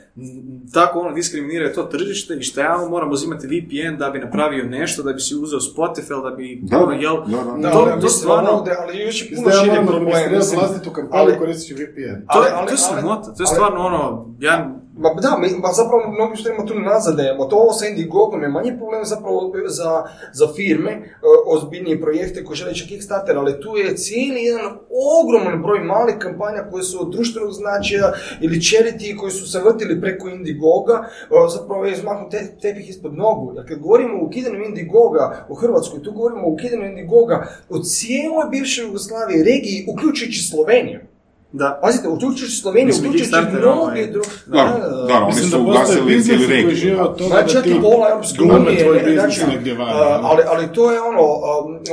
[0.74, 5.04] tako ono diskriminiraju to tržište i šta ja moram uzimati VPN da bi napravio nešto,
[5.04, 7.58] da bi si uzeo Spotify, da bi Da, ono, da, jel, da, da.
[7.60, 10.32] Da, to, stvarno, ovdje, ali još je puno moram problem.
[10.32, 10.60] mislim.
[10.60, 12.26] vlastitu kampanju koristeći VPN.
[12.34, 15.72] to, je- ali- to je sramota, to je stvarno ono, ja Ma da, mi, ma
[15.72, 17.46] zapravo mnogi stvarima tu nazademo.
[17.46, 20.04] To sa Indiegogom je manji problem zapravo za,
[20.34, 21.02] za firme, e,
[21.46, 24.78] ozbiljnije projekte koji žele na Kickstarter, ali tu je cijeli jedan
[25.20, 30.02] ogroman broj malih kampanja koje su od društvenog značaja ili charity koji su se vrtili
[30.02, 33.54] preko Indiegoga, e, zapravo je izmaknut te, tepih ispod nogu.
[33.56, 38.46] Jer kad govorimo o ukidanju Indiegoga u Hrvatskoj, tu govorimo o ukidanju Indiegoga u cijeloj
[38.52, 41.15] bivšoj Jugoslaviji, regiji, uključujući Sloveniju.
[41.52, 44.28] Da, Pazite, uključujući Sloveniju, uključujući mnoge ovaj, druge...
[44.46, 44.64] Da,
[45.08, 46.76] da, oni su ugasili cijeli regiju.
[46.76, 49.42] žive od toga Ma da čak ti i pola Europske unije, znači,
[49.80, 51.24] a, ali, ali to je ono,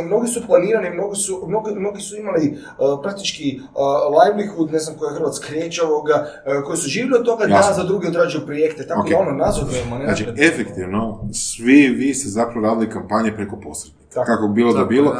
[0.06, 2.58] mnogi su planirani, mnogi su, mnogi, mnogi su imali
[3.02, 3.60] praktički
[4.18, 6.26] livelihood, ne znam koja je hrvatska riječ ovoga,
[6.66, 9.98] koji su živjeli od toga da za druge odrađuju projekte, tako da ono nazadujemo.
[9.98, 10.04] Ne?
[10.04, 14.14] Znači, efektivno, svi vi ste zapravo radili kampanje preko posrednika.
[14.14, 14.26] Tako.
[14.26, 15.16] Kako bi bilo da bilo.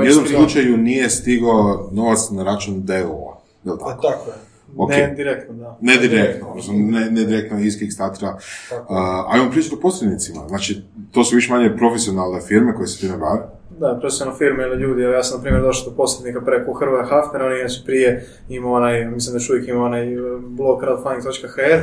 [0.00, 3.33] u jednom slučaju nije stigao novac na račun DO-a.
[3.64, 4.02] Jel A, tako?
[4.02, 4.36] tako je.
[4.76, 4.90] Ok.
[4.90, 5.78] ne direktno, da.
[5.80, 8.38] Ne direktno, ne, ne direktno iz Kickstartera.
[8.70, 8.94] Tako.
[8.94, 10.48] A, ajmo pričati o posrednicima.
[10.48, 10.82] Znači,
[11.12, 13.40] to su više manje profesionalne firme koje se time bave.
[13.78, 17.46] Da, profesionalne firme ili ljudi, ja sam na primjer došao do posrednika preko Hrvoja Hafnera,
[17.46, 21.80] on je inače prije imao onaj, mislim da još uvijek ima onaj uh, blog crowdfunding.hr,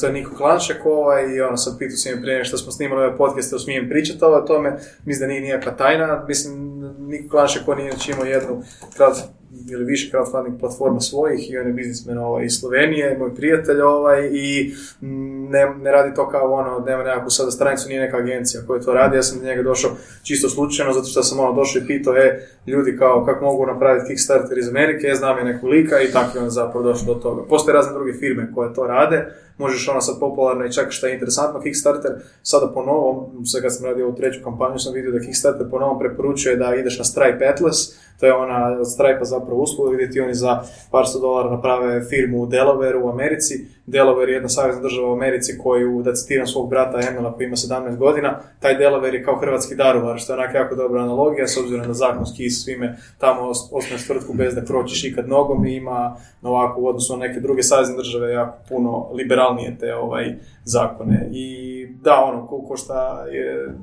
[0.00, 3.04] to je Niko Klanšek ovaj, i ono sad pitao sam je prije što smo snimali
[3.04, 7.78] ove podcaste, smijem pričati o tome, mislim da nije nikakva tajna, mislim Niko Klanšek on
[7.80, 8.62] je imao jednu
[8.96, 9.22] crowd,
[9.70, 14.30] ili više crowdfunding platforma svojih i on je biznismen ovaj, iz Slovenije, moj prijatelj ovaj,
[14.32, 18.62] i mm, ne, ne radi to kao ono, nema nekakvu sada stranicu, nije neka agencija
[18.66, 19.90] koja to radi, ja sam do njega došao
[20.22, 24.06] čisto slučajno, zato što sam ono došao i pitao, e, ljudi kao, kako mogu napraviti
[24.06, 26.00] Kickstarter iz Amerike, ja znam je nekog lika.
[26.00, 27.42] I tako je on zapravo došao do toga.
[27.48, 31.14] Postoje razne druge firme koje to rade, možeš ono sad popularno i čak što je
[31.14, 32.12] interesantno, Kickstarter
[32.42, 35.78] sada po novom, sad kad sam radio ovu treću kampanju sam vidio da Kickstarter po
[35.78, 37.78] novom preporučuje da ideš na Stripe Atlas,
[38.20, 42.04] to je ona od Stripe-a zapravo usluga gdje ti oni za par sto dolara naprave
[42.04, 43.66] firmu u Delawareu u Americi.
[43.86, 47.56] Delaware je jedna savezna država u Americi koju, da citiram svog brata Emila koji ima
[47.56, 51.56] 17 godina, taj Delaware je kao hrvatski Daruvar, što je onak jako dobra analogija, s
[51.56, 55.76] obzirom da zakonski i svime tamo os- osnuješ tvrtku bez da kročiš ikad nogom i
[55.76, 60.34] ima ovako u odnosu na neke druge savezne države jako puno liberalnije te ovaj
[60.64, 61.28] zakone.
[61.32, 63.74] I da, ono, ko, ko šta je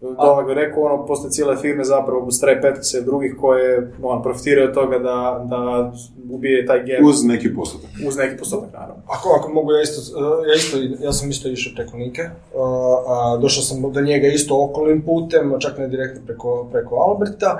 [0.00, 2.30] Domagoj rekao, ono, postoje cijele firme zapravo u
[2.68, 5.92] Atlas i drugih koje ono, profitiraju od toga da, da
[6.30, 7.90] ubije taj gap uz, neki postotak.
[8.08, 9.02] uz neki postotak, naravno.
[9.06, 10.18] Ako, ako mogu ja isto,
[10.48, 15.02] ja isto, ja sam isto išao preko Nike, a, došao sam do njega isto okolnim
[15.02, 17.58] putem, čak ne direktno preko, preko Alberta,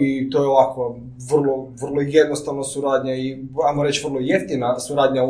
[0.00, 0.96] i to je ovako
[1.30, 3.38] vrlo, vrlo jednostavna suradnja i,
[3.68, 5.28] ajmo reći, vrlo jeftina suradnja u,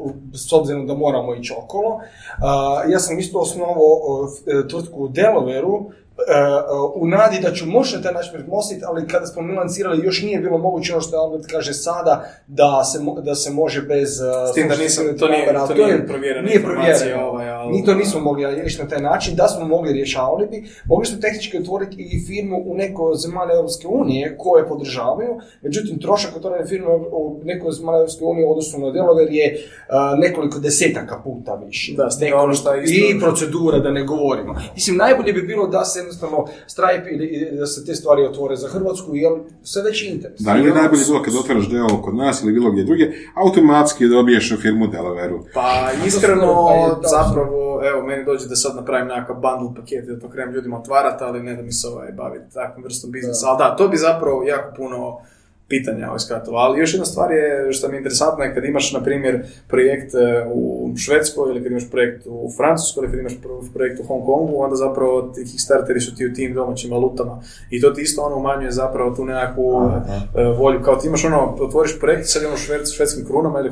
[0.00, 1.98] u- s obzirom da moramo ići okolo.
[2.42, 3.74] A, ja sam isto osnovao
[4.26, 5.08] f- tvrtku u
[6.94, 10.22] U nadi da ću moći na taj način premostiti, ali kada smo mi lancirali još
[10.22, 12.14] nije bilo moguće ono što Albert kaže sada,
[12.46, 14.20] da se, mo- da se može bez...
[14.20, 17.72] uh, S tim da nisam, to nije, to nije je- provjerena nije informacija, ovaj, ali...
[17.72, 20.56] Mi to nismo mogli riješiti na taj način, da smo mogli rješavali bi.
[20.84, 25.30] Mogli smo tehnički otvoriti i firmu u nekoj zemalja Europske unije koje podržavaju,
[25.62, 29.94] međutim trošak otvorene firme u nekoj zemalja Europske unije u odnosu na Delaware je uh,
[30.18, 31.92] nekoliko desetaka puta više.
[31.92, 34.54] Da, s tim ono što isto- I procedura, da ne govorimo.
[34.74, 38.56] Mislim, najbolje bi bilo da se jednostavno Stripe i, i da se te stvari otvore
[38.56, 40.40] za Hrvatsku, jer sve veći interes.
[40.40, 44.54] Da, ili najbolje bilo kad otvaraš deo kod nas ili bilo gdje drugdje, automatski dobiješ
[44.62, 45.44] firmu u Delaveru.
[45.54, 46.68] Pa to iskreno,
[47.02, 50.54] pa zapravo, evo, meni dođe da sad napravim nekakav bundle paket i da to krenem
[50.54, 53.46] ljudima otvarati, ali ne da mi se ovaj baviti takvom vrstom biznisa.
[53.48, 55.18] Ali da, to bi zapravo jako puno
[55.68, 56.58] pitanja ovaj skratilo.
[56.58, 60.14] Ali još jedna stvar je što mi je interesantno je kad imaš, na primjer, projekt
[60.14, 60.44] e,
[60.92, 64.24] u Švedskoj ili kad imaš projekt u Francuskoj ili kad imaš pro- projekt u Hong
[64.24, 67.42] Kongu, onda zapravo ti Kickstarteri su ti u tim domaćim valutama.
[67.70, 69.90] I to ti isto ono umanjuje zapravo tu nekakvu
[70.34, 70.82] e, volju.
[70.82, 73.70] Kao ti imaš ono, otvoriš projekt, sad imaš šved, švedskim krunama ili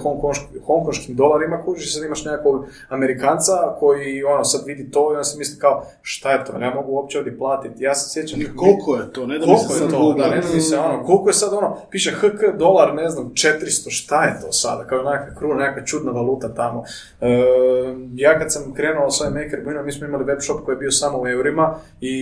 [0.67, 5.39] hongkonškim, dolarima, kužiš, sad imaš nekakvog Amerikanca koji ono sad vidi to i on se
[5.39, 7.85] misli kao šta je to, ja mogu uopće ovdje platiti.
[7.85, 8.41] Ja se sjećam...
[8.57, 9.27] Koliko je to?
[9.27, 10.13] Ne da mi se sad to?
[10.13, 13.31] Da, ne da mi se ono, koliko je sad ono, piše HK dolar, ne znam,
[13.33, 16.85] 400, šta je to sada, kao neka kruna, neka čudna valuta tamo.
[17.21, 17.27] E,
[18.15, 20.79] ja kad sam krenuo sa ovim Maker Buinom, mi smo imali web shop koji je
[20.79, 22.17] bio samo u eurima i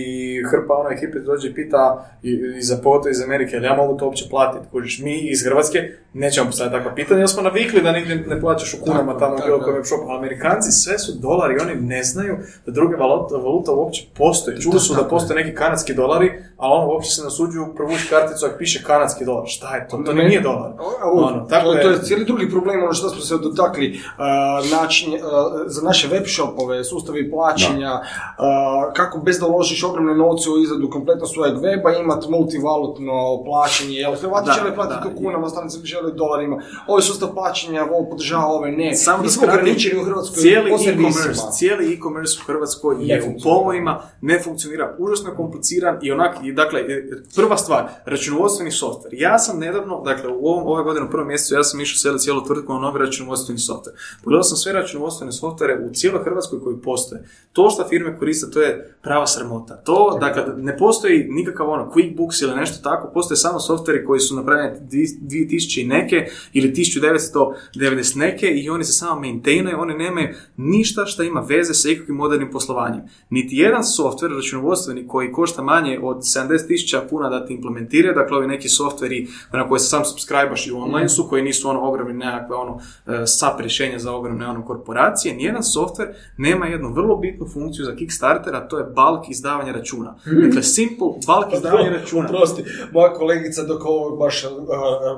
[0.51, 3.97] hrpa ono ekipe dođe i pita i, i za poto iz Amerike, jel ja mogu
[3.97, 5.79] to uopće platiti, kužiš, mi iz Hrvatske
[6.13, 9.33] nećemo postaviti takva pitanja, jer smo navikli da nigdje ne plaćaš u kunama Tako, tamo
[9.33, 9.47] u tako.
[9.47, 13.35] bilo kojem web shopu, a Amerikanci sve su dolari, oni ne znaju da druge valuta,
[13.35, 14.61] valuta uopće postoji.
[14.61, 18.57] Čuli su da postoje neki kanadski dolari, a ono uopće se nasuđuju provući karticu ako
[18.57, 19.43] piše kanadski dolar.
[19.47, 19.97] Šta je to?
[19.97, 20.23] To Ne.
[20.23, 20.71] nije dolar.
[21.13, 21.81] Ono, tako to, je.
[21.83, 25.19] to je cijeli drugi problem, ono što smo se dotakli, uh, način, uh,
[25.65, 30.89] za naše web shopove, sustavi plaćanja, uh, kako bez da uložiš ogromne novce u izradu
[30.89, 35.09] kompletno svojeg weba, imati multivalutno plaćanje, jel Hrvati Da, žele platiti da.
[35.09, 38.95] u kunama, stranice žele dolarima, ovaj sustav plaćanja, ovo podržava, ove ne.
[38.95, 43.23] Samo Mi da smo ograničeni u Hrvatskoj cijeli e-commerce, cijeli e-commerce u Hrvatskoj Ne je
[43.23, 47.03] u povojima, ne funkcionira, užasno je kompliciran i onak, i dakle, e,
[47.35, 49.11] prva stvar, računovodstveni software.
[49.11, 52.23] Ja sam nedavno, dakle, u ovom, ove godine u prvom mjesecu, ja sam išao seliti
[52.23, 53.95] cijelu tvrtku na novi računovodstveni software.
[54.23, 57.23] Pogledao sam sve računovodstvene softvere u cijeloj Hrvatskoj koji postoje.
[57.53, 59.75] To što firme koriste, to je prava sramota.
[59.75, 64.35] To, dakle, ne postoji nikakav ono QuickBooks ili nešto tako, postoje samo softveri koji su
[64.35, 70.27] napravljeni dvi- 2000 i neke ili 1990 neke i oni se samo maintainaju, oni nemaju
[70.57, 73.01] ništa što ima veze sa ikakvim modernim poslovanjem.
[73.29, 78.47] Niti jedan softver računovodstveni koji košta manje od 70.000 kuna da ti implementira, dakle ovi
[78.47, 82.55] neki softveri na koje se sam subscribaš i online su, koji nisu ono ogromni nekakve
[82.55, 86.07] ono e, SAP rješenja za ogromne ono korporacije, nijedan softver
[86.37, 90.15] nema jednu vrlo bitnu funkciju za Kickstarter, a to je bulk izdavanja računa.
[90.43, 92.27] Dakle, simple bulk izdavanja računa.
[92.27, 94.51] Prosti, moja kolegica dok ovo baš uh,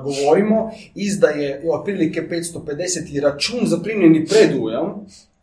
[0.04, 4.94] govorimo, izdaje otprilike 550 račun za primljeni predujam,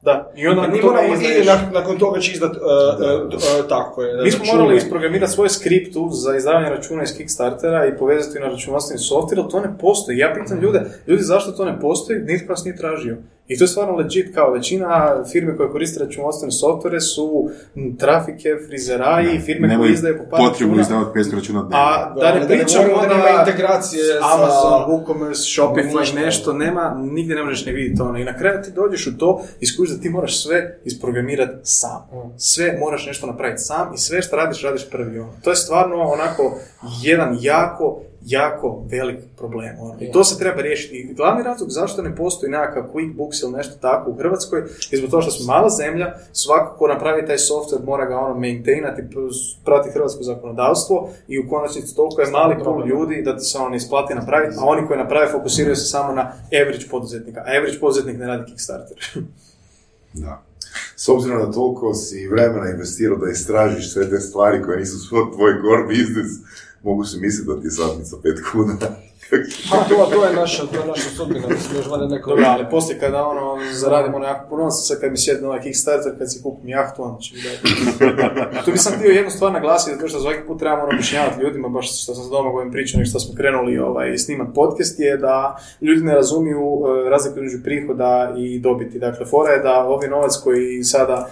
[0.02, 3.70] Da, i onda nakon toga i izdaješ- nakon, nakon toga će izdat, uh, uh, uh,
[3.70, 4.24] tako je.
[4.24, 4.58] Mi smo račune.
[4.58, 9.40] morali isprogramirati svoj skript tu za izdavanje računa iz Kickstartera i povezati na računovodstveni software,
[9.40, 10.18] ali to ne postoji.
[10.18, 13.18] Ja pitam ljude, ljudi zašto to ne postoji, nitko nas nije tražio.
[13.48, 14.90] I to je stvarno legit, kao većina
[15.26, 17.50] firme koje koriste računovodstvene softvere su
[18.00, 20.82] trafike, frizeraji, firme koje izdaju po par potrebu računa.
[20.82, 21.78] izdavati 500 računa dnevno.
[21.78, 27.36] A da, da ne pričamo da nema integracije sa- Amazon, WooCommerce, Shopify, nešto, nema, nigdje
[27.36, 28.20] ne možeš ne vidjeti ono.
[28.20, 32.02] I na kraju ti dođeš u to i skužiš da ti moraš sve isprogramirati sam.
[32.38, 35.34] Sve moraš nešto napraviti sam i sve što radiš, radiš prvi ono.
[35.44, 36.58] To je stvarno onako
[37.02, 39.76] jedan jako, jako velik problem.
[39.80, 39.96] Ono.
[40.00, 40.98] I to se treba riješiti.
[40.98, 45.12] I glavni razlog zašto ne postoji nekakav QuickBooks ili nešto tako u Hrvatskoj je zbog
[45.12, 49.02] toga što smo mala zemlja, svako ko napravi taj software mora ga ono maintainati,
[49.66, 53.70] prati hrvatsko zakonodavstvo i u konačnici toliko je mali pool ljudi da ti se ono
[53.70, 57.40] ne isplati napraviti, a oni koji naprave fokusiraju se samo na average poduzetnika.
[57.40, 58.98] A average poduzetnik ne radi Kickstarter.
[60.14, 60.44] Da.
[60.96, 65.32] S obzirom na toliko si vremena investirao da istražiš sve te stvari koje nisu svoj
[65.36, 66.32] tvoj core business,
[66.84, 68.78] mogu si misliti da ti je satnica 5 kuna.
[69.72, 72.30] Pa to, to je naša, to je naša sudbina, mislim, još valjda neko...
[72.30, 76.12] Dobro, ali poslije kada ono zaradimo nekako puno novca, sad kad mi sjedne ovaj Kickstarter,
[76.18, 78.66] kad si kupim jahtu, onda će mi dati.
[78.66, 81.70] tu bi sam htio jednu stvar naglasiti, zato što svaki put trebamo ono objašnjavati ljudima,
[81.70, 85.58] baš što sam s domagojim pričao i što smo krenuli ovaj, snimat podcast, je da
[85.82, 89.00] ljudi ne razumiju e, razliku između prihoda i dobiti.
[89.00, 91.30] Dakle, fora je da ovaj novac koji sada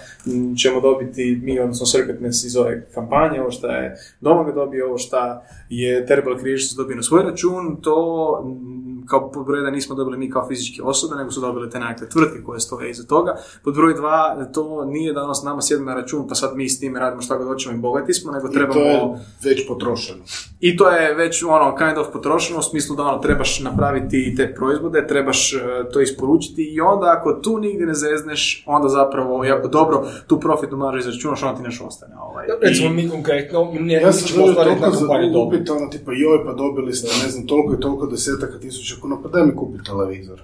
[0.62, 5.42] ćemo dobiti mi, odnosno Circuitness iz ove kampanje, ovo što je Domagoj dobio, ovo što
[5.68, 8.42] je Terrible Creations dobio na svoj račun, to todo
[9.06, 12.08] kao pod broj jedan nismo dobili mi kao fizičke osobe, nego su dobile te nekakve
[12.08, 13.36] tvrtke koje stoje iza toga.
[13.64, 16.68] Pod broj dva, to nije da ono s nama sjedne na račun, pa sad mi
[16.68, 18.80] s time radimo šta god hoćemo i bogati smo, nego I trebamo...
[18.80, 19.00] to je
[19.44, 20.22] već potrošeno.
[20.60, 24.54] I to je već ono kind of potrošeno u smislu da ono trebaš napraviti te
[24.54, 25.58] proizvode, trebaš e,
[25.92, 30.76] to isporučiti i onda ako tu nigdje ne zezneš, onda zapravo jako dobro tu profitnu
[30.76, 32.14] maržu izračunaš, onda ti nešto ostane.
[32.20, 32.46] Ovaj.
[32.62, 35.36] Recimo I- mi konkretno, ne, Ja mi sam želio ostvariti na toliko za dobit.
[35.60, 39.16] upit, ono tipa joj pa dobili ste ne znam toliko i toliko desetaka tisuća kuna,
[39.22, 40.42] pa daj mi kupi televizor.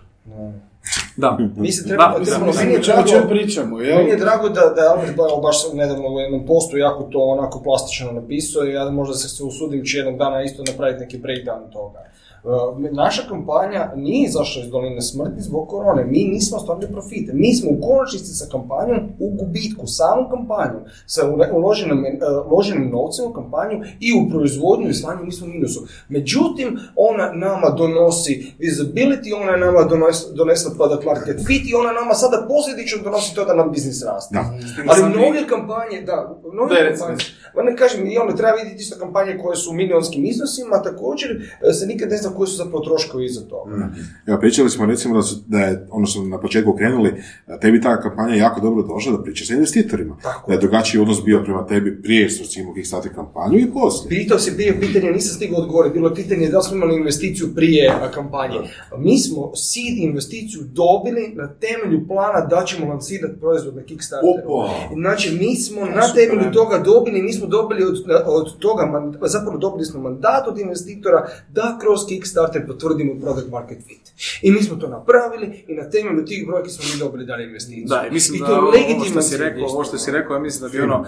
[1.16, 1.38] Da.
[1.56, 3.96] Mislim, treba, Da, Mislim, meni je o čemu- drago, pričamo, jel?
[3.98, 7.18] Meni je drago da, da je Albert Boyle baš nedavno u jednom postu jako to
[7.20, 11.18] onako plastično napisao i ja možda se, se usudim će jednog dana isto napraviti neki
[11.18, 11.98] breakdown toga.
[12.44, 16.04] Uh, naša kampanja nije izašla iz doline smrti zbog korone.
[16.04, 17.32] Mi nismo ostvarili profite.
[17.34, 21.20] Mi smo u konačnici sa kampanjom u gubitku, samu kampanju, sa
[21.52, 25.86] uloženim, uh, uloženim novcem u kampanju i u proizvodnju i slanju mi smo u minusu.
[26.08, 32.14] Međutim, ona nama donosi visibility, ona nama donosi, donesla product market fit i ona nama
[32.14, 34.34] sada posljedično donosi to da nam biznis raste.
[34.34, 34.44] Da.
[34.88, 37.24] Ali mnoge kampanje, da, mnoge Da, kampanje,
[37.70, 41.30] ne kažem, i onda treba vidjeti isto kampanje koje su u milionskim iznosima, također
[41.68, 43.90] e, se nikad ne zna koji su zapravo troškovi iza toga.
[44.26, 47.22] Evo, pričali smo recimo da, su, da je, ono što na početku krenuli,
[47.60, 50.16] tebi ta kampanja jako dobro došla da pričaš sa investitorima.
[50.22, 53.72] Tako Da je drugačiji odnos bio prema tebi prije što si imao Kickstarter kampanju i
[53.72, 54.08] poslije.
[54.10, 57.92] Pitao si prije pitanje, nisam stigao odgovoriti, bilo je pitanje da smo imali investiciju prije
[58.14, 58.58] kampanje.
[58.98, 64.32] Mi smo seed investiciju dobili na temelju plana da ćemo lancirati proizvod na Kickstarteru.
[64.44, 64.94] Opa!
[64.94, 67.96] Znači, mi smo na temelju toga dobili, mi smo dobili od,
[68.26, 73.78] od toga, man- zapravo dobili smo mandat od investitora da kroz Kickstarter potvrdimo product market
[73.86, 74.12] fit.
[74.42, 77.86] I mi smo to napravili i na temelju tih brojki smo mi dobili dalje investiciju.
[77.88, 78.58] Da, i mislim I da to je
[78.96, 81.04] ovo što si rekao, ovo što si rekao, ja mislim da bi ono,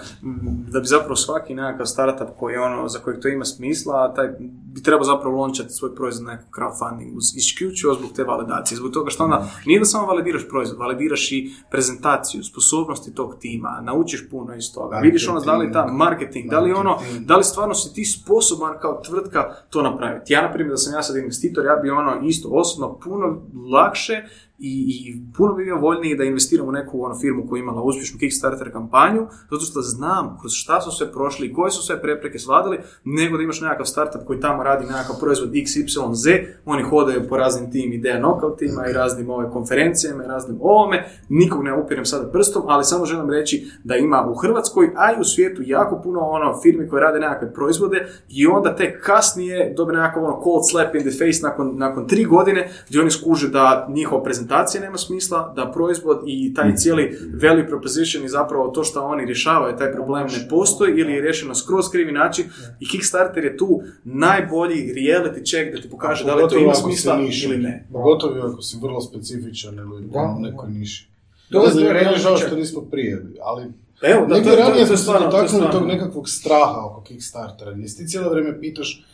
[0.71, 4.27] da bi zapravo svaki nekakav startup koji ono, za kojeg to ima smisla, taj
[4.73, 9.09] bi trebao zapravo lončati svoj proizvod na crowdfunding, uz- isključivo zbog te validacije, zbog toga
[9.09, 14.55] što onda nije da samo validiraš proizvod, validiraš i prezentaciju, sposobnosti tog tima, naučiš puno
[14.55, 17.93] iz toga, vidiš ono da li ta marketing, da li ono, da li stvarno si
[17.93, 20.33] ti sposoban kao tvrtka to napraviti.
[20.33, 23.41] Ja, na primjer, da sam ja sad investitor, ja bi ono isto osobno puno
[23.73, 24.23] lakše
[24.63, 24.73] i,
[25.07, 28.19] i puno bi bio voljniji da investiram u neku ono, firmu koja je imala uspješnu
[28.19, 32.39] Kickstarter kampanju, zato što znam kroz šta su sve prošli i koje su sve prepreke
[32.39, 37.37] svladali, nego da imaš nekakav startup koji tamo radi nekakav proizvod XYZ, oni hodaju po
[37.37, 42.31] raznim tim ideja knockoutima i raznim ove konferencijama i raznim ovome, nikog ne upirem sada
[42.31, 46.19] prstom, ali samo želim reći da ima u Hrvatskoj, a i u svijetu jako puno
[46.19, 50.95] ono firmi koje rade nekakve proizvode i onda tek kasnije dobe nekakav ono cold slap
[50.95, 55.53] in the face nakon, nakon tri godine gdje oni skuže da njihova prezentacija nema smisla,
[55.55, 60.27] da proizvod i taj cijeli value proposition i zapravo to što oni rješavaju taj problem
[60.27, 62.45] ne postoji ili je riješeno skroz krivi način
[62.79, 67.19] i Kickstarter je tu najbolji reality check da ti pokaže da li to ima smisla
[67.45, 67.87] ili ne.
[67.91, 70.35] Pogotovo ako si vrlo specifičan ili Da.
[70.37, 71.07] u nekoj niši.
[71.51, 73.63] To je žao što nismo prije, ali
[74.01, 77.71] Evo, da, to, Negdje ranije to, smo je se dotaknuli tog nekakvog straha oko Kickstartera.
[77.71, 79.05] Jesi ti cijelo vrijeme pitaš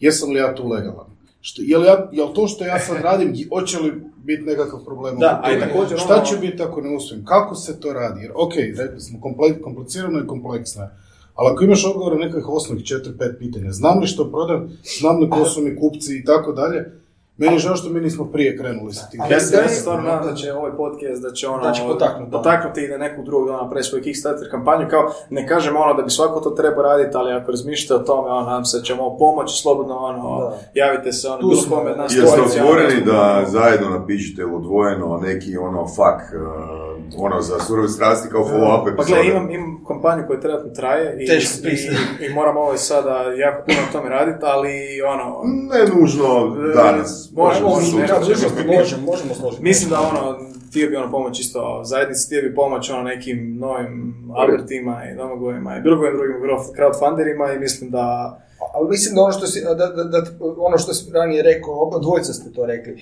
[0.00, 1.06] jesam li ja tu legalan?
[1.40, 5.40] Što, jel, ja, jel to što ja sad radim, hoće li biti nekakav problem Da,
[5.44, 7.24] a također Šta ono- će biti ako ne uspijem?
[7.24, 8.20] Kako se to radi?
[8.20, 9.20] Jer, ok, rekli smo,
[9.62, 10.88] komplicirano i kompleksno je.
[11.34, 15.30] Ali ako imaš odgovor na nekakvih osnovnih 4-5 pitanja, znam li što prodam, znam li
[15.30, 16.92] ko su mi kupci i tako dalje,
[17.38, 19.20] meni je žao što mi nismo prije krenuli sa tim.
[19.30, 22.32] Ja se, Da stvarno nadam da će ovaj podcast, da će ono, Da će potaknuti.
[22.32, 26.02] potaknuti i da nekog drugog dana napravi svoju Kickstarter kampanju, kao ne kažem ono da
[26.02, 29.16] bi svako to trebao raditi, ali ako razmišljate o tome, ono, nam se da ćemo
[29.18, 30.58] pomoći, slobodno ono, Da.
[30.74, 34.44] javite se ono, Tu bilo kome od nas Jeste dvojice, otvoreni ono, da zajedno napišete
[34.46, 39.22] odvojeno neki ono fuck, uh, ono za surove strasti kao follow-up Pa epizode?
[39.22, 41.76] gle, imam, imam kompaniju koja trenutno traje i, i, pisati.
[42.20, 47.30] i moram ovo sada jako puno na tome raditi, ali ono, Ne nužno danas.
[47.36, 48.72] Možemo, možemo možemo, možemo.
[48.78, 49.62] Možemo, možemo složiti.
[49.62, 54.14] Mislim da ono, htio bi ono pomoć isto zajednici, htio bi pomoć ono nekim novim
[54.36, 56.36] Albertima i Domagojima i bilo kojim drugim
[56.76, 58.38] crowdfunderima i mislim da
[58.74, 60.22] Ali mislim da ono što si, da, da, da,
[60.58, 62.98] ono što si ranije rekao, oba dvojica ste to rekli, e,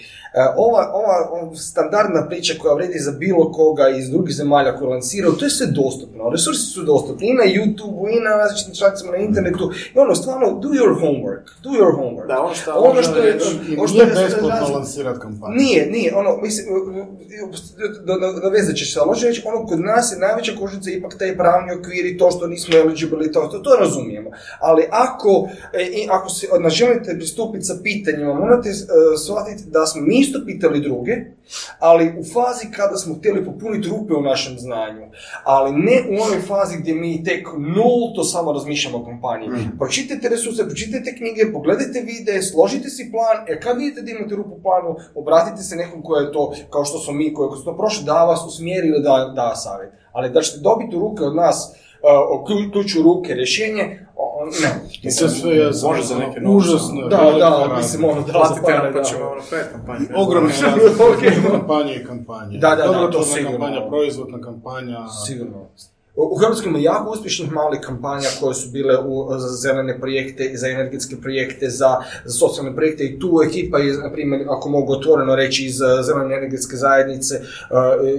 [0.57, 1.17] ova, ova,
[1.57, 5.67] standardna priča koja vredi za bilo koga iz drugih zemalja koji lanciraju, to je sve
[5.67, 6.31] dostupno.
[6.31, 9.65] Resursi su dostupni i na YouTube, i na različitim člancima na internetu.
[9.95, 11.45] I ono, stvarno, do your homework.
[11.63, 12.27] Do your homework.
[12.27, 13.39] Da, ono što- ono što je...
[13.79, 15.55] Ono što nije je- besplatno lansirati kampanju.
[15.55, 16.67] Nije, nije, ono, mislim,
[18.43, 22.07] navezat će se, ali reći, ono, kod nas je najveća kožnica ipak taj pravni okvir
[22.07, 24.31] i to što nismo eligible i to, to, to razumijemo.
[24.61, 28.73] Ali ako, e, i ako se želite pristupiti sa pitanjima, morate e,
[29.27, 31.17] shvatiti da smo mi isto pitali druge,
[31.79, 35.03] ali u fazi kada smo htjeli popuniti rupe u našem znanju,
[35.45, 39.51] ali ne u onoj fazi gdje mi tek nulto samo razmišljamo o kompaniji.
[39.79, 44.55] Pročitajte resurse, pročitajte knjige, pogledajte videe, složite si plan, e kad vidite da imate rupu
[44.55, 47.77] u planu, obratite se nekom koji je to, kao što smo mi, koji su to
[47.77, 49.91] prošli, da vas usmjeri ili da, da savjet.
[50.13, 54.07] Ali da ćete dobiti u ruke od nas, uh, klju- ključ u ruke, rješenje,
[54.63, 54.69] ne.
[55.03, 57.09] I sve je Može za neke novce, užasno.
[57.09, 57.77] Da, velika da, razlika.
[57.77, 59.05] mislim, ono, da, za platite nam pa da.
[59.05, 60.07] ćemo ono fair kampanju.
[60.17, 62.59] Ogromne razlike kampanje i kampanje.
[62.59, 63.59] Da, da, da, to sigurno.
[63.59, 65.09] kampanja, proizvodna kampanja.
[65.27, 65.67] Sigurno.
[66.17, 70.69] U Hrvatskoj ima jako uspješnih malih kampanja koje su bile u, za zelene projekte, za
[70.69, 75.37] energetske projekte, za, za socijalne projekte i tu ekipa, iz, na primjer, ako mogu otvoreno
[75.37, 77.41] reći, iz eh, zelene energetske zajednice,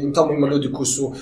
[0.09, 1.13] i tamo ima ljudi koji su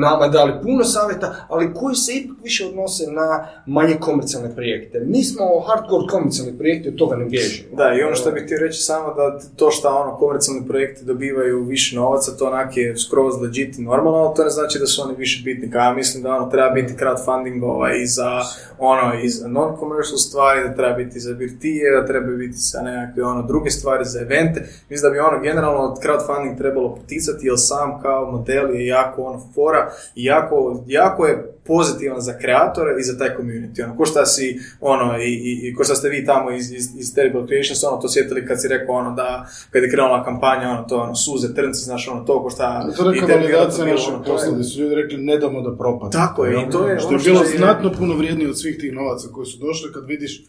[0.00, 5.02] nama dali puno savjeta, ali koji se ipak više odnose na manje komercijalne projekte.
[5.06, 7.76] Mi smo hardcore komercijalni projekti, od toga ne bježimo.
[7.76, 11.64] Da, i ono što bih htio reći samo da to što ono komercijalni projekti dobivaju
[11.64, 15.02] više novaca, to onak je skroz legit i normalno, ali to ne znači da su
[15.02, 15.70] oni više bitni.
[15.74, 18.40] Ja mislim da ono treba biti crowdfunding ovaj, i za
[18.78, 23.24] ono i za non-commercial stvari, da treba biti za birtije, da treba biti za nekakve
[23.24, 24.60] ono druge stvari, za evente.
[24.88, 29.40] Mislim da bi ono generalno crowdfunding trebalo poticati, jer sam kao model je jako ono
[29.54, 33.84] fora i jako, jako je pozitivan za kreatore i za taj community.
[33.84, 36.86] Ono, ko šta si, ono, i, i, i ko šta ste vi tamo iz, iz,
[36.98, 40.70] iz Terrible Creations, ono, to sjetili kad si rekao, ono, da, kad je krenula kampanja,
[40.70, 42.92] ono, to, ono, suze, trnci, znaš, ono, to ko šta...
[42.96, 46.12] To je ono, validacija našeg posla, gdje su ljudi rekli ne damo da propadne.
[46.12, 48.92] Tako je, i to je Što ono je bilo znatno puno vrijednije od svih tih
[48.92, 50.44] novaca koji su došli kad vidiš,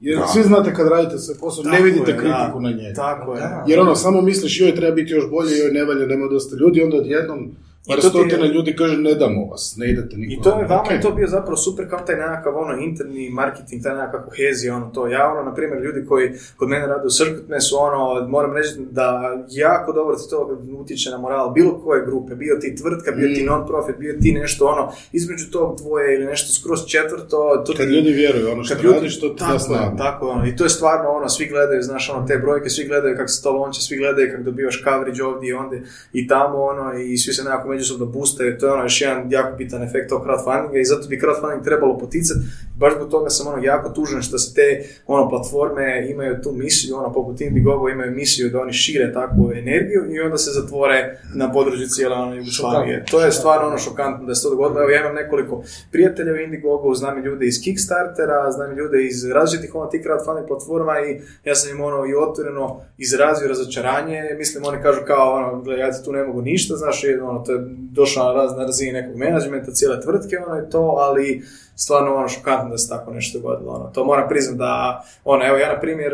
[0.00, 0.26] jer Da.
[0.26, 2.60] svi znate kad radite sve posao, ne vidite je, kritiku da.
[2.60, 2.94] na njega.
[2.94, 3.40] Tako je.
[3.40, 3.64] Da.
[3.66, 6.82] Jer ono, samo misliš joj treba biti još bolje, joj ne valja, nema dosta ljudi,
[6.82, 7.50] onda odjednom
[7.88, 10.32] par to ti je- stotina ljudi kaže ne damo vas, ne idete niko.
[10.32, 10.90] I to je vama Ok.
[10.90, 14.86] je to bio zapravo super kao taj nekakav ono interni marketing, taj nekakav kohezija, ono
[14.88, 15.06] to.
[15.08, 17.98] Ja ono, na primjer, ljudi koji kod mene rade u Circuit su ono,
[18.28, 19.06] moram reći da
[19.50, 20.38] jako dobro ti to
[20.74, 23.46] utječe na moral bilo koje grupe, bio ti tvrtka, bio ti Mm.
[23.46, 24.82] non-profit, bio ti nešto ono,
[25.12, 27.26] između tog dvoje ili nešto skroz četvrto,
[27.58, 29.96] to Kad ti- ljudi vjeruju ono što kad ljudi, radiš, to ti da tako, snagu.
[29.98, 33.16] tako ono, i to je stvarno ono, svi gledaju, znaš, ono, te brojke, svi gledaju
[33.16, 35.82] kako se to lonče, svi gledaju kako dobivaš coverage ovdje i ondje
[36.12, 39.56] i tamo, ono, i svi se nekako međusobno boostaju, to je ono, još jedan jako
[39.56, 42.40] bitan efekt tog crowdfundinga i zato bi crowdfunding trebalo poticati,
[42.78, 46.96] baš zbog toga sam ono jako tužan što se te ono platforme imaju tu misiju,
[46.96, 51.52] ono poput Indiegogo imaju misiju da oni šire takvu energiju i onda se zatvore na
[51.52, 53.04] području cijele ono Jugoslavije.
[53.10, 54.80] To je stvarno ono šokantno da se to dogodilo.
[54.80, 59.04] Evo ja imam nekoliko prijatelja u Indiegogo, znam i ljude iz Kickstartera, znam i ljude
[59.04, 64.22] iz različitih ono tih crowdfunding platforma i ja sam im ono i otvoreno izrazio razočaranje.
[64.38, 67.52] Mislim oni kažu kao ono, gle, ja ti tu ne mogu ništa, znaš, ono, to
[67.52, 67.58] je
[67.92, 71.42] došlo na, raz, na razini nekog menadžmenta, cijele tvrtke, ono i to, ali
[71.80, 73.72] stvarno ono šokantno da se tako nešto dogodilo.
[73.72, 73.90] Ono.
[73.94, 76.12] To moram priznat da, ono, evo ja na primjer,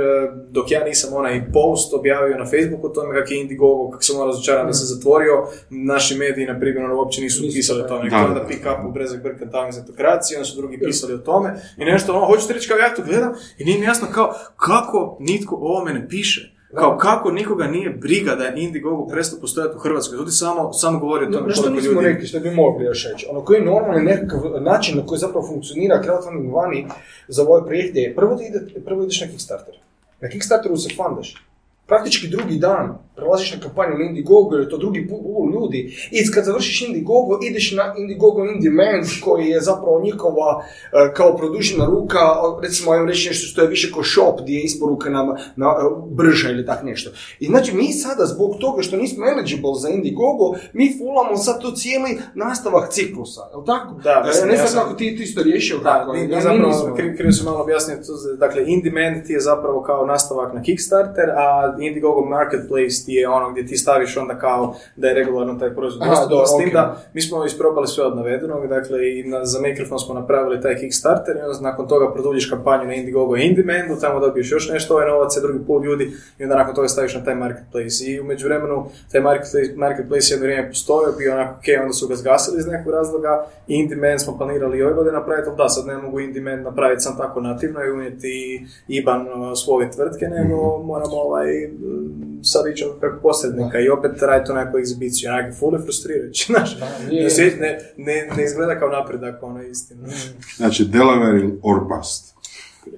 [0.51, 4.16] dok ja nisam onaj post objavio na Facebooku o tome kak je Indiegogo, kako sam
[4.16, 8.11] ono razočaran da se zatvorio, naši mediji, na primjer, ono, uopće nisu pisali o tome,
[8.11, 8.16] da.
[8.16, 11.55] onda pick up u Brezak Brkan tamo za autokraciju, onda su drugi pisali o tome
[11.77, 15.16] i nešto, ono, hoćete reći kao ja to gledam i nije mi jasno kao kako
[15.20, 16.54] nitko o ovome ne piše.
[16.75, 20.17] Kao kako nikoga nije briga da je Indiegogo prestao postojati u Hrvatskoj.
[20.17, 22.07] Ljudi samo, samo govori o tome No, što koliko nismo ljudi...
[22.07, 23.27] rekli, što bi mogli još reći?
[23.31, 26.87] Ono, koji je normalni nekakav način na koji zapravo funkcionira crowdfunding vani
[27.29, 29.75] za ove projekte je prvo, da ide, prvo ideš na Kickstarter.
[30.21, 31.45] Na Kickstarteru se fundaš.
[31.86, 32.85] Praktički drugi dan
[33.16, 35.19] prelaziš na kampanju na Indiegogo, jer je to drugi pul
[35.52, 35.81] ljudi.
[36.11, 41.36] I kad završiš Indiegogo, ideš na Indiegogo In Demand, koji je zapravo njihova e, kao
[41.36, 42.19] produžena ruka,
[42.62, 45.23] recimo, ajmo reći nešto što je više ko shop, gdje je isporuka na,
[45.56, 45.73] na e,
[46.09, 47.11] brža ili tak nešto.
[47.40, 51.70] I znači, mi sada, zbog toga što nismo eligible za Indiegogo, mi fulamo sad to
[51.73, 53.94] cijeli nastavak ciklusa, jel tako?
[53.94, 56.12] Da, E, mislim, ne znam kako ti, ti isto riješio, Da, kako?
[56.12, 56.62] mi, zapravo,
[56.93, 57.66] kri- krivo sam malo
[58.02, 63.29] za- dakle, In-Demand ti je zapravo kao nastavak na Kickstarter, a Indiegogo Marketplace ti je
[63.29, 66.73] ono gdje ti staviš onda kao da je regularno taj proizvod Aha, dostupan, s tim
[66.73, 70.77] da mi smo isprobali sve od navedenog, dakle i na, za mikrofon smo napravili taj
[70.77, 75.09] Kickstarter i onda nakon toga produljiš kampanju na Indiegogo In-Demandu, tamo dobiješ još nešto ovaj
[75.09, 78.05] novac, drugi pol ljudi i onda nakon toga staviš na taj Marketplace.
[78.07, 82.15] I u međuvremenu taj Marketplace, marketplace jedno vrijeme postojao, bio onako ok, onda su ga
[82.15, 85.87] zgasili iz nekog razloga i In-Demand smo planirali i ove godine napraviti, ali da, sad
[85.87, 89.27] ne mogu In-Demand napraviti sam tako nativno i unijeti IBAN
[89.57, 94.78] svoje tvrtke, nego moramo ovaj, m, sad ići preko posrednika i opet raditi tu neku
[94.78, 96.78] egzibiciju, onak fully frustrirajuće, znaš.
[97.11, 97.28] nije.
[97.39, 100.09] Ne, ne, ne, ne izgleda kao napredak, ono istina.
[100.57, 102.35] Znači, Delaware ili or bust.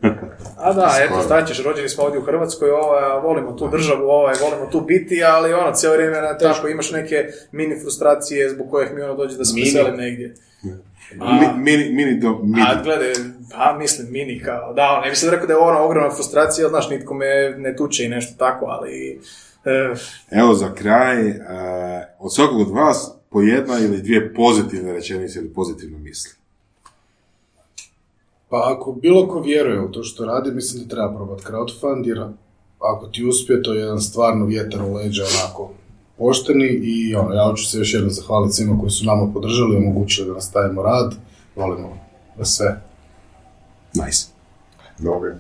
[0.65, 1.23] A da, eto, Skoro.
[1.23, 5.25] šta ćeš, rođeni smo ovdje u Hrvatskoj, ovaj, volimo tu državu, ovaj, volimo tu biti,
[5.25, 9.37] ali ono, cijelo vrijeme na tako imaš neke mini frustracije zbog kojih mi ono dođe
[9.37, 9.65] da se Mini.
[9.73, 10.35] preselim negdje.
[11.13, 12.63] Mi- Mini, mini do mini.
[12.63, 13.13] A gledaj,
[13.53, 16.91] pa mislim mini kao, da, ne bi sad rekao da je ono ogromna frustracija, znaš,
[16.91, 17.27] nitko me
[17.59, 19.21] ne tuče i nešto tako, ali...
[19.65, 19.95] eh,
[20.33, 21.37] Evo za kraj, eh,
[22.19, 26.33] od svakog od vas po jedna ili dvije pozitivne rečenice ili pozitivne misli.
[28.49, 32.25] Pa ako bilo ko vjeruje u to što radi, mislim da treba probati crowdfund, jer
[32.81, 35.71] ako ti uspije, to je jedan stvarno vjetar u leđa, onako
[36.19, 39.77] pošteni i ono, ja hoću se još jednom zahvaliti svima koji su nama podržali i
[39.77, 41.15] omogućili da nastavimo rad.
[41.57, 41.99] Volimo
[42.39, 42.81] vas sve.
[43.95, 44.27] Nice.
[44.99, 45.35] Dobro.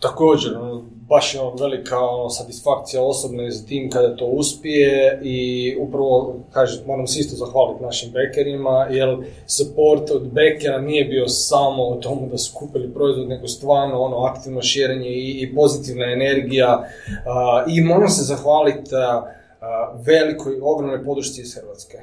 [0.00, 5.76] Također, ono, baš je ono velika ono, satisfakcija osobna za tim kada to uspije i
[5.80, 11.82] upravo, kažem, moram se isto zahvaliti našim bekerima, jer support od bekera nije bio samo
[11.82, 16.88] o tomu da su kupili proizvod, nego stvarno ono aktivno širenje i, i pozitivna energija
[17.26, 18.90] a, i moram se zahvaliti
[20.06, 21.98] velikoj, ogromnoj podršci iz Hrvatske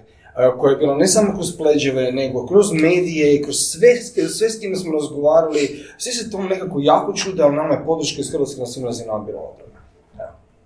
[0.60, 3.96] koja je bila ne samo kroz pleđeve, nego kroz medije i kroz sve,
[4.28, 8.22] sve s kime smo razgovarali, svi se to nekako jako čude, ali nama je podrška
[8.22, 9.64] iz Hrvatske na svim razinama bila ogromna.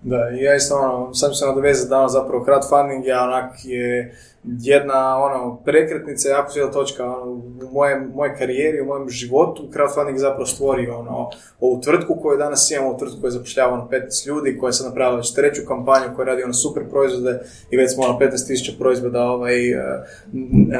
[0.02, 5.18] Da, ja isto ono, sam se nadovezati da ono zapravo crowdfunding je onak je jedna
[5.18, 9.64] ono prekretnica, jako svijela točka ono, u mojem, mojoj karijeri, u mojem životu.
[9.74, 13.88] Crowdfunding je zapravo stvorio ono, ovu tvrtku koju danas imamo, ovu tvrtku koja zapošljava ono,
[13.92, 17.40] 15 ljudi, koja je sad napravila već treću kampanju, koja radi ono super proizvode
[17.72, 19.78] i već smo ono 15.000 proizvoda ovaj, eh,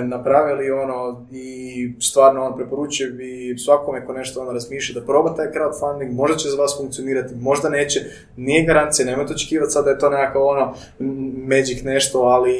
[0.04, 5.46] napravili ono, i stvarno on preporučujem i svakome ko nešto ono razmišlja da proba taj
[5.46, 8.00] crowdfunding, možda će za vas funkcionirati, možda neće,
[8.38, 10.74] nije garancija, nemojte očekivati sad da je to nekakav ono
[11.48, 12.58] magic nešto, ali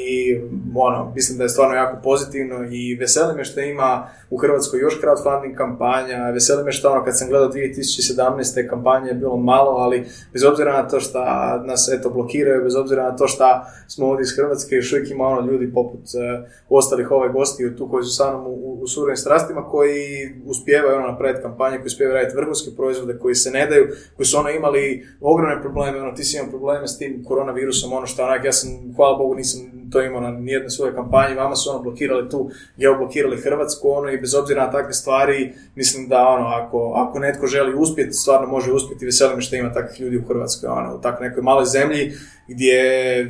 [0.76, 5.00] ono, mislim da je stvarno jako pozitivno i veseli me što ima u Hrvatskoj još
[5.00, 8.68] crowdfunding kampanja, veseli me što ono kad sam gledao 2017.
[8.68, 11.18] kampanje je bilo malo, ali bez obzira na to što
[11.64, 13.44] nas eto blokiraju, bez obzira na to što
[13.88, 17.90] smo ovdje iz Hrvatske, još uvijek ima ono ljudi poput e, ostalih ovaj gosti tu
[17.90, 22.16] koji su sa mnom u, u, u strastima koji uspijevaju ono napraviti kampanje, koji uspijevaju
[22.16, 26.24] raditi vrhunske proizvode, koji se ne daju, koji su ono imali ogromne probleme, ono ti
[26.24, 30.02] si imao probleme s tim koronavirusom, ono što onak, ja sam, hvala Bogu, nisam to
[30.02, 34.34] imao na nijednoj svojoj kampanji, vama su ono blokirali tu, geoblokirali Hrvatsku, ono i bez
[34.34, 39.06] obzira na takve stvari, mislim da ono, ako, ako netko želi uspjeti, stvarno može uspjeti,
[39.06, 42.12] veseli me što ima takvih ljudi u Hrvatskoj, ono, u tako nekoj maloj zemlji,
[42.48, 42.82] gdje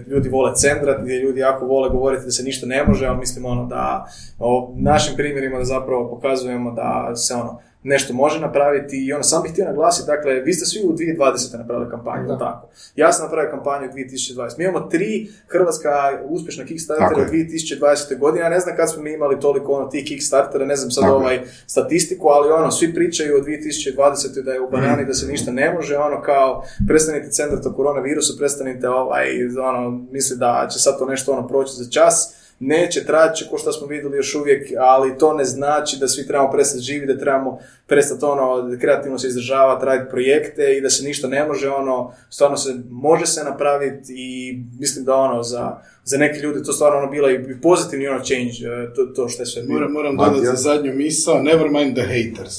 [0.08, 3.44] ljudi vole centrat, gdje ljudi jako vole govoriti da se ništa ne može, ali mislim
[3.44, 4.06] ono da
[4.38, 9.42] o našim primjerima da zapravo pokazujemo da se ono nešto može napraviti i ono, sam
[9.42, 11.58] bih htio naglasiti, dakle, vi ste svi u 2020.
[11.58, 12.38] napravili kampanju, Da.
[12.38, 12.68] tako?
[12.96, 14.58] Ja sam napravio kampanju u 2020.
[14.58, 15.90] Mi imamo tri hrvatska
[16.24, 17.46] uspješna Kickstartera u je.
[17.46, 18.18] 2020.
[18.18, 21.04] godine, ja ne znam kad smo mi imali toliko ono tih Kickstartera, ne znam sad
[21.04, 24.42] Tako ovaj statistiku, ali ono, svi pričaju o 2020.
[24.44, 28.38] da je u banani, da se ništa ne može, ono kao, prestanite centrati o koronavirusu,
[28.38, 29.26] prestanite ovaj,
[29.68, 33.58] ono, misli da će sad to nešto ono proći za čas, neće, trajat će, ko
[33.58, 37.20] što smo vidjeli još uvijek, ali to ne znači da svi trebamo prestati živjeti, da
[37.20, 42.12] trebamo prestati ono, kreativno se izdržavati, raditi projekte i da se ništa ne može, ono,
[42.30, 46.98] stvarno se, može se napraviti i mislim da ono, za, za neke ljude to stvarno
[46.98, 49.74] ono bila i pozitivni ono change, e, to, to što je sve bilo.
[49.74, 52.54] Moram, moram dodati za zadnju misao, never mind the haters.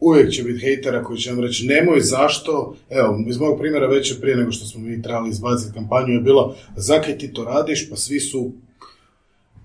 [0.00, 4.10] Uvijek će biti hejtera koji će vam reći nemoj zašto, evo, iz mog primjera već
[4.10, 7.90] je prije nego što smo mi trebali izbaciti kampanju je bilo zakaj ti to radiš,
[7.90, 8.52] pa svi su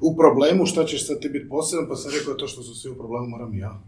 [0.01, 2.89] u problemu, šta ćeš sad ti biti poseban, pa sam rekao to što su svi
[2.89, 3.79] u problemu moram i ja.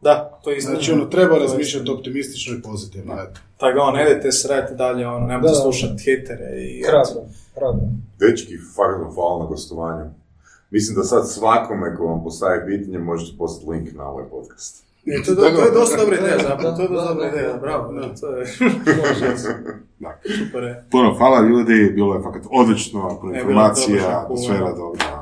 [0.00, 0.60] Da, to je.
[0.60, 3.40] Znači, ono, treba razmišljati optimistično i pozitivno, eto.
[3.56, 6.82] Tako da, ono, ne idete se raditi dalje, ono, nemojte Da, slušati hitere i...
[6.82, 7.22] Hrabro,
[7.54, 7.86] hrabro.
[8.20, 10.10] Dečki, fakat hvala na gostovanju.
[10.70, 14.84] Mislim da sad svakome ko vam postavi pitanje možete poslati link na ovaj podcast.
[15.04, 17.56] I to, je do- to je dosta dobra ideja, zapravo, to je dosta dobra ideja,
[17.56, 18.46] bravo, da, to je
[20.00, 20.18] Da.
[20.38, 20.84] super je.
[20.90, 25.21] Puno hvala ljudi, bilo je fakat odlično, E, bilo je dobro, informacija, atmosfera dobra,